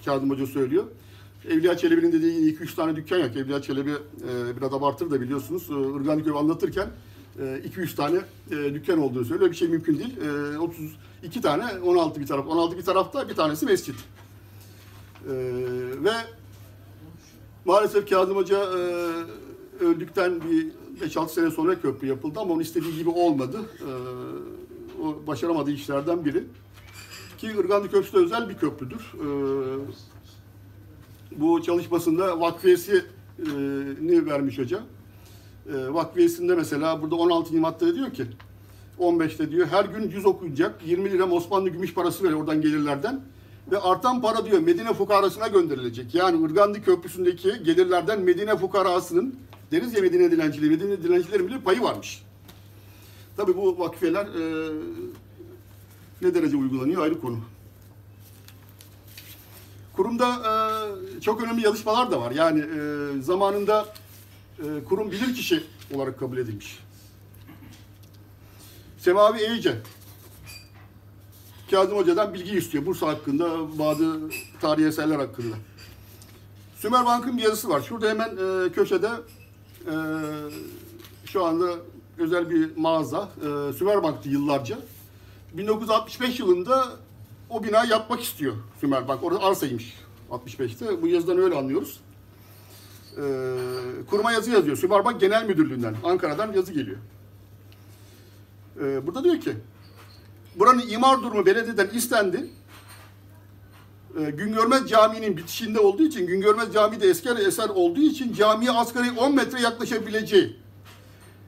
e, 0.00 0.04
Kazım 0.04 0.30
Hoca 0.30 0.46
söylüyor. 0.46 0.84
Evliya 1.48 1.76
Çelebi'nin 1.76 2.12
dediği 2.12 2.58
2-3 2.58 2.74
tane 2.74 2.96
dükkan 2.96 3.18
yok. 3.18 3.36
Evliya 3.36 3.62
Çelebi 3.62 3.90
e, 3.90 4.56
biraz 4.56 4.74
abartır 4.74 5.10
da 5.10 5.20
biliyorsunuz. 5.20 5.70
E, 5.70 6.00
Irganiköy 6.00 6.38
anlatırken 6.38 6.88
2-3 7.38 7.94
tane 7.94 8.16
e, 8.50 8.74
dükkan 8.74 8.98
olduğunu 8.98 9.24
söylüyor. 9.24 9.50
Bir 9.50 9.56
şey 9.56 9.68
mümkün 9.68 9.98
değil. 9.98 10.16
E, 10.54 10.58
32 10.58 11.40
tane, 11.40 11.64
16 11.84 12.20
bir 12.20 12.26
taraf. 12.26 12.46
16 12.46 12.78
bir 12.78 12.82
tarafta 12.82 13.28
bir 13.28 13.34
tanesi 13.34 13.66
mescit. 13.66 13.96
E, 13.96 15.32
ve 16.04 16.12
maalesef 17.64 18.10
Kazım 18.10 18.36
Hoca 18.36 18.58
e, 18.58 18.80
öldükten 19.84 20.40
bir 20.40 20.66
5-6 21.08 21.28
sene 21.28 21.50
sonra 21.50 21.80
köprü 21.80 22.08
yapıldı 22.08 22.40
ama 22.40 22.54
onun 22.54 22.62
istediği 22.62 22.96
gibi 22.96 23.10
olmadı. 23.10 23.60
E, 23.80 23.90
o 25.02 25.26
başaramadığı 25.26 25.70
işlerden 25.70 26.24
biri. 26.24 26.44
Ki 27.38 27.46
Irgandi 27.46 27.90
Köprüsü 27.90 28.12
de 28.12 28.18
özel 28.18 28.48
bir 28.48 28.54
köprüdür. 28.54 29.12
E, 29.14 29.26
bu 31.40 31.62
çalışmasında 31.62 32.40
vakfiyesini 32.40 34.26
vermiş 34.26 34.58
hoca. 34.58 34.82
E, 35.74 35.94
vakfiyesinde 35.94 36.54
mesela 36.54 37.02
burada 37.02 37.14
16. 37.14 37.54
maddede 37.54 37.94
diyor 37.94 38.12
ki 38.12 38.26
15'te 38.98 39.50
diyor 39.50 39.66
her 39.66 39.84
gün 39.84 40.10
100 40.10 40.26
okuyacak 40.26 40.86
20 40.86 41.10
lira 41.10 41.30
Osmanlı 41.30 41.68
gümüş 41.68 41.94
parası 41.94 42.24
veriyor 42.24 42.40
oradan 42.40 42.60
gelirlerden 42.60 43.20
ve 43.70 43.78
artan 43.78 44.22
para 44.22 44.44
diyor 44.44 44.58
Medine 44.60 44.94
fukarasına 44.94 45.46
gönderilecek. 45.46 46.14
Yani 46.14 46.46
Irgandi 46.46 46.82
Köprüsü'ndeki 46.82 47.62
gelirlerden 47.62 48.20
Medine 48.20 48.56
fukarasının 48.56 49.34
deriz 49.72 49.94
ya 49.94 50.02
Medine 50.02 50.30
dilencileri, 50.30 50.70
Medine 50.70 51.02
dilencilerin 51.02 51.48
bile 51.48 51.60
payı 51.60 51.82
varmış. 51.82 52.22
Tabii 53.36 53.56
bu 53.56 53.78
vakfiyeler 53.78 54.26
e, 54.26 54.72
ne 56.22 56.34
derece 56.34 56.56
uygulanıyor 56.56 57.02
ayrı 57.02 57.20
konu. 57.20 57.38
Kurumda 59.96 60.28
e, 60.28 61.20
çok 61.20 61.42
önemli 61.42 61.64
yazışmalar 61.64 62.10
da 62.10 62.20
var. 62.20 62.30
Yani 62.30 62.60
e, 62.60 63.22
zamanında 63.22 63.86
e, 64.64 64.84
kurum 64.84 65.10
bilirkişi 65.10 65.64
olarak 65.94 66.18
kabul 66.18 66.38
edilmiş. 66.38 66.78
Semavi 68.98 69.40
Eyice 69.40 69.76
Kazım 71.70 71.96
Hoca'dan 71.96 72.34
bilgi 72.34 72.56
istiyor 72.56 72.86
Bursa 72.86 73.08
hakkında, 73.08 73.78
bazı 73.78 74.20
tarihi 74.60 74.86
eserler 74.86 75.18
hakkında. 75.18 75.56
Sümer 76.76 77.06
Bank'ın 77.06 77.36
bir 77.36 77.42
yazısı 77.42 77.68
var. 77.68 77.80
Şurada 77.80 78.10
hemen 78.10 78.28
e, 78.28 78.72
köşede 78.72 79.10
e, 79.86 79.94
şu 81.24 81.44
anda 81.44 81.72
özel 82.18 82.50
bir 82.50 82.76
mağaza. 82.76 83.28
E, 83.38 83.72
Sümer 83.72 84.02
Bank'tı 84.02 84.28
yıllarca. 84.28 84.78
1965 85.52 86.40
yılında 86.40 86.88
o 87.50 87.64
binayı 87.64 87.90
yapmak 87.90 88.20
istiyor 88.20 88.54
Sümer 88.80 89.08
Bank. 89.08 89.24
Orada 89.24 89.42
arsaymış 89.42 89.94
65'te. 90.30 91.02
Bu 91.02 91.06
yazıdan 91.06 91.38
öyle 91.38 91.54
anlıyoruz. 91.54 92.00
E, 93.16 93.22
kuruma 94.10 94.32
yazı 94.32 94.50
yazıyor. 94.50 94.76
Sümer 94.76 95.04
Bank 95.04 95.20
Genel 95.20 95.46
Müdürlüğü'nden, 95.46 95.96
Ankara'dan 96.04 96.52
yazı 96.52 96.72
geliyor. 96.72 96.98
E, 98.82 99.06
burada 99.06 99.24
diyor 99.24 99.40
ki, 99.40 99.52
buranın 100.56 100.88
imar 100.88 101.22
durumu 101.22 101.46
belediyeden 101.46 101.88
istendi. 101.88 102.50
e, 104.20 104.30
Güngörmez 104.30 104.88
Camii'nin 104.90 105.36
bitişinde 105.36 105.78
olduğu 105.78 106.02
için, 106.02 106.26
Güngörmez 106.26 106.72
Camii 106.72 107.00
de 107.00 107.08
eski 107.08 107.28
eser 107.28 107.68
olduğu 107.68 108.00
için 108.00 108.32
camiye 108.32 108.70
asgari 108.70 109.10
10 109.18 109.34
metre 109.34 109.60
yaklaşabileceği. 109.60 110.56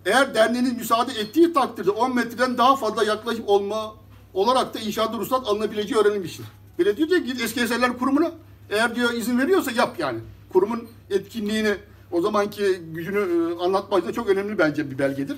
Eğer 0.06 0.34
derneğiniz 0.34 0.76
müsaade 0.76 1.12
ettiği 1.12 1.52
takdirde 1.52 1.90
10 1.90 2.14
metreden 2.14 2.58
daha 2.58 2.76
fazla 2.76 3.04
yaklaşıp 3.04 3.48
olma 3.48 3.94
olarak 4.34 4.74
da 4.74 4.78
inşaatta 4.78 5.18
ruhsat 5.18 5.46
alınabileceği 5.48 6.00
öğrenilmiştir. 6.00 6.46
Belediye 6.78 7.08
diyor 7.08 7.20
ki 7.20 7.26
git 7.26 7.40
eski 7.42 7.60
eserler 7.60 7.98
kurumuna 7.98 8.32
eğer 8.70 8.94
diyor 8.94 9.12
izin 9.12 9.38
veriyorsa 9.38 9.70
yap 9.70 9.98
yani. 9.98 10.18
Kurumun 10.52 10.88
etkinliğini 11.10 11.74
o 12.10 12.20
zamanki 12.20 12.76
gücünü 12.92 13.18
e, 13.18 13.64
anlatmak 13.64 14.06
da 14.06 14.12
çok 14.12 14.28
önemli 14.28 14.58
bence 14.58 14.90
bir 14.90 14.98
belgedir. 14.98 15.36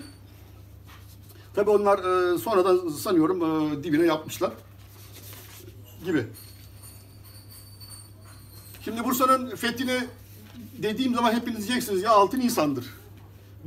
Tabii 1.54 1.70
onlar 1.70 1.98
e, 1.98 2.38
sonradan 2.38 2.88
sanıyorum 2.88 3.42
e, 3.44 3.84
dibine 3.84 4.06
yapmışlar 4.06 4.52
gibi. 6.04 6.26
Şimdi 8.84 9.04
Bursa'nın 9.04 9.56
fethini 9.56 10.00
dediğim 10.82 11.14
zaman 11.14 11.32
hepiniz 11.32 11.68
diyeceksiniz 11.68 12.02
ya 12.02 12.10
6 12.10 12.38
Nisan'dır. 12.38 12.86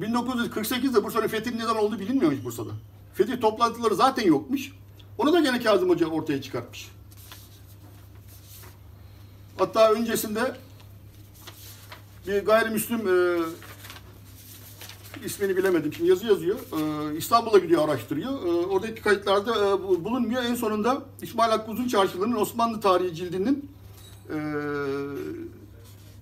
1948'de 0.02 1.04
Bursa'nın 1.04 1.28
fethinin 1.28 1.60
neden 1.60 1.76
olduğu 1.76 2.00
bilinmiyormuş 2.00 2.44
Bursa'da. 2.44 2.72
Fetih 3.14 3.42
toplantıları 3.42 3.96
zaten 3.96 4.28
yokmuş. 4.28 4.72
Onu 5.18 5.34
da 5.34 5.40
gene 5.40 5.60
Kazım 5.60 5.90
Hoca 5.90 6.08
ortaya 6.08 6.42
çıkartmış. 6.42 6.92
Hatta 9.58 9.92
öncesinde 9.92 10.56
gayrimüslim 12.36 13.00
e, 13.08 13.40
ismini 15.26 15.58
bilemedim. 15.58 15.94
Şimdi 15.94 16.10
yazı 16.10 16.26
yazıyor. 16.28 16.56
E, 16.60 17.18
İstanbul'a 17.18 17.58
gidiyor 17.58 17.90
araştırıyor. 17.90 18.32
E, 18.32 18.66
oradaki 18.68 19.02
kayıtlarda 19.02 19.52
e, 19.68 19.84
bu- 19.84 20.04
bulunmuyor. 20.04 20.44
En 20.44 20.56
sonunda 20.56 21.02
İsmail 21.22 21.52
Hakkı 21.52 21.72
Uzun 21.72 21.88
Çarşıları'nın 21.88 22.36
Osmanlı 22.36 22.80
Tarihi 22.82 23.16
cildinin 23.16 23.70
e, 24.30 24.38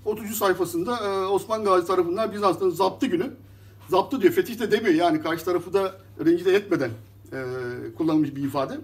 30. 0.06 0.36
sayfasında 0.38 0.98
e, 1.00 1.26
Osman 1.26 1.64
Gazi 1.64 1.88
tarafından 1.88 2.32
Bizans'ın 2.32 2.70
zaptı 2.70 3.06
günü. 3.06 3.32
Zaptı 3.90 4.22
diyor. 4.22 4.34
Fetih 4.34 4.60
de 4.60 4.72
demiyor. 4.72 4.94
Yani 4.96 5.22
karşı 5.22 5.46
tarafı 5.46 5.74
da 5.74 5.96
rencide 6.26 6.56
etmeden 6.56 6.92
e, 7.34 7.38
kullanılmış 7.98 8.36
bir 8.36 8.44
ifade. 8.44 8.78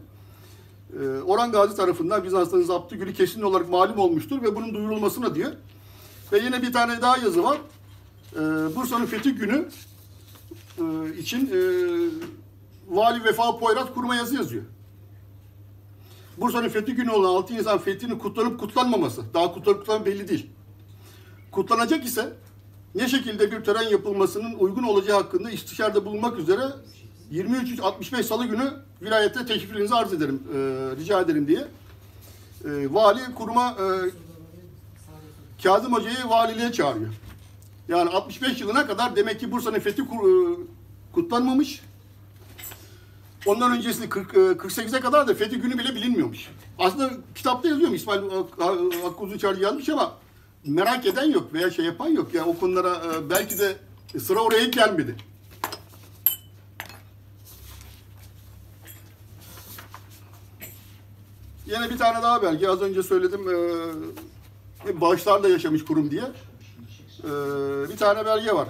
E, 1.03 1.21
Orhan 1.21 1.51
Gazi 1.51 1.75
tarafından 1.75 2.23
Bizans'ın 2.23 2.63
zaptı 2.63 2.95
günü 2.95 3.13
kesin 3.13 3.41
olarak 3.41 3.69
malum 3.69 3.99
olmuştur 3.99 4.41
ve 4.41 4.55
bunun 4.55 4.73
duyurulmasına 4.73 5.35
diyor. 5.35 5.51
Ve 6.31 6.39
yine 6.39 6.61
bir 6.61 6.73
tane 6.73 7.01
daha 7.01 7.17
yazı 7.17 7.43
var. 7.43 7.57
E, 8.33 8.39
Bursa'nın 8.75 9.05
fetih 9.05 9.39
günü 9.39 9.69
e, 10.77 11.17
için 11.17 11.47
e, 11.47 11.59
Vali 12.89 13.23
Vefa 13.23 13.59
Poyraz 13.59 13.93
kurma 13.93 14.15
yazı 14.15 14.35
yazıyor. 14.35 14.63
Bursa'nın 16.37 16.69
fethi 16.69 16.93
günü 16.93 17.09
olan 17.09 17.29
6 17.29 17.53
Nisan 17.53 17.79
fethinin 17.79 18.19
kutlanıp 18.19 18.59
kutlanmaması, 18.59 19.33
daha 19.33 19.53
kutlanıp 19.53 19.79
kutlanmaması 19.79 20.11
belli 20.11 20.27
değil. 20.27 20.49
Kutlanacak 21.51 22.05
ise 22.05 22.33
ne 22.95 23.07
şekilde 23.07 23.51
bir 23.51 23.63
tören 23.63 23.89
yapılmasının 23.89 24.53
uygun 24.59 24.83
olacağı 24.83 25.21
hakkında 25.21 25.51
istişarede 25.51 26.05
bulunmak 26.05 26.39
üzere 26.39 26.61
23-65 27.31 28.23
Salı 28.23 28.45
günü 28.45 28.73
vilayete 29.01 29.45
teşrifinizi 29.45 29.95
arz 29.95 30.13
ederim, 30.13 30.43
e, 30.53 30.57
rica 30.95 31.21
ederim 31.21 31.47
diye. 31.47 31.67
E, 32.65 32.93
vali 32.93 33.19
kuruma 33.35 33.69
e, 33.69 33.85
Kazım 35.63 35.93
Hoca'yı 35.93 36.29
valiliğe 36.29 36.71
çağırıyor. 36.71 37.13
Yani 37.87 38.09
65 38.09 38.61
yılına 38.61 38.87
kadar 38.87 39.15
demek 39.15 39.39
ki 39.39 39.51
Bursa'nın 39.51 39.79
fethi 39.79 40.01
e, 40.01 40.05
kutlanmamış. 41.13 41.81
Ondan 43.45 43.71
öncesinde 43.71 44.09
40, 44.09 44.33
e, 44.33 44.37
48'e 44.37 44.99
kadar 44.99 45.27
da 45.27 45.33
fethi 45.33 45.57
günü 45.57 45.77
bile 45.77 45.95
bilinmiyormuş. 45.95 46.47
Aslında 46.79 47.11
kitapta 47.35 47.69
yazıyorum 47.69 47.95
İsmail 47.95 48.21
Hak- 48.21 49.03
Hakkı 49.03 49.23
Uzunçarcı 49.23 49.61
yazmış 49.61 49.89
ama 49.89 50.13
merak 50.65 51.05
eden 51.05 51.31
yok 51.31 51.53
veya 51.53 51.71
şey 51.71 51.85
yapan 51.85 52.07
yok. 52.07 52.33
Yani 52.33 52.49
o 52.49 52.59
konulara 52.59 52.95
e, 52.95 53.29
belki 53.29 53.59
de 53.59 53.77
sıra 54.19 54.39
oraya 54.39 54.65
gelmedi. 54.65 55.15
Yine 61.65 61.89
bir 61.89 61.97
tane 61.97 62.23
daha 62.23 62.41
belge. 62.41 62.69
Az 62.69 62.81
önce 62.81 63.03
söyledim. 63.03 63.41
E, 64.87 65.01
bağışlarla 65.01 65.49
yaşamış 65.49 65.85
kurum 65.85 66.11
diye. 66.11 66.23
E, 67.23 67.29
bir 67.89 67.97
tane 67.97 68.25
belge 68.25 68.53
var. 68.53 68.67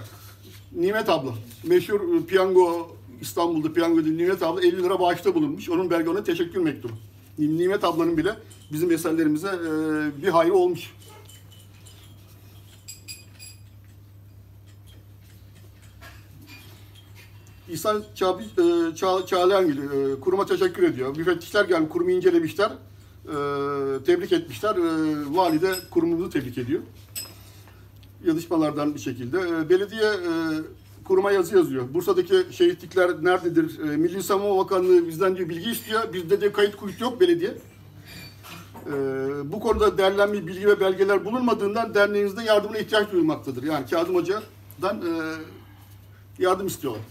Nimet 0.72 1.10
abla. 1.10 1.32
Meşhur 1.64 2.16
e, 2.16 2.26
piyango 2.26 2.96
İstanbul'da 3.22 3.74
piyango 3.74 4.00
dediği 4.00 4.18
Nimet 4.18 4.44
abla 4.44 4.62
50 4.62 4.84
lira 4.84 5.00
bağışta 5.00 5.36
bulunmuş. 5.36 5.70
Onun 5.70 5.90
belge 5.90 6.10
ona 6.10 6.24
teşekkür 6.24 6.60
mektubu. 6.62 6.94
Nimet 7.38 7.84
ablanın 7.84 8.18
bile 8.18 8.36
bizim 8.72 8.92
eserlerimize 8.92 9.48
e, 9.48 10.24
bir 10.24 10.28
hayrı 10.28 10.54
olmuş. 10.54 10.92
İhsan 17.70 18.04
Çağ, 18.16 18.40
e, 18.58 18.96
Çağ, 18.96 19.26
Çağlayangil 19.26 19.78
e, 19.78 20.20
kuruma 20.20 20.46
teşekkür 20.46 20.84
ediyor. 20.84 21.18
Müfettişler 21.18 21.66
gelmiş, 21.66 21.90
kurumu 21.90 22.12
incelemişler. 22.12 22.72
E, 23.26 23.34
tebrik 24.06 24.32
etmişler. 24.32 24.76
E, 24.76 25.36
vali 25.36 25.62
de 25.62 25.74
kurumumuzu 25.92 26.30
tebrik 26.30 26.58
ediyor. 26.58 26.82
Yazışmalardan 28.26 28.96
bir 28.96 29.00
şekilde. 29.00 29.40
E, 29.40 29.70
belediye 29.70 30.04
e, 30.04 30.32
kuruma 31.04 31.32
yazı 31.32 31.56
yazıyor. 31.56 31.94
Bursa'daki 31.94 32.46
şehitlikler 32.52 33.24
nerededir? 33.24 33.80
Milli 33.80 34.24
Savunma 34.24 34.58
Bakanlığı 34.58 35.08
bizden 35.08 35.38
diyor 35.38 35.50
bilgi 35.50 35.72
istiyor. 35.72 36.14
Bizde 36.14 36.42
de 36.42 36.52
kayıt 36.52 36.76
kuyut 36.76 37.02
yok 37.02 37.22
belediye. 37.22 37.54
E, 38.88 38.92
bu 39.52 39.60
konuda 39.60 39.98
derlenmiş 39.98 40.48
bilgi 40.48 40.68
ve 40.68 40.80
belgeler 40.80 41.26
bulunmadığından 41.26 41.94
derneğinizde 41.94 42.44
yardımına 42.44 42.78
ihtiyaç 42.78 43.12
duyulmaktadır. 43.12 43.64
Yani 43.64 43.86
Kazım 43.90 44.16
Hoca'dan 44.16 45.02
e, 45.02 45.12
yardım 46.40 46.68
istiyorlar. 46.68 47.04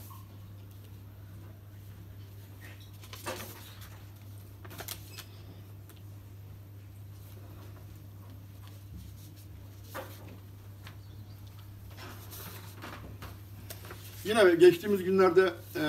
Yine 14.30 14.54
geçtiğimiz 14.54 15.04
günlerde, 15.04 15.50
e, 15.76 15.82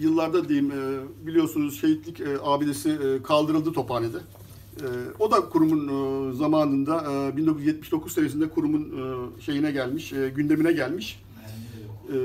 yıllarda 0.00 0.48
diyeyim, 0.48 0.70
e, 0.70 1.26
biliyorsunuz 1.26 1.80
şehitlik 1.80 2.20
e, 2.20 2.24
abidesi 2.42 2.90
e, 2.90 3.22
kaldırıldı 3.22 3.72
Tophane'de. 3.72 4.16
E, 4.16 4.86
o 5.18 5.30
da 5.30 5.40
kurumun 5.48 5.88
e, 5.88 6.32
zamanında, 6.32 7.28
e, 7.32 7.36
1979 7.36 8.12
senesinde 8.12 8.48
kurumun 8.48 8.82
e, 8.82 9.40
şeyine 9.42 9.70
gelmiş, 9.70 10.12
e, 10.12 10.28
gündemine 10.28 10.72
gelmiş. 10.72 11.22
E, 12.12 12.16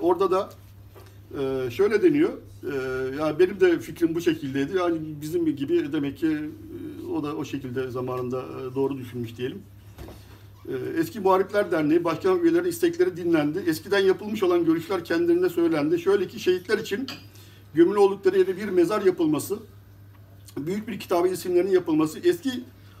orada 0.00 0.30
da 0.30 0.50
e, 1.40 1.70
şöyle 1.70 2.02
deniyor, 2.02 2.30
e, 2.62 3.16
ya 3.16 3.38
benim 3.38 3.60
de 3.60 3.78
fikrim 3.78 4.14
bu 4.14 4.20
şekildeydi. 4.20 4.76
Yani 4.76 4.98
bizim 5.22 5.56
gibi 5.56 5.92
demek 5.92 6.18
ki 6.18 6.26
e, 6.26 7.06
o 7.12 7.22
da 7.22 7.36
o 7.36 7.44
şekilde 7.44 7.90
zamanında 7.90 8.40
e, 8.40 8.74
doğru 8.74 8.98
düşünmüş 8.98 9.36
diyelim. 9.36 9.62
Ee, 10.68 10.72
Eski 11.00 11.20
Muharipler 11.20 11.70
Derneği 11.70 12.04
Başkan 12.04 12.38
üyeleri 12.38 12.68
istekleri 12.68 13.16
dinlendi. 13.16 13.64
Eskiden 13.66 13.98
yapılmış 13.98 14.42
olan 14.42 14.64
görüşler 14.64 15.04
kendilerine 15.04 15.48
söylendi. 15.48 15.98
Şöyle 15.98 16.28
ki 16.28 16.40
şehitler 16.40 16.78
için 16.78 17.06
gömülü 17.74 17.98
oldukları 17.98 18.38
yere 18.38 18.56
bir 18.56 18.68
mezar 18.68 19.02
yapılması, 19.02 19.58
büyük 20.56 20.88
bir 20.88 21.00
kitabı 21.00 21.28
isimlerinin 21.28 21.72
yapılması, 21.72 22.18
eski 22.18 22.50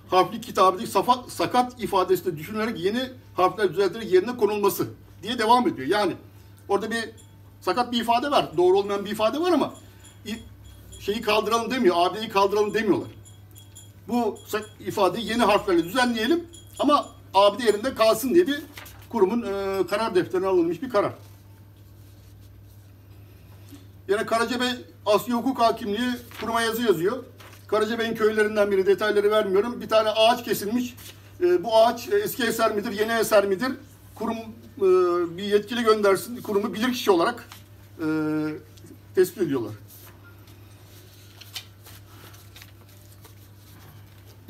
harfli 0.08 0.40
kitabedeki 0.40 0.90
safa, 0.90 1.24
sakat 1.28 1.82
ifadesi 1.82 2.24
de 2.24 2.36
düşünülerek 2.36 2.80
yeni 2.80 3.02
harfler 3.34 3.70
düzeltilerek 3.70 4.12
yerine 4.12 4.36
konulması 4.36 4.86
diye 5.22 5.38
devam 5.38 5.68
ediyor. 5.68 5.88
Yani 5.88 6.12
orada 6.68 6.90
bir 6.90 7.10
sakat 7.60 7.92
bir 7.92 8.00
ifade 8.00 8.30
var, 8.30 8.50
doğru 8.56 8.78
olmayan 8.78 9.04
bir 9.04 9.10
ifade 9.10 9.40
var 9.40 9.52
ama 9.52 9.74
şeyi 11.00 11.20
kaldıralım 11.20 11.70
demiyor, 11.70 11.96
abideyi 11.98 12.28
kaldıralım 12.28 12.74
demiyorlar. 12.74 13.08
Bu 14.08 14.38
ifadeyi 14.86 15.28
yeni 15.28 15.42
harflerle 15.42 15.84
düzenleyelim 15.84 16.44
ama 16.78 17.19
abide 17.34 17.64
yerinde 17.64 17.94
kalsın 17.94 18.34
diye 18.34 18.46
bir 18.46 18.62
kurumun 19.08 19.42
e, 19.42 19.86
karar 19.86 20.14
defterine 20.14 20.46
alınmış 20.46 20.82
bir 20.82 20.90
karar. 20.90 21.12
Yine 24.08 24.26
Karacabey 24.26 24.70
Asya 25.06 25.36
Hukuk 25.36 25.60
Hakimliği 25.60 26.10
kuruma 26.40 26.60
yazı 26.62 26.82
yazıyor. 26.82 27.24
Karacabey'in 27.66 28.14
köylerinden 28.14 28.70
biri 28.70 28.86
detayları 28.86 29.30
vermiyorum. 29.30 29.80
Bir 29.80 29.88
tane 29.88 30.08
ağaç 30.08 30.44
kesilmiş. 30.44 30.94
E, 31.40 31.64
bu 31.64 31.76
ağaç 31.76 32.08
e, 32.08 32.16
eski 32.16 32.44
eser 32.44 32.74
midir, 32.74 32.92
yeni 32.92 33.12
eser 33.12 33.46
midir? 33.46 33.72
Kurum 34.14 34.36
e, 34.78 34.86
bir 35.36 35.42
yetkili 35.42 35.82
göndersin, 35.82 36.42
kurumu 36.42 36.74
bilirkişi 36.74 37.10
olarak 37.10 37.48
e, 37.98 38.06
tespit 39.14 39.42
ediyorlar. 39.42 39.72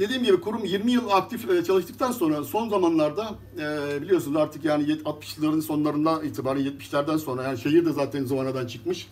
Dediğim 0.01 0.25
gibi 0.25 0.41
kurum 0.41 0.65
20 0.65 0.93
yıl 0.93 1.09
aktif 1.11 1.51
e, 1.51 1.65
çalıştıktan 1.65 2.13
sonra 2.13 2.45
son 2.45 2.69
zamanlarda 2.69 3.35
e, 3.59 4.03
biliyorsunuz 4.03 4.37
artık 4.37 4.65
yani 4.65 4.85
yet- 4.85 5.03
60'ların 5.03 5.63
sonlarından 5.63 6.25
itibaren 6.25 6.61
70'lerden 6.61 7.17
sonra 7.17 7.43
yani 7.43 7.59
şehir 7.59 7.87
de 7.87 7.93
zaten 7.93 8.25
zıvanadan 8.25 8.67
çıkmış. 8.67 9.09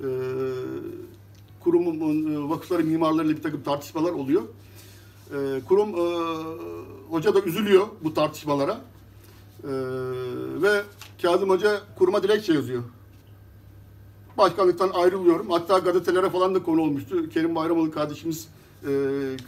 E, 0.00 0.06
kurumun 1.60 2.50
vakıfları 2.50 2.84
mimarlarıyla 2.84 3.36
bir 3.36 3.42
takım 3.42 3.62
tartışmalar 3.62 4.12
oluyor. 4.12 4.42
Kurum 5.68 5.88
e, 5.88 6.04
hoca 7.10 7.34
da 7.34 7.40
üzülüyor 7.40 7.86
bu 8.04 8.14
tartışmalara. 8.14 8.80
Ve 10.62 10.82
Kazım 11.22 11.50
Hoca 11.50 11.80
kuruma 11.98 12.22
dilekçe 12.22 12.52
yazıyor. 12.52 12.82
Başkanlıktan 14.38 14.90
ayrılıyorum. 14.94 15.50
Hatta 15.50 15.78
gazetelere 15.78 16.30
falan 16.30 16.54
da 16.54 16.62
konu 16.62 16.80
olmuştu. 16.82 17.28
Kerim 17.28 17.54
Bayramoğlu 17.54 17.90
kardeşimiz 17.90 18.48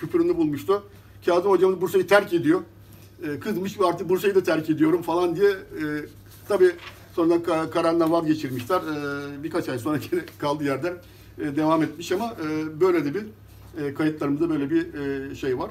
küpürünü 0.00 0.36
bulmuştu. 0.36 0.82
Kazım 1.26 1.50
hocamız 1.50 1.80
Bursa'yı 1.80 2.06
terk 2.06 2.32
ediyor. 2.32 2.60
E, 3.22 3.38
kızmış 3.40 3.80
ve 3.80 3.86
artık 3.86 4.08
Bursa'yı 4.08 4.34
da 4.34 4.42
terk 4.42 4.70
ediyorum 4.70 5.02
falan 5.02 5.36
diye. 5.36 5.50
E, 5.50 5.84
tabii 6.48 6.70
sonra 7.14 7.34
ka- 7.34 7.70
kararından 7.70 8.12
vazgeçirmişler. 8.12 8.80
E, 8.80 9.42
birkaç 9.42 9.68
ay 9.68 9.78
sonra 9.78 9.98
kaldığı 10.38 10.64
yerden 10.64 10.94
e, 11.38 11.56
devam 11.56 11.82
etmiş 11.82 12.12
ama 12.12 12.36
e, 12.44 12.80
böyle 12.80 13.04
de 13.04 13.14
bir 13.14 13.24
e, 13.84 13.94
kayıtlarımızda 13.94 14.50
böyle 14.50 14.70
bir 14.70 14.94
e, 14.94 15.34
şey 15.34 15.58
var. 15.58 15.70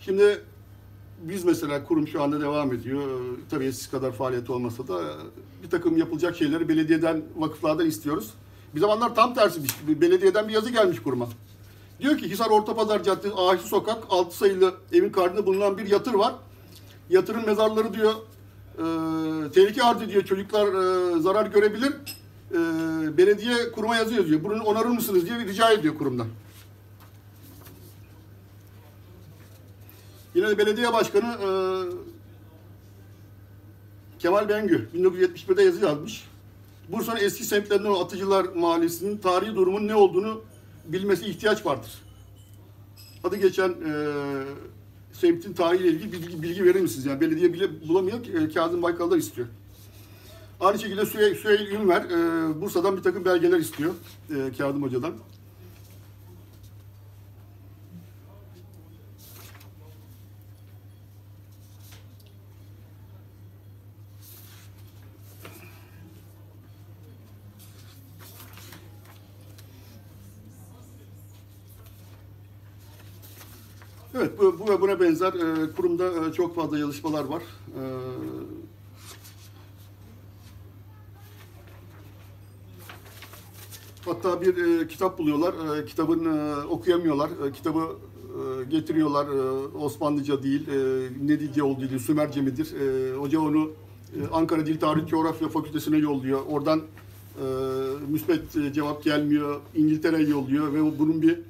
Şimdi 0.00 0.40
biz 1.22 1.44
mesela 1.44 1.84
kurum 1.84 2.08
şu 2.08 2.22
anda 2.22 2.40
devam 2.40 2.72
ediyor. 2.72 3.02
Tabii 3.50 3.64
eskisi 3.64 3.90
kadar 3.90 4.12
faaliyet 4.12 4.50
olmasa 4.50 4.88
da 4.88 5.00
bir 5.62 5.70
takım 5.70 5.96
yapılacak 5.96 6.36
şeyleri 6.36 6.68
belediyeden, 6.68 7.22
vakıflardan 7.36 7.86
istiyoruz. 7.86 8.30
Bir 8.74 8.80
zamanlar 8.80 9.14
tam 9.14 9.34
tersi 9.34 9.60
belediyeden 10.00 10.48
bir 10.48 10.52
yazı 10.52 10.70
gelmiş 10.70 11.02
kuruma. 11.02 11.28
Diyor 12.00 12.18
ki 12.18 12.30
Hisar 12.30 12.50
Ortapazar 12.50 13.02
Caddesi 13.02 13.34
Ağaçlı 13.34 13.68
Sokak 13.68 14.04
6 14.10 14.36
sayılı 14.36 14.74
evin 14.92 15.10
karşısında 15.10 15.46
bulunan 15.46 15.78
bir 15.78 15.86
yatır 15.86 16.14
var. 16.14 16.34
Yatırın 17.10 17.46
mezarları 17.46 17.94
diyor 17.94 18.14
e, 18.78 18.84
tehlike 19.52 19.82
arz 19.82 20.02
ediyor. 20.02 20.24
Çocuklar 20.24 20.66
e, 20.66 21.20
zarar 21.20 21.46
görebilir. 21.46 21.92
E, 22.50 22.56
belediye 23.16 23.72
kuruma 23.72 23.96
yazı 23.96 24.14
yazıyor. 24.14 24.44
Bunu 24.44 24.62
onarır 24.62 24.88
mısınız 24.88 25.26
diye 25.26 25.38
bir 25.38 25.46
rica 25.46 25.70
ediyor 25.70 25.98
kurumdan. 25.98 26.26
Yine 30.34 30.58
belediye 30.58 30.92
başkanı 30.92 31.26
e, 31.26 31.48
Kemal 34.18 34.48
Bengü 34.48 34.88
1971'de 34.94 35.62
yazı 35.62 35.84
yazmış. 35.84 36.24
Bursa'nın 36.88 37.20
eski 37.20 37.44
semtlerinden 37.44 37.88
olan 37.88 38.04
Atıcılar 38.04 38.44
Mahallesi'nin 38.44 39.18
tarihi 39.18 39.56
durumun 39.56 39.88
ne 39.88 39.94
olduğunu 39.94 40.40
bilmesi 40.88 41.26
ihtiyaç 41.26 41.66
vardır. 41.66 41.90
Adı 43.24 43.36
geçen 43.36 43.68
e, 43.68 43.92
semtin 45.12 45.52
tarihiyle 45.52 45.90
ilgili 45.90 46.12
bilgi, 46.12 46.42
bilgi 46.42 46.64
verir 46.64 46.80
misiniz? 46.80 47.06
Yani 47.06 47.20
belediye 47.20 47.52
bile 47.52 47.88
bulamıyor 47.88 48.26
e, 48.26 48.52
Kazım 48.52 48.82
Baykal'lar 48.82 49.16
istiyor. 49.16 49.48
Aynı 50.60 50.78
şekilde 50.78 51.06
Süheyl, 51.06 51.34
Süheyl 51.34 51.70
Ünver 51.70 52.02
e, 52.02 52.60
Bursa'dan 52.60 52.96
bir 52.96 53.02
takım 53.02 53.24
belgeler 53.24 53.58
istiyor 53.58 53.94
e, 54.30 54.52
Kazım 54.58 54.82
Hoca'dan. 54.82 55.14
Evet, 74.20 74.38
bu, 74.38 74.58
bu 74.58 74.70
ve 74.70 74.80
buna 74.80 75.00
benzer 75.00 75.32
e, 75.32 75.72
kurumda 75.72 76.26
e, 76.26 76.32
çok 76.32 76.56
fazla 76.56 76.78
yazışmalar 76.78 77.24
var. 77.24 77.42
E, 77.68 77.82
hatta 84.04 84.42
bir 84.42 84.80
e, 84.80 84.88
kitap 84.88 85.18
buluyorlar, 85.18 85.78
e, 85.78 85.84
kitabın 85.84 86.24
e, 86.24 86.64
okuyamıyorlar, 86.66 87.30
e, 87.46 87.52
kitabı 87.52 87.80
e, 87.80 88.64
getiriyorlar, 88.64 89.26
e, 89.26 89.40
Osmanlıca 89.78 90.42
değil, 90.42 90.68
e, 90.68 91.08
ne 91.22 91.40
dilce 91.40 91.62
olduğu 91.62 91.98
Sümerce 91.98 92.40
midir? 92.40 92.74
E, 92.74 93.16
hoca 93.16 93.40
onu 93.40 93.70
e, 94.14 94.18
Ankara 94.32 94.66
Dil 94.66 94.80
Tarih 94.80 95.06
Coğrafya 95.06 95.48
Fakültesine 95.48 95.96
yolluyor. 95.98 96.40
Oradan 96.48 96.78
e, 96.78 97.44
müsbet 98.08 98.56
e, 98.56 98.72
cevap 98.72 99.04
gelmiyor, 99.04 99.60
İngiltere'ye 99.74 100.28
yolluyor 100.28 100.72
ve 100.72 100.98
bunun 100.98 101.22
bir 101.22 101.40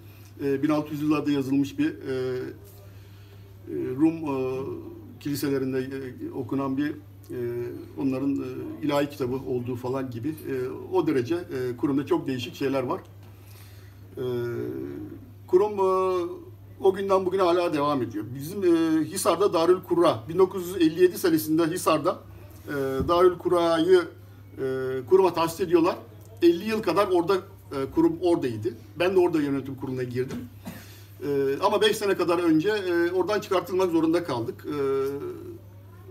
1600 0.41 1.03
yıllarda 1.03 1.31
yazılmış 1.31 1.79
bir 1.79 1.89
e, 1.89 1.95
e, 3.69 3.75
Rum 3.97 4.15
e, 4.15 4.65
kiliselerinde 5.21 5.87
okunan 6.35 6.77
bir 6.77 6.93
onların 7.99 8.45
ilahi 8.83 9.11
kitabı 9.11 9.35
olduğu 9.37 9.77
falan 9.77 10.11
gibi 10.11 10.35
o 10.93 11.07
derece 11.07 11.37
kurumda 11.77 12.07
çok 12.07 12.27
değişik 12.27 12.55
şeyler 12.55 12.83
var. 12.83 13.01
Kurum 15.47 15.79
o 16.81 16.95
günden 16.95 17.27
bugüne 17.27 17.43
hala 17.43 17.73
devam 17.75 18.03
ediyor. 18.03 18.25
Bizim 18.35 18.63
Hisar'da 19.05 19.53
Darül 19.53 19.81
Kurra 19.81 20.25
1957 20.29 21.19
senesinde 21.19 21.67
Hisar'da 21.67 22.19
Darül 23.09 23.39
Kurra'yı 23.39 24.03
kuruma 25.11 25.35
tahsis 25.35 25.61
ediyorlar. 25.61 25.97
50 26.43 26.65
yıl 26.65 26.83
kadar 26.83 27.09
orada 27.09 27.35
e, 27.73 27.91
kurum 27.95 28.19
oradaydı. 28.23 28.75
Ben 28.99 29.15
de 29.15 29.19
orada 29.19 29.41
yönetim 29.41 29.75
kuruluna 29.75 30.03
girdim. 30.03 30.39
Ee, 31.25 31.57
ama 31.63 31.81
5 31.81 31.97
sene 31.97 32.17
kadar 32.17 32.39
önce 32.39 32.69
e, 32.69 33.13
oradan 33.13 33.41
çıkartılmak 33.41 33.91
zorunda 33.91 34.25
kaldık. 34.25 34.67
Ee, 34.67 34.75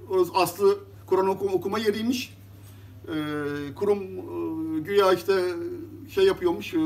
orası 0.10 0.32
aslı 0.34 0.78
Kur'an 1.06 1.28
oku- 1.28 1.50
okuma 1.54 1.80
yeriymiş. 1.80 2.38
Ee, 3.08 3.14
kurum 3.76 4.00
e, 4.04 4.80
güya 4.80 5.14
işte 5.14 5.44
şey 6.10 6.26
yapıyormuş, 6.26 6.74
e, 6.74 6.78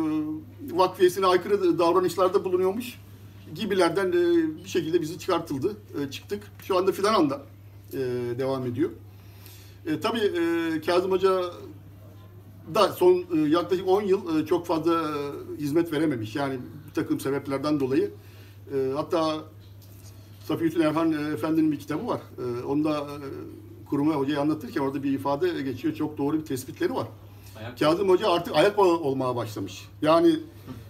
vakfiyesine 0.73 1.25
aykırı 1.25 1.79
davranışlarda 1.79 2.43
bulunuyormuş 2.45 2.99
gibilerden 3.55 4.07
e, 4.09 4.13
bir 4.63 4.69
şekilde 4.69 5.01
bizi 5.01 5.19
çıkartıldı, 5.19 5.75
e, 6.07 6.11
çıktık. 6.11 6.43
Şu 6.63 6.77
anda 6.77 6.91
Fidanan'da 6.91 7.41
e, 7.93 7.97
devam 8.39 8.65
ediyor. 8.65 8.89
E, 9.85 9.99
tabii 9.99 10.19
e, 10.19 10.81
Kazım 10.81 11.11
Hoca 11.11 11.41
da 12.75 12.89
son 12.91 13.13
e, 13.35 13.39
yaklaşık 13.49 13.87
10 13.87 14.01
yıl 14.01 14.39
e, 14.39 14.45
çok 14.45 14.65
fazla 14.65 14.93
e, 14.93 15.07
hizmet 15.61 15.93
verememiş. 15.93 16.35
Yani 16.35 16.59
bir 16.89 16.93
takım 16.93 17.19
sebeplerden 17.19 17.79
dolayı. 17.79 18.11
Hatta 18.95 19.35
Safiyyettin 20.47 20.81
Erhan 20.81 21.33
Efendi'nin 21.33 21.71
bir 21.71 21.79
kitabı 21.79 22.07
var. 22.07 22.21
Onda 22.67 23.07
kuruma 23.89 24.13
hocayı 24.13 24.39
anlatırken 24.39 24.81
orada 24.81 25.03
bir 25.03 25.11
ifade 25.11 25.61
geçiyor. 25.61 25.93
Çok 25.93 26.17
doğru 26.17 26.39
bir 26.39 26.45
tespitleri 26.45 26.93
var. 26.95 27.07
Ayak- 27.59 27.79
Kazım 27.79 28.09
Hoca 28.09 28.29
artık 28.29 28.55
ayak 28.55 28.77
bağı 28.77 28.87
olmaya 28.87 29.35
başlamış. 29.35 29.85
Yani 30.01 30.35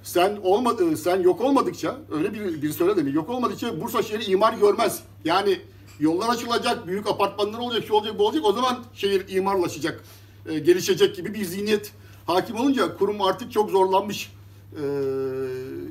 sen 0.03 0.39
olmadı, 0.43 0.97
sen 0.97 1.21
yok 1.21 1.41
olmadıkça 1.41 1.97
öyle 2.11 2.33
bir 2.33 2.61
bir 2.61 2.71
söyle 2.71 3.03
mi? 3.03 3.13
Yok 3.13 3.29
olmadıkça 3.29 3.81
Bursa 3.81 4.03
şehri 4.03 4.23
imar 4.31 4.53
görmez. 4.53 5.03
Yani 5.25 5.59
yollar 5.99 6.29
açılacak, 6.29 6.87
büyük 6.87 7.07
apartmanlar 7.07 7.59
olacak, 7.59 7.83
şu 7.87 7.93
olacak, 7.93 8.19
bu 8.19 8.27
olacak. 8.27 8.45
O 8.45 8.53
zaman 8.53 8.79
şehir 8.93 9.25
imarlaşacak, 9.35 10.03
e, 10.45 10.59
gelişecek 10.59 11.15
gibi 11.15 11.33
bir 11.33 11.45
zihniyet 11.45 11.91
hakim 12.25 12.55
olunca 12.55 12.97
kurum 12.97 13.21
artık 13.21 13.51
çok 13.51 13.69
zorlanmış. 13.69 14.33
E, 14.71 14.83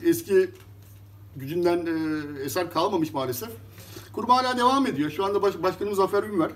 eski 0.08 0.50
gücünden 1.36 1.86
e, 1.86 2.42
eser 2.42 2.70
kalmamış 2.70 3.12
maalesef. 3.12 3.50
Kurum 4.12 4.30
hala 4.30 4.58
devam 4.58 4.86
ediyor. 4.86 5.10
Şu 5.10 5.24
anda 5.24 5.42
baş, 5.42 5.62
başkanımız 5.62 5.98
Zafer 5.98 6.22
Ünver 6.22 6.50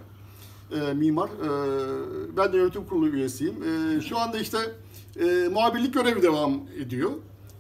e, 0.72 0.95
mimar. 0.95 1.28
E, 1.28 2.36
ben 2.36 2.53
de 2.53 2.57
yönetim 2.57 2.86
kurulu 2.86 3.09
üyesiyim. 3.09 3.55
E, 3.62 4.01
şu 4.01 4.18
anda 4.18 4.38
işte 4.38 4.59
e, 5.20 5.49
muhabirlik 5.49 5.95
görevi 5.95 6.22
devam 6.22 6.61
ediyor. 6.80 7.11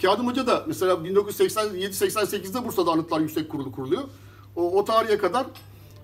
Kazım 0.02 0.26
Hoca 0.26 0.46
da 0.46 0.64
mesela 0.66 0.94
1987-88'de 0.94 2.64
Bursa'da 2.64 2.90
Anıtlar 2.90 3.20
Yüksek 3.20 3.48
Kurulu 3.48 3.72
kuruluyor. 3.72 4.02
O, 4.56 4.78
o 4.78 4.84
tarihe 4.84 5.18
kadar 5.18 5.46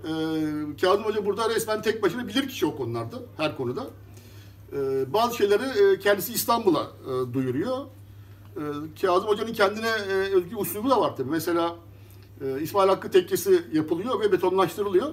e, 0.05 0.11
Kazım 0.81 1.05
Hoca 1.05 1.27
burada 1.27 1.51
resmen 1.51 1.83
tek 1.83 2.03
başına 2.03 2.29
bilir 2.29 2.49
kişi 2.49 2.67
o 2.67 2.77
konularda, 2.77 3.17
her 3.37 3.57
konuda. 3.57 3.87
E, 4.73 5.13
bazı 5.13 5.37
şeyleri 5.37 5.93
e, 5.93 5.99
kendisi 5.99 6.33
İstanbul'a 6.33 6.83
e, 6.83 7.35
duyuruyor. 7.35 7.79
E, 8.57 8.63
Kazım 9.01 9.29
Hoca'nın 9.29 9.53
kendine 9.53 9.89
e, 9.89 10.13
özgü 10.13 10.57
uslubu 10.57 10.91
da 10.91 11.01
var 11.01 11.17
tabii. 11.17 11.31
Mesela 11.31 11.77
İsmail 12.61 12.89
Hakkı 12.89 13.11
Tekkesi 13.11 13.65
yapılıyor 13.73 14.21
ve 14.21 14.33
betonlaştırılıyor. 14.33 15.13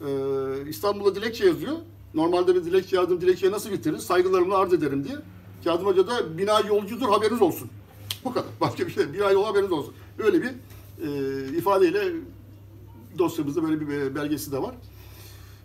Ee, 0.00 0.68
İstanbul'a 0.68 1.14
dilekçe 1.14 1.46
yazıyor. 1.46 1.72
Normalde 2.14 2.54
bir 2.54 2.64
dilekçe 2.64 2.96
yazdım, 2.96 3.20
dilekçeyi 3.20 3.52
nasıl 3.52 3.70
bitirir? 3.72 3.98
Saygılarımla 3.98 4.58
arz 4.58 4.72
ederim 4.72 5.04
diye. 5.04 5.16
Kazım 5.64 5.86
Hoca 5.86 6.06
da 6.06 6.38
bina 6.38 6.60
yolcudur 6.60 7.08
haberiniz 7.08 7.42
olsun. 7.42 7.68
Bu 8.24 8.32
kadar. 8.32 8.48
Başka 8.60 8.86
bir 8.86 8.92
şey. 8.92 9.12
Bina 9.12 9.30
yol 9.30 9.44
haberiniz 9.44 9.72
olsun. 9.72 9.94
Öyle 10.18 10.42
bir 10.42 10.50
ifadeyle 11.56 12.12
dosyamızda 13.18 13.62
böyle 13.62 13.80
bir 13.80 13.88
be- 13.88 14.14
belgesi 14.14 14.52
de 14.52 14.62
var. 14.62 14.74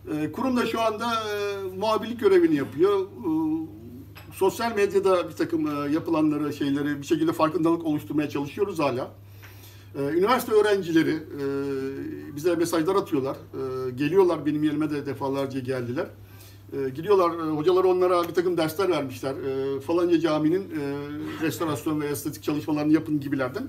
E, 0.07 0.31
kurum 0.31 0.57
da 0.57 0.65
şu 0.65 0.81
anda 0.81 1.05
e, 1.05 1.63
muhabirlik 1.77 2.19
görevini 2.19 2.55
yapıyor. 2.55 3.01
E, 3.01 3.29
sosyal 4.33 4.75
medyada 4.75 5.29
bir 5.29 5.35
takım 5.35 5.67
e, 5.67 5.91
yapılanları, 5.91 6.53
şeyleri 6.53 7.01
bir 7.01 7.05
şekilde 7.05 7.33
farkındalık 7.33 7.85
oluşturmaya 7.85 8.29
çalışıyoruz 8.29 8.79
hala. 8.79 9.11
Ee, 9.95 10.01
Üniversite 10.01 10.51
öğrencileri 10.51 11.11
e, 11.11 12.35
bize 12.35 12.55
mesajlar 12.55 12.95
atıyorlar. 12.95 13.35
E, 13.35 13.91
geliyorlar 13.91 14.45
benim 14.45 14.63
yerime 14.63 14.89
de 14.89 15.05
defalarca 15.05 15.59
geldiler. 15.59 16.05
E, 16.73 16.89
gidiyorlar, 16.89 17.47
e, 17.47 17.51
hocalar 17.51 17.83
onlara 17.83 18.23
bir 18.23 18.33
takım 18.33 18.57
dersler 18.57 18.89
vermişler. 18.89 19.33
E, 19.33 19.79
falanca 19.79 20.19
caminin 20.19 20.61
e, 20.61 20.93
restorasyon 21.41 22.01
ve 22.01 22.07
estetik 22.07 22.43
çalışmalarını 22.43 22.93
yapın 22.93 23.19
gibilerden. 23.19 23.67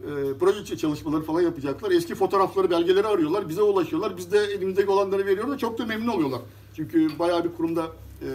E, 0.00 0.38
proje 0.40 0.76
çalışmaları 0.76 1.22
falan 1.22 1.40
yapacaklar. 1.40 1.90
Eski 1.90 2.14
fotoğrafları, 2.14 2.70
belgeleri 2.70 3.06
arıyorlar. 3.06 3.48
Bize 3.48 3.62
ulaşıyorlar. 3.62 4.16
Biz 4.16 4.32
de 4.32 4.38
elimizdeki 4.38 4.90
olanları 4.90 5.26
veriyoruz. 5.26 5.58
Çok 5.58 5.78
da 5.78 5.86
memnun 5.86 6.08
oluyorlar. 6.08 6.40
Çünkü 6.76 7.18
bayağı 7.18 7.44
bir 7.44 7.52
kurumda 7.52 7.86
e, 8.22 8.26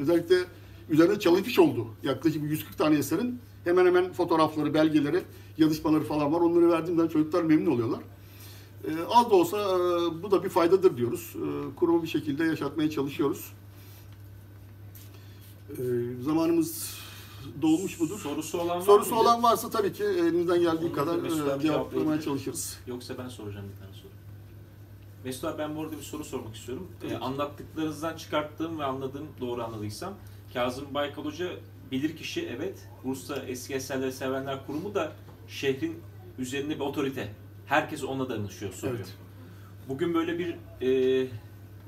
özellikle 0.00 0.36
üzerinde 0.90 1.18
çalışmış 1.18 1.58
oldu. 1.58 1.86
Yaklaşık 2.02 2.42
140 2.42 2.78
tane 2.78 2.96
eserin 2.98 3.38
hemen 3.64 3.86
hemen 3.86 4.12
fotoğrafları, 4.12 4.74
belgeleri, 4.74 5.22
yazışmaları 5.58 6.04
falan 6.04 6.32
var. 6.32 6.40
Onları 6.40 6.70
verdiğimden 6.70 7.08
çocuklar 7.08 7.42
memnun 7.42 7.70
oluyorlar. 7.70 8.00
E, 8.84 8.90
az 9.10 9.30
da 9.30 9.34
olsa 9.34 9.58
e, 9.58 10.22
bu 10.22 10.30
da 10.30 10.44
bir 10.44 10.48
faydadır 10.48 10.96
diyoruz. 10.96 11.36
Kurumu 11.76 12.02
bir 12.02 12.08
şekilde 12.08 12.44
yaşatmaya 12.44 12.90
çalışıyoruz. 12.90 13.52
Zamanımız 16.20 16.96
dolmuş 17.62 18.00
mudur? 18.00 18.18
Sorusu 18.18 18.60
olan 18.60 18.76
var 18.76 18.80
Sorusu 18.84 19.10
mıydı? 19.14 19.22
olan 19.22 19.42
varsa 19.42 19.70
tabii 19.70 19.92
ki 19.92 20.04
elimizden 20.04 20.60
geldiği 20.60 20.86
Onu 20.86 20.92
kadar 20.92 21.16
Mesut 21.16 21.40
abi 21.40 21.58
e, 21.58 21.62
cevaplamaya 21.62 21.92
cevaplayabilir. 21.92 22.24
çalışırız. 22.24 22.78
Yoksa 22.86 23.18
ben 23.18 23.28
soracağım 23.28 23.66
bir 23.74 23.80
tane 23.80 23.92
soru. 23.92 24.10
Mesut 25.24 25.44
abi 25.44 25.58
ben 25.58 25.76
bu 25.76 25.80
arada 25.82 25.96
bir 25.96 26.02
soru 26.02 26.24
sormak 26.24 26.56
istiyorum. 26.56 26.88
Ee, 27.10 27.16
anlattıklarınızdan 27.16 28.16
çıkarttığım 28.16 28.78
ve 28.78 28.84
anladığım 28.84 29.26
doğru 29.40 29.62
anladıysam 29.64 30.14
Kazım 30.54 30.94
Baykal 30.94 31.24
Hoca 31.24 31.50
bilirkişi 31.92 32.46
evet. 32.56 32.88
Bursa 33.04 33.36
Eski 33.36 33.74
Eserleri 33.74 34.12
Sevenler 34.12 34.66
Kurumu 34.66 34.94
da 34.94 35.12
şehrin 35.48 36.00
üzerinde 36.38 36.74
bir 36.74 36.80
otorite. 36.80 37.34
Herkes 37.66 38.04
ona 38.04 38.28
danışıyor, 38.28 38.72
soruyor. 38.72 38.96
Evet. 38.98 39.14
Bugün 39.88 40.14
böyle 40.14 40.38
bir 40.38 40.56
e, 40.86 41.28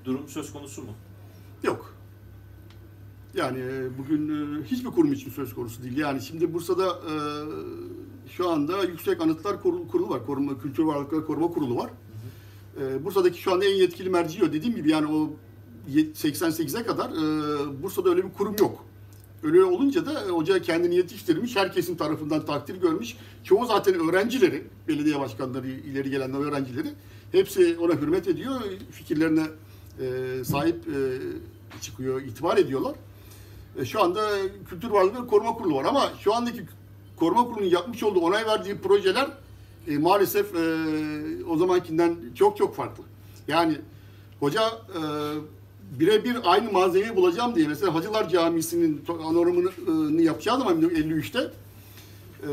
durum 0.05 0.29
söz 0.29 0.53
konusu 0.53 0.83
mu? 0.83 0.91
Yok. 1.63 1.95
Yani 3.35 3.59
e, 3.59 3.99
bugün 3.99 4.29
e, 4.29 4.65
hiçbir 4.65 4.91
kurum 4.91 5.13
için 5.13 5.31
söz 5.31 5.55
konusu 5.55 5.83
değil. 5.83 5.97
Yani 5.97 6.23
şimdi 6.23 6.55
Bursa'da 6.55 6.87
e, 6.87 7.15
şu 8.31 8.49
anda 8.49 8.85
Yüksek 8.85 9.21
Anıtlar 9.21 9.63
Kurulu, 9.63 10.09
var. 10.09 10.27
Koruma, 10.27 10.59
Kültür 10.59 10.83
Varlıkları 10.83 11.27
Koruma 11.27 11.49
Kurulu 11.51 11.77
var. 11.77 11.91
Bursa'daki 13.05 13.41
şu 13.41 13.53
anda 13.53 13.65
en 13.65 13.75
yetkili 13.75 14.11
merci 14.11 14.45
o. 14.45 14.53
Dediğim 14.53 14.77
gibi 14.77 14.91
yani 14.91 15.07
o 15.07 15.31
yet- 15.89 16.25
88'e 16.25 16.83
kadar 16.83 17.11
Bursa'da 17.83 18.11
öyle 18.11 18.25
bir 18.25 18.33
kurum 18.33 18.57
yok. 18.61 18.85
Öyle 19.43 19.65
olunca 19.65 20.07
da 20.07 20.23
hoca 20.29 20.63
kendini 20.63 20.97
yetiştirmiş, 20.97 21.57
herkesin 21.57 21.97
tarafından 21.97 22.47
takdir 22.47 22.81
görmüş. 22.81 23.17
Çoğu 23.45 23.67
zaten 23.67 23.95
öğrencileri, 23.95 24.65
belediye 24.89 25.21
başkanları, 25.21 25.69
ileri 25.69 26.11
gelen 26.11 26.35
öğrencileri 26.35 26.89
hepsi 27.33 27.79
ona 27.79 27.95
hürmet 28.01 28.29
ediyor. 28.29 28.61
Fikirlerine 28.91 29.45
sahip 30.45 30.85
çıkıyor, 31.81 32.23
itibar 32.23 32.57
ediyorlar. 32.57 32.95
E, 33.79 33.85
şu 33.85 34.03
anda 34.03 34.29
Kültür 34.71 34.91
Varlıkları 34.91 35.27
Koruma 35.27 35.55
Kurulu 35.55 35.75
var 35.75 35.85
ama 35.85 36.13
şu 36.21 36.35
andaki 36.35 36.63
Koruma 37.17 37.45
Kurulu'nun 37.45 37.71
yapmış 37.71 38.03
olduğu, 38.03 38.21
onay 38.21 38.47
verdiği 38.47 38.79
projeler 38.79 39.29
e, 39.89 39.99
maalesef 39.99 40.55
e, 40.55 40.59
o 41.49 41.57
zamankinden 41.57 42.17
çok 42.35 42.57
çok 42.57 42.77
farklı. 42.77 43.05
Yani 43.49 43.79
hoca 44.41 44.63
e, 44.69 45.01
birebir 46.01 46.37
aynı 46.45 46.73
malzemeyi 46.73 47.17
bulacağım 47.17 47.55
diye 47.55 47.69
mesela 47.69 47.95
Hacılar 47.95 48.29
Camisi'nin 48.29 49.05
to- 49.07 49.25
anorumunu 49.25 50.21
yapacağı 50.21 50.59
zaman 50.59 50.81
53'te 50.81 51.51
e, 52.49 52.53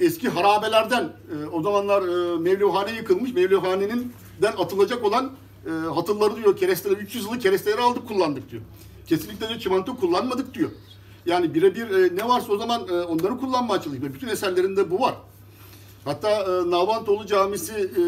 eski 0.00 0.28
harabelerden 0.28 1.04
e, 1.04 1.46
o 1.46 1.62
zamanlar 1.62 2.02
e, 2.02 2.38
Mevlühane 2.38 2.92
yıkılmış. 2.92 3.34
Mevlühane'nin 3.34 4.12
den 4.42 4.52
atılacak 4.52 5.04
olan 5.04 5.32
e, 5.66 5.70
hatırları 5.70 6.36
diyor 6.36 6.56
keresteleri 6.56 7.00
300 7.00 7.24
yıllık 7.24 7.42
keresteleri 7.42 7.80
aldık 7.80 8.08
kullandık 8.08 8.50
diyor. 8.50 8.62
Kesinlikle 9.06 9.48
diyor 9.48 9.60
çimento 9.60 9.96
kullanmadık 9.96 10.54
diyor. 10.54 10.70
Yani 11.26 11.54
birebir 11.54 11.90
e, 11.90 12.16
ne 12.16 12.28
varsa 12.28 12.52
o 12.52 12.58
zaman 12.58 12.88
e, 12.88 12.92
onları 12.92 13.38
kullanmaya 13.38 13.82
çalışıyor. 13.82 14.14
Bütün 14.14 14.28
eserlerinde 14.28 14.90
bu 14.90 15.00
var. 15.00 15.14
Hatta 16.04 16.30
e, 16.30 16.70
Nalbantoğlu 16.70 17.26
Camisi 17.26 17.72
e, 17.72 18.02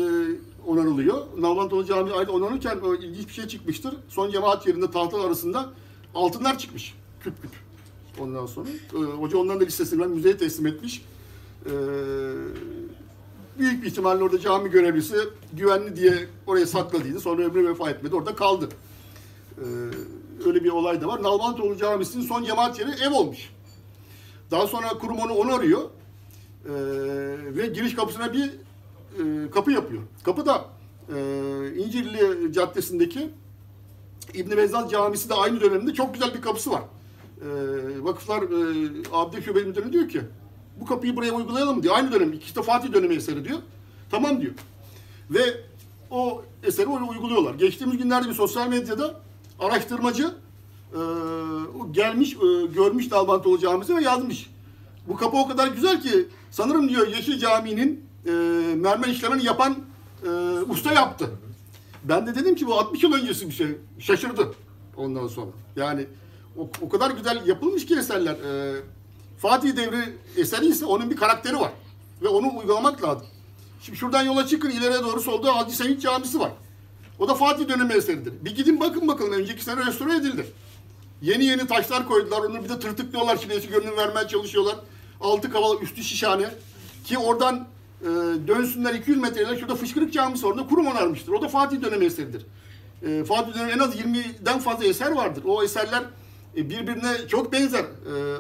onarılıyor. 0.66 1.26
Nalbantoğlu 1.38 1.84
Camii 1.84 2.12
ayrı 2.12 2.32
onarılırken 2.32 2.76
e, 2.76 3.06
ilginç 3.06 3.28
bir 3.28 3.32
şey 3.32 3.46
çıkmıştır. 3.46 3.94
Son 4.08 4.30
cemaat 4.30 4.66
yerinde 4.66 4.90
tahtalar 4.90 5.26
arasında 5.26 5.70
altınlar 6.14 6.58
çıkmış. 6.58 6.94
Küp 7.20 7.42
küp. 7.42 7.50
Ondan 8.20 8.46
sonra. 8.46 8.68
E, 8.94 8.96
hoca 8.96 9.38
onların 9.38 9.60
da 9.60 9.64
listesini 9.64 10.02
ben 10.02 10.10
müzeye 10.10 10.36
teslim 10.36 10.66
etmiş. 10.66 11.04
E, 11.66 11.72
büyük 13.58 13.82
bir 13.82 13.86
ihtimalle 13.86 14.24
orada 14.24 14.38
cami 14.38 14.70
görevlisi 14.70 15.16
güvenli 15.52 15.96
diye 15.96 16.26
oraya 16.46 16.66
sakladıydı. 16.66 17.20
Sonra 17.20 17.42
ömrü 17.42 17.68
vefa 17.68 17.90
etmedi. 17.90 18.16
Orada 18.16 18.34
kaldı. 18.34 18.68
E, 19.58 19.64
öyle 20.46 20.64
bir 20.64 20.70
olay 20.70 21.00
da 21.00 21.06
var. 21.06 21.22
Nalbantoğlu 21.22 21.76
Camisi'nin 21.76 22.22
son 22.22 22.44
cemaat 22.44 22.80
yeri 22.80 22.90
ev 22.90 23.12
olmuş. 23.12 23.50
Daha 24.50 24.66
sonra 24.66 24.88
kurum 24.88 25.18
onu 25.18 25.34
onarıyor. 25.34 25.80
Ee, 25.80 26.70
ve 27.56 27.66
giriş 27.66 27.94
kapısına 27.94 28.32
bir 28.32 28.44
e, 28.44 29.50
kapı 29.50 29.72
yapıyor. 29.72 30.02
Kapı 30.22 30.46
da 30.46 30.64
e, 31.14 31.18
İncirli 31.76 32.52
Caddesi'ndeki 32.52 33.30
İbn 34.34 34.56
Bezzaz 34.56 34.90
Camisi 34.90 35.28
de 35.28 35.34
aynı 35.34 35.60
dönemde 35.60 35.94
çok 35.94 36.14
güzel 36.14 36.34
bir 36.34 36.40
kapısı 36.40 36.70
var. 36.70 36.82
E, 37.40 37.48
vakıflar 38.04 38.42
e, 38.42 38.88
Abdi 39.12 39.42
Şube 39.42 39.62
Müdürü 39.62 39.92
diyor 39.92 40.08
ki 40.08 40.20
bu 40.80 40.86
kapıyı 40.86 41.16
buraya 41.16 41.32
uygulayalım 41.32 41.82
diyor. 41.82 41.96
Aynı 41.96 42.12
dönem. 42.12 42.32
De 42.32 42.62
Fatih 42.62 42.92
dönemi 42.92 43.14
eseri 43.14 43.44
diyor. 43.44 43.58
Tamam 44.10 44.40
diyor. 44.40 44.52
Ve 45.30 45.40
o 46.10 46.42
eseri 46.62 46.86
oraya 46.86 47.04
uyguluyorlar. 47.04 47.54
Geçtiğimiz 47.54 47.98
günlerde 47.98 48.28
bir 48.28 48.34
sosyal 48.34 48.68
medyada 48.68 49.20
araştırmacı 49.60 50.34
e, 50.92 51.00
gelmiş, 51.90 52.32
e, 52.32 52.66
görmüş 52.66 53.10
Dalbantoğlu 53.10 53.58
Camisi 53.58 53.96
ve 53.96 54.02
yazmış. 54.02 54.50
Bu 55.08 55.16
kapı 55.16 55.36
o 55.36 55.48
kadar 55.48 55.68
güzel 55.68 56.02
ki 56.02 56.28
sanırım 56.50 56.88
diyor 56.88 57.06
Yeşil 57.06 57.38
Camii'nin 57.38 58.04
e, 58.26 58.30
mermer 58.76 59.08
işlemini 59.08 59.44
yapan 59.44 59.76
e, 60.24 60.28
usta 60.68 60.92
yaptı. 60.92 61.30
Ben 62.04 62.26
de 62.26 62.34
dedim 62.34 62.54
ki 62.54 62.66
bu 62.66 62.74
60 62.74 63.02
yıl 63.02 63.12
öncesi 63.12 63.48
bir 63.48 63.54
şey. 63.54 63.66
Şaşırdı 63.98 64.54
ondan 64.96 65.26
sonra. 65.26 65.50
Yani 65.76 66.06
o, 66.58 66.68
o 66.80 66.88
kadar 66.88 67.10
güzel 67.10 67.46
yapılmış 67.46 67.86
ki 67.86 67.94
eserler. 67.94 68.34
E, 68.34 68.80
Fatih 69.44 69.76
devri 69.76 70.16
eseri 70.36 70.66
ise 70.66 70.86
onun 70.86 71.10
bir 71.10 71.16
karakteri 71.16 71.60
var. 71.60 71.70
Ve 72.22 72.28
onu 72.28 72.58
uygulamak 72.58 73.02
lazım. 73.02 73.26
Şimdi 73.82 73.98
şuradan 73.98 74.22
yola 74.22 74.46
çıkın 74.46 74.70
ileriye 74.70 75.02
doğru 75.02 75.20
solda 75.20 75.56
Hacı 75.56 75.76
Sevinç 75.76 76.02
Camisi 76.02 76.40
var. 76.40 76.50
O 77.18 77.28
da 77.28 77.34
Fatih 77.34 77.68
dönemi 77.68 77.92
eseridir. 77.92 78.32
Bir 78.44 78.54
gidin 78.54 78.80
bakın 78.80 79.08
bakalım 79.08 79.32
önceki 79.32 79.64
sene 79.64 79.86
restore 79.86 80.16
edildi. 80.16 80.46
Yeni 81.22 81.44
yeni 81.44 81.66
taşlar 81.66 82.08
koydular. 82.08 82.38
Onu 82.38 82.64
bir 82.64 82.68
de 82.68 82.78
tırtıklıyorlar. 82.78 83.36
Şimdi 83.36 83.54
eski 83.54 83.68
görünüm 83.68 83.96
vermeye 83.96 84.28
çalışıyorlar. 84.28 84.76
Altı 85.20 85.50
kavala 85.50 85.80
üstü 85.80 86.04
şişhane. 86.04 86.50
Ki 87.04 87.18
oradan 87.18 87.66
e, 88.00 88.06
dönsünler 88.48 88.94
200 88.94 89.18
metreyle 89.18 89.58
şurada 89.58 89.74
Fışkırık 89.74 90.12
Camisi. 90.12 90.46
Orada 90.46 90.66
kurum 90.66 90.86
onarmıştır. 90.86 91.32
O 91.32 91.42
da 91.42 91.48
Fatih 91.48 91.82
dönemi 91.82 92.04
eseridir. 92.04 92.46
E, 93.06 93.24
Fatih 93.24 93.54
dönemi 93.54 93.72
en 93.72 93.78
az 93.78 93.96
20'den 93.96 94.58
fazla 94.58 94.84
eser 94.84 95.12
vardır. 95.12 95.42
O 95.46 95.62
eserler 95.62 96.02
e, 96.56 96.70
birbirine 96.70 97.28
çok 97.28 97.52
benzer. 97.52 97.84
E, 97.84 97.84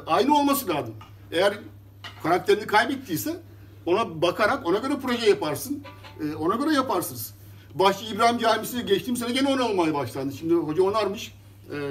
aynı 0.06 0.38
olması 0.38 0.68
lazım. 0.68 0.94
Eğer 1.32 1.58
karakterini 2.22 2.66
kaybettiyse 2.66 3.40
ona 3.86 4.22
bakarak 4.22 4.66
ona 4.66 4.78
göre 4.78 4.94
proje 5.02 5.30
yaparsın. 5.30 5.84
E, 6.20 6.34
ona 6.34 6.54
göre 6.54 6.74
yaparsınız. 6.74 7.34
Bahçe 7.74 8.06
İbrahim 8.06 8.38
Camisi 8.38 8.86
geçtiğim 8.86 9.16
sene 9.16 9.32
gene 9.32 9.48
ona 9.48 9.68
olmaya 9.68 9.94
başlandı. 9.94 10.34
Şimdi 10.34 10.54
hoca 10.54 10.82
onarmış. 10.82 11.34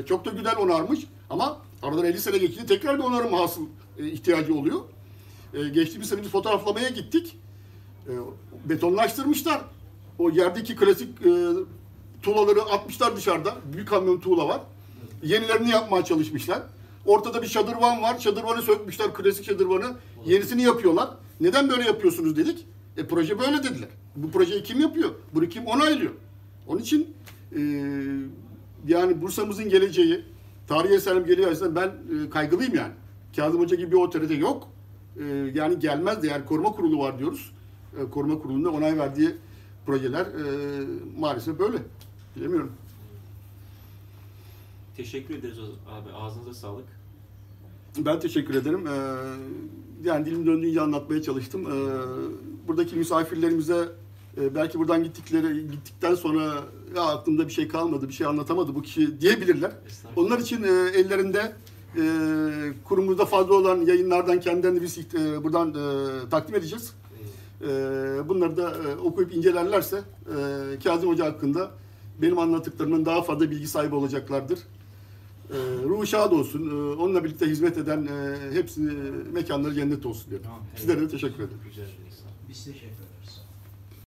Çok 0.06 0.26
da 0.26 0.30
güzel 0.30 0.58
onarmış. 0.58 1.00
Ama 1.30 1.58
aradan 1.84 2.06
50 2.06 2.20
sene 2.20 2.38
geçti. 2.38 2.66
Tekrar 2.66 2.98
bir 2.98 3.04
onarım 3.04 3.34
hasıl 3.34 3.62
ihtiyacı 3.98 4.56
oluyor. 4.56 4.80
E, 5.54 5.70
geçtiğimiz 5.70 6.10
sene 6.10 6.24
bir 6.24 6.30
fotoğraflamaya 6.30 6.90
gittik. 6.90 7.38
Betonlaştırmışlar. 8.66 9.62
O 10.20 10.30
yerdeki 10.30 10.76
klasik 10.76 11.10
tuğlaları 12.22 12.62
atmışlar 12.62 13.16
dışarıda. 13.16 13.56
Büyük 13.74 13.88
kamyon 13.88 14.20
tuğla 14.20 14.48
var. 14.48 14.62
Yenilerini 15.24 15.70
yapmaya 15.70 16.06
çalışmışlar. 16.06 16.62
Ortada 17.06 17.42
bir 17.42 17.48
şadırvan 17.48 18.02
var. 18.02 18.20
Şadırvanı 18.20 18.62
sökmüşler, 18.62 19.14
klasik 19.14 19.46
şadırvanı. 19.46 19.96
Yenisini 20.26 20.62
yapıyorlar. 20.62 21.10
Neden 21.40 21.70
böyle 21.70 21.84
yapıyorsunuz 21.84 22.38
dedik. 22.38 22.66
E 22.98 23.08
proje 23.08 23.40
böyle 23.40 23.64
dediler. 23.64 23.90
Bu 24.16 24.32
projeyi 24.32 24.64
kim 24.64 24.80
yapıyor? 24.80 25.10
Bunu 25.34 25.50
kim 25.50 25.66
onaylıyor? 25.66 26.12
Onun 26.68 26.82
için 26.82 27.14
e, 27.56 27.60
yani 28.88 29.22
Bursa'mızın 29.22 29.70
geleceği, 29.70 30.26
tarihi 30.68 30.94
eserim 30.94 31.26
geliyor 31.26 31.52
açısından 31.52 31.76
ben 31.76 32.26
e, 32.26 32.30
kaygılıyım 32.30 32.76
yani. 32.76 32.94
Kazım 33.36 33.62
Hoca 33.62 33.76
gibi 33.76 33.92
bir 33.92 33.98
otorite 33.98 34.34
yok. 34.34 34.68
E, 35.20 35.24
yani 35.54 35.80
gelmez 35.80 36.24
de 36.24 36.28
yani 36.28 36.46
koruma 36.46 36.72
kurulu 36.72 37.00
var 37.00 37.20
diyoruz. 37.20 37.52
E, 38.00 38.10
koruma 38.10 38.40
kurulunda 38.40 38.72
onay 38.72 38.98
verdiği 38.98 39.36
projeler 39.86 40.26
e, 40.26 40.86
maalesef 41.20 41.60
böyle. 41.60 41.78
Bilemiyorum. 42.36 42.72
Teşekkür 44.98 45.36
ederiz 45.36 45.58
abi. 45.90 46.10
Ağzınıza 46.12 46.54
sağlık. 46.54 46.86
Ben 47.98 48.20
teşekkür 48.20 48.56
ederim. 48.56 48.88
Ee, 48.88 48.92
yani 50.04 50.26
dilim 50.26 50.46
döndüğünce 50.46 50.82
anlatmaya 50.82 51.22
çalıştım. 51.22 51.66
Ee, 51.66 52.68
buradaki 52.68 52.96
misafirlerimize 52.96 53.90
e, 54.38 54.56
belki 54.56 54.80
buradan 54.80 55.04
gittikleri 55.04 55.72
gittikten 55.72 56.16
sonra 56.16 56.64
ya 56.96 57.02
aklımda 57.02 57.48
bir 57.48 57.54
şey 57.54 57.68
kalmadı, 57.68 58.08
bir 58.08 58.14
şey 58.14 58.28
anlatamadı 58.28 58.76
bu 58.76 58.82
kişi 58.82 59.22
diyebilirler. 59.22 59.72
Onlar 60.16 60.40
için 60.40 60.64
e, 60.64 60.68
ellerinde 61.00 61.54
e, 61.98 62.04
kurumumuzda 62.84 63.26
fazla 63.26 63.54
olan 63.54 63.82
yayınlardan 63.82 64.40
kendilerini 64.40 64.82
biz 64.82 64.98
e, 64.98 65.44
buradan 65.44 65.70
e, 65.70 66.30
takdim 66.30 66.56
edeceğiz. 66.56 66.94
E, 67.62 67.68
bunları 68.30 68.58
da 68.58 68.72
e, 68.72 68.96
okuyup 68.96 69.36
incelerlerse 69.36 69.98
e, 69.98 70.80
Kazım 70.84 71.10
Hoca 71.10 71.26
hakkında 71.26 71.72
benim 72.22 72.40
anlattıklarımın 72.40 73.06
daha 73.06 73.22
fazla 73.22 73.52
bilgi 73.52 73.68
sahibi 73.68 73.96
olacaklardır. 73.96 74.60
E, 75.54 75.84
ruhu 75.84 76.06
şad 76.08 76.32
olsun. 76.32 76.70
E, 76.70 76.74
onunla 76.74 77.24
birlikte 77.24 77.46
hizmet 77.48 77.78
eden 77.78 78.06
e, 78.06 78.38
hepsi 78.54 78.82
mekanları 79.34 79.74
cennet 79.74 80.06
olsun 80.06 80.30
diyorum. 80.30 80.46
Tamam. 80.46 80.62
Sizlere 80.76 81.02
de 81.02 81.08
teşekkür 81.08 81.44
ederim. 81.44 81.60
Rica 81.70 81.82
ederiz. 81.82 82.24
Biz 82.50 82.66
teşekkür 82.66 82.88
ederiz. 82.88 83.13